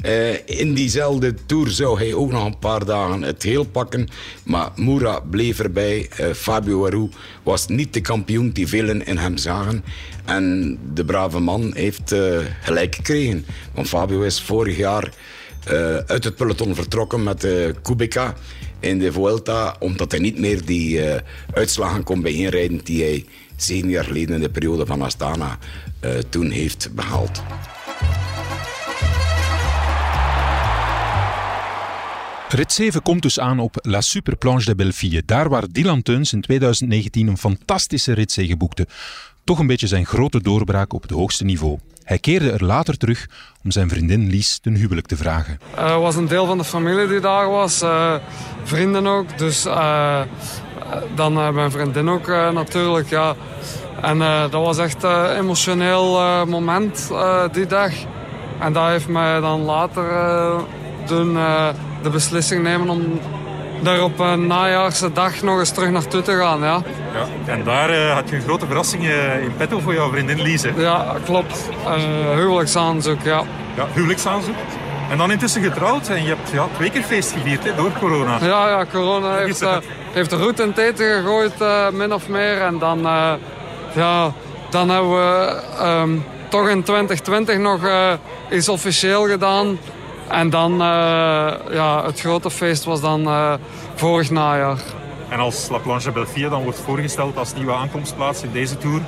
Eh, 0.00 0.58
in 0.60 0.74
diezelfde 0.74 1.34
tour 1.46 1.70
zou 1.70 1.98
hij 1.98 2.14
ook 2.14 2.32
nog 2.32 2.44
een 2.44 2.58
paar 2.58 2.84
dagen 2.84 3.22
het 3.22 3.42
heel 3.42 3.64
pakken. 3.64 4.08
Maar 4.44 4.70
Moura 4.74 5.20
bleef 5.20 5.60
erbij. 5.60 6.08
Eh, 6.16 6.32
Fabio 6.32 6.86
Aru 6.86 7.08
was 7.42 7.66
niet 7.66 7.92
de 7.92 8.00
kampioen 8.00 8.50
die 8.50 8.68
velen 8.68 9.06
in 9.06 9.16
hem 9.16 9.36
zagen. 9.36 9.84
En 10.24 10.78
de 10.94 11.04
brave 11.04 11.40
man 11.40 11.72
heeft 11.74 12.14
gelijk 12.62 12.94
gekregen. 12.94 13.46
Want 13.74 13.88
Fabio 13.88 14.22
is 14.22 14.40
vorig 14.40 14.76
jaar 14.76 15.12
eh, 15.66 15.96
uit 15.96 16.24
het 16.24 16.36
peloton 16.36 16.74
vertrokken 16.74 17.22
met 17.22 17.40
de 17.40 17.74
Kubica 17.82 18.34
in 18.80 18.98
de 18.98 19.12
Vuelta. 19.12 19.76
Omdat 19.78 20.10
hij 20.10 20.20
niet 20.20 20.38
meer 20.38 20.64
die 20.64 21.02
eh, 21.02 21.22
uitslagen 21.54 22.02
kon 22.02 22.22
bijeenrijden 22.22 22.80
die 22.84 23.02
hij 23.02 23.24
zeven 23.56 23.88
jaar 23.88 24.04
geleden 24.04 24.34
in 24.34 24.40
de 24.40 24.50
periode 24.50 24.86
van 24.86 25.02
Astana 25.02 25.58
toen 26.30 26.50
heeft 26.50 26.90
behaald. 26.94 27.42
Rit 32.48 32.72
7 32.72 33.02
komt 33.02 33.22
dus 33.22 33.40
aan 33.40 33.58
op 33.58 33.76
La 33.82 34.00
Superplanche 34.00 34.64
de 34.64 34.74
Belleville. 34.74 35.22
Daar 35.24 35.48
waar 35.48 35.64
Dylan 35.70 36.02
Teuns 36.02 36.32
in 36.32 36.40
2019 36.40 37.26
een 37.26 37.38
fantastische 37.38 38.12
ritzege 38.12 38.56
boekte. 38.56 38.86
Toch 39.44 39.58
een 39.58 39.66
beetje 39.66 39.86
zijn 39.86 40.06
grote 40.06 40.42
doorbraak 40.42 40.92
op 40.92 41.02
het 41.02 41.10
hoogste 41.10 41.44
niveau. 41.44 41.78
Hij 42.06 42.18
keerde 42.18 42.50
er 42.50 42.64
later 42.64 42.96
terug 42.96 43.26
om 43.64 43.70
zijn 43.70 43.88
vriendin 43.88 44.26
Lies 44.30 44.58
ten 44.58 44.74
huwelijk 44.74 45.06
te 45.06 45.16
vragen. 45.16 45.60
Er 45.76 46.00
was 46.00 46.16
een 46.16 46.28
deel 46.28 46.46
van 46.46 46.58
de 46.58 46.64
familie 46.64 47.06
die 47.06 47.20
daar 47.20 47.50
was, 47.50 47.82
eh, 47.82 48.14
vrienden 48.64 49.06
ook. 49.06 49.38
Dus 49.38 49.64
eh, 49.64 50.20
dan 51.14 51.38
eh, 51.38 51.50
mijn 51.50 51.70
vriendin 51.70 52.08
ook 52.08 52.28
eh, 52.28 52.50
natuurlijk, 52.50 53.08
ja. 53.08 53.34
En 54.02 54.22
eh, 54.22 54.40
dat 54.40 54.64
was 54.64 54.78
echt 54.78 55.02
een 55.02 55.36
emotioneel 55.36 56.18
eh, 56.20 56.44
moment 56.44 57.08
eh, 57.12 57.42
die 57.52 57.66
dag. 57.66 57.92
En 58.60 58.72
dat 58.72 58.88
heeft 58.88 59.08
mij 59.08 59.40
dan 59.40 59.60
later 59.60 60.10
eh, 60.10 60.58
doen 61.06 61.36
eh, 61.36 61.68
de 62.02 62.10
beslissing 62.10 62.62
nemen 62.62 62.88
om 62.88 63.20
daar 63.82 64.02
op 64.02 64.18
een 64.18 64.46
najaarse 64.46 65.12
dag 65.12 65.42
nog 65.42 65.58
eens 65.58 65.70
terug 65.70 65.90
naartoe 65.90 66.22
te 66.22 66.32
gaan, 66.32 66.60
ja. 66.60 66.82
Ja. 67.12 67.52
En 67.52 67.64
daar 67.64 67.90
eh, 67.90 68.14
had 68.14 68.28
je 68.28 68.36
een 68.36 68.42
grote 68.42 68.66
verrassing 68.66 69.06
eh, 69.06 69.42
in 69.42 69.56
petto 69.56 69.80
voor 69.80 69.94
jouw 69.94 70.10
vriendin 70.10 70.42
Lise. 70.42 70.72
Ja, 70.76 71.16
klopt. 71.24 71.70
Uh, 71.84 71.94
huwelijksaanzoek, 72.34 73.22
ja. 73.22 73.42
Ja, 73.76 73.86
huwelijksaanzoek. 73.92 74.54
En 75.10 75.18
dan 75.18 75.30
intussen 75.30 75.62
getrouwd 75.62 76.08
en 76.08 76.22
je 76.22 76.28
hebt 76.28 76.50
ja, 76.52 76.66
twee 76.76 76.90
keer 76.90 77.02
feest 77.02 77.32
gevierd 77.32 77.64
hè, 77.64 77.74
door 77.74 77.92
corona. 78.00 78.38
Ja, 78.40 78.68
ja 78.68 78.86
corona 78.92 79.36
heeft, 79.36 79.62
uh, 79.62 79.76
heeft 80.12 80.30
de 80.30 80.36
route 80.36 80.62
in 80.62 80.68
het 80.68 80.78
eten 80.78 81.06
gegooid, 81.06 81.54
min 81.92 82.12
of 82.12 82.28
meer. 82.28 82.60
En 82.60 82.78
dan, 82.78 83.00
ja, 83.94 84.32
dan 84.70 84.90
hebben 84.90 85.10
we 85.10 85.62
um, 85.82 86.24
toch 86.48 86.68
in 86.68 86.82
2020 86.82 87.58
nog 87.58 87.80
iets 88.50 88.68
officieel 88.68 89.26
gedaan. 89.26 89.78
En 90.28 90.50
dan, 90.50 90.76
ja, 91.70 92.04
het 92.04 92.20
grote 92.20 92.50
feest 92.50 92.84
was 92.84 93.00
dan 93.00 93.28
vorig 93.94 94.30
najaar. 94.30 94.78
En 95.28 95.38
als 95.38 95.68
La 95.68 95.78
Planche 95.78 96.10
Belleville 96.10 96.48
dan 96.48 96.62
wordt 96.62 96.80
voorgesteld 96.80 97.38
als 97.38 97.54
nieuwe 97.54 97.72
aankomstplaats 97.72 98.42
in 98.42 98.52
deze 98.52 98.78
Tour... 98.78 99.00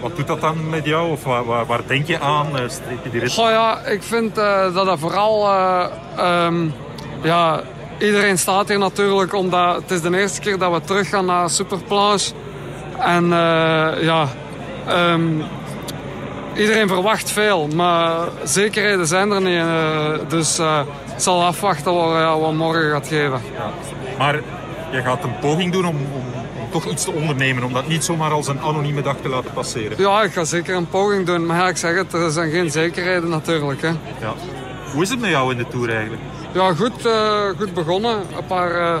Wat 0.00 0.16
doet 0.16 0.26
dat 0.26 0.40
dan 0.40 0.68
met 0.68 0.84
jou? 0.84 1.10
Of 1.10 1.24
waar, 1.24 1.44
waar, 1.44 1.66
waar 1.66 1.80
denk 1.86 2.06
je 2.06 2.20
aan? 2.20 2.46
Streep 2.68 3.04
je 3.04 3.10
die 3.10 3.20
rit? 3.20 3.32
Goh, 3.32 3.50
ja, 3.50 3.78
ik 3.78 4.02
vind 4.02 4.38
uh, 4.38 4.74
dat 4.74 4.86
dat 4.86 4.98
vooral... 4.98 5.50
Um, 6.18 6.74
ja, 7.22 7.60
iedereen 7.98 8.38
staat 8.38 8.68
hier 8.68 8.78
natuurlijk 8.78 9.34
omdat 9.34 9.76
het 9.76 9.90
is 9.90 10.00
de 10.00 10.18
eerste 10.18 10.40
keer 10.40 10.58
dat 10.58 10.72
we 10.72 10.80
terug 10.80 11.08
gaan 11.08 11.26
naar 11.26 11.50
Superplanche. 11.50 12.32
En 12.98 13.28
ja... 14.00 14.28
Um, 14.88 15.44
iedereen 16.56 16.88
verwacht 16.88 17.30
veel, 17.30 17.68
maar 17.74 18.28
zekerheden 18.44 19.06
zijn 19.06 19.30
er 19.30 19.40
niet. 19.40 20.30
dus 20.30 20.58
ik 20.58 21.20
zal 21.20 21.44
afwachten 21.44 21.94
wat, 21.94 22.40
wat 22.40 22.52
morgen 22.52 22.90
gaat 22.90 23.08
geven. 23.08 23.40
Ja. 23.54 23.70
Maar 24.18 24.34
je 24.92 25.02
gaat 25.02 25.24
een 25.24 25.38
poging 25.38 25.72
doen 25.72 25.86
om, 25.86 25.96
om 25.96 26.24
toch 26.70 26.86
iets 26.86 27.04
te 27.04 27.12
ondernemen, 27.12 27.62
om 27.62 27.72
dat 27.72 27.88
niet 27.88 28.04
zomaar 28.04 28.30
als 28.30 28.48
een 28.48 28.60
anonieme 28.60 29.02
dag 29.02 29.16
te 29.22 29.28
laten 29.28 29.52
passeren. 29.52 29.98
Ja, 29.98 30.22
ik 30.22 30.32
ga 30.32 30.44
zeker 30.44 30.76
een 30.76 30.88
poging 30.88 31.26
doen, 31.26 31.46
maar 31.46 31.56
ja, 31.56 31.68
ik 31.68 31.76
zeg 31.76 31.96
het, 31.96 32.12
er 32.12 32.30
zijn 32.30 32.50
geen 32.50 32.70
zekerheden 32.70 33.28
natuurlijk. 33.28 33.82
Hè. 33.82 33.88
Ja. 34.20 34.34
Hoe 34.92 35.02
is 35.02 35.10
het 35.10 35.20
met 35.20 35.30
jou 35.30 35.52
in 35.52 35.58
de 35.58 35.66
Tour 35.68 35.90
eigenlijk? 35.90 36.22
Ja, 36.52 36.74
goed, 36.74 37.06
uh, 37.06 37.48
goed 37.58 37.74
begonnen. 37.74 38.18
Een 38.18 38.46
paar 38.46 38.80
uh, 38.80 38.96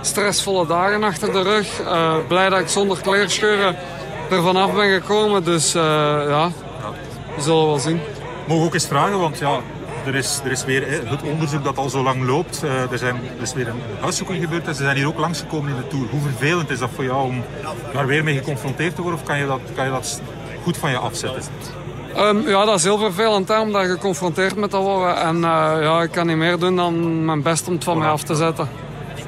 stressvolle 0.00 0.66
dagen 0.66 1.04
achter 1.04 1.32
de 1.32 1.42
rug. 1.42 1.80
Uh, 1.80 2.14
blij 2.28 2.48
dat 2.48 2.60
ik 2.60 2.68
zonder 2.68 3.00
kleerscheuren 3.00 3.76
er 4.30 4.42
vanaf 4.42 4.74
ben 4.74 5.00
gekomen, 5.00 5.44
dus 5.44 5.72
ja, 5.72 6.50
we 7.36 7.42
zullen 7.42 7.66
wel 7.66 7.78
zien. 7.78 8.00
Mogen 8.48 8.64
ook 8.64 8.74
eens 8.74 8.86
vragen, 8.86 9.18
want 9.18 9.38
ja, 9.38 9.60
er 10.06 10.14
is, 10.14 10.40
er 10.44 10.50
is 10.50 10.64
weer 10.64 10.84
het 11.04 11.22
onderzoek 11.22 11.64
dat 11.64 11.78
al 11.78 11.88
zo 11.88 12.02
lang 12.02 12.26
loopt. 12.26 12.62
Uh, 12.64 12.90
er, 12.92 12.98
zijn, 12.98 13.16
er 13.36 13.42
is 13.42 13.52
weer 13.52 13.68
een 13.68 13.80
huiszoeking 14.00 14.42
gebeurd 14.42 14.66
en 14.66 14.74
ze 14.74 14.82
zijn 14.82 14.96
hier 14.96 15.06
ook 15.06 15.18
langsgekomen 15.18 15.70
in 15.70 15.76
de 15.76 15.86
Tour. 15.86 16.06
Hoe 16.10 16.20
vervelend 16.20 16.70
is 16.70 16.78
dat 16.78 16.90
voor 16.94 17.04
jou 17.04 17.24
om 17.24 17.42
daar 17.92 18.06
weer 18.06 18.24
mee 18.24 18.36
geconfronteerd 18.36 18.94
te 18.94 19.02
worden? 19.02 19.20
Of 19.20 19.26
kan 19.26 19.38
je 19.38 19.46
dat, 19.46 19.60
kan 19.74 19.84
je 19.84 19.90
dat 19.90 20.20
goed 20.62 20.76
van 20.76 20.90
je 20.90 20.96
afzetten? 20.96 21.42
Um, 22.16 22.48
ja, 22.48 22.64
dat 22.64 22.74
is 22.74 22.84
heel 22.84 22.98
vervelend, 22.98 23.48
hè, 23.48 23.60
omdat 23.60 23.82
je 23.82 23.88
geconfronteerd 23.88 24.56
met 24.56 24.70
dat 24.70 24.82
worden. 24.82 25.16
En 25.16 25.36
uh, 25.36 25.76
ja, 25.80 26.02
ik 26.02 26.10
kan 26.10 26.26
niet 26.26 26.36
meer 26.36 26.58
doen 26.58 26.76
dan 26.76 27.24
mijn 27.24 27.42
best 27.42 27.66
om 27.66 27.74
het 27.74 27.84
van 27.84 27.98
mij 27.98 28.08
af 28.08 28.22
te 28.22 28.34
zetten. 28.34 28.68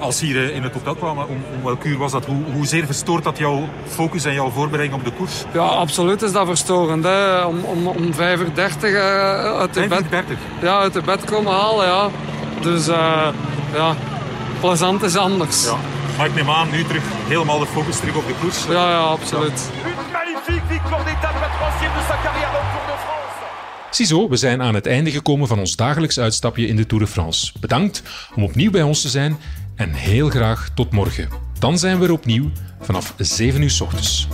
Als 0.05 0.21
hier 0.21 0.37
eh, 0.37 0.57
in 0.57 0.63
het 0.63 0.73
hotel 0.73 0.95
kwam, 0.95 1.19
om, 1.19 1.45
om 1.57 1.63
welk 1.65 1.85
uur 1.85 1.99
was 1.99 2.13
dat? 2.13 2.27
Hoe, 2.27 2.43
hoezeer 2.53 2.87
verstoort 2.87 3.25
dat 3.25 3.39
jouw 3.39 3.69
focus 3.87 4.25
en 4.25 4.35
jouw 4.35 4.51
voorbereiding 4.51 5.01
op 5.01 5.05
de 5.05 5.13
koers? 5.13 5.45
Ja, 5.53 5.61
absoluut 5.61 6.23
is 6.23 6.33
dat 6.33 6.47
verstorend. 6.47 7.05
Hè. 7.05 7.45
Om, 7.45 7.65
om, 7.65 7.87
om 7.87 8.13
5.30 8.13 8.19
uur 8.19 8.37
uh, 8.37 9.59
uit, 9.59 9.75
de 9.75 9.87
bed, 9.89 10.25
ja, 10.61 10.79
uit 10.79 10.93
de 10.93 11.03
bed 11.03 11.25
komen 11.25 11.53
halen. 11.53 11.87
Ja. 11.87 12.11
Dus 12.61 12.89
uh, 12.89 13.29
ja, 13.75 13.97
plezant 14.61 15.03
is 15.03 15.17
anders. 15.17 15.65
Ja. 15.65 15.77
Maar 16.17 16.27
ik 16.27 16.35
neem 16.35 16.51
aan, 16.51 16.71
nu 16.71 16.85
terug 16.85 17.03
helemaal 17.29 17.59
de 17.59 17.67
focus 17.67 17.99
terug 17.99 18.17
op 18.17 18.27
de 18.27 18.35
koers. 18.41 18.65
Ja, 18.65 18.91
ja 18.91 18.99
absoluut. 18.99 19.71
Ziezo, 23.91 24.29
we 24.29 24.37
zijn 24.37 24.63
aan 24.63 24.75
het 24.75 24.87
einde 24.87 25.11
gekomen 25.11 25.49
van 25.49 25.59
ons 25.59 25.77
dagelijks 25.77 26.19
uitstapje 26.19 26.67
in 26.67 26.77
de 26.77 26.87
Tour 26.87 27.05
de 27.05 27.11
France. 27.11 27.53
Bedankt 27.61 28.03
om 28.35 28.43
opnieuw 28.45 28.71
bij 28.71 28.83
ons 28.83 29.01
te 29.01 29.09
zijn 29.09 29.39
en 29.75 29.93
heel 29.93 30.29
graag 30.29 30.69
tot 30.75 30.93
morgen. 30.93 31.29
Dan 31.59 31.79
zijn 31.79 31.99
we 31.99 32.05
er 32.05 32.13
opnieuw 32.13 32.51
vanaf 32.81 33.15
7 33.17 33.63
uur 33.63 33.71
s 33.71 33.81
ochtends. 33.81 34.29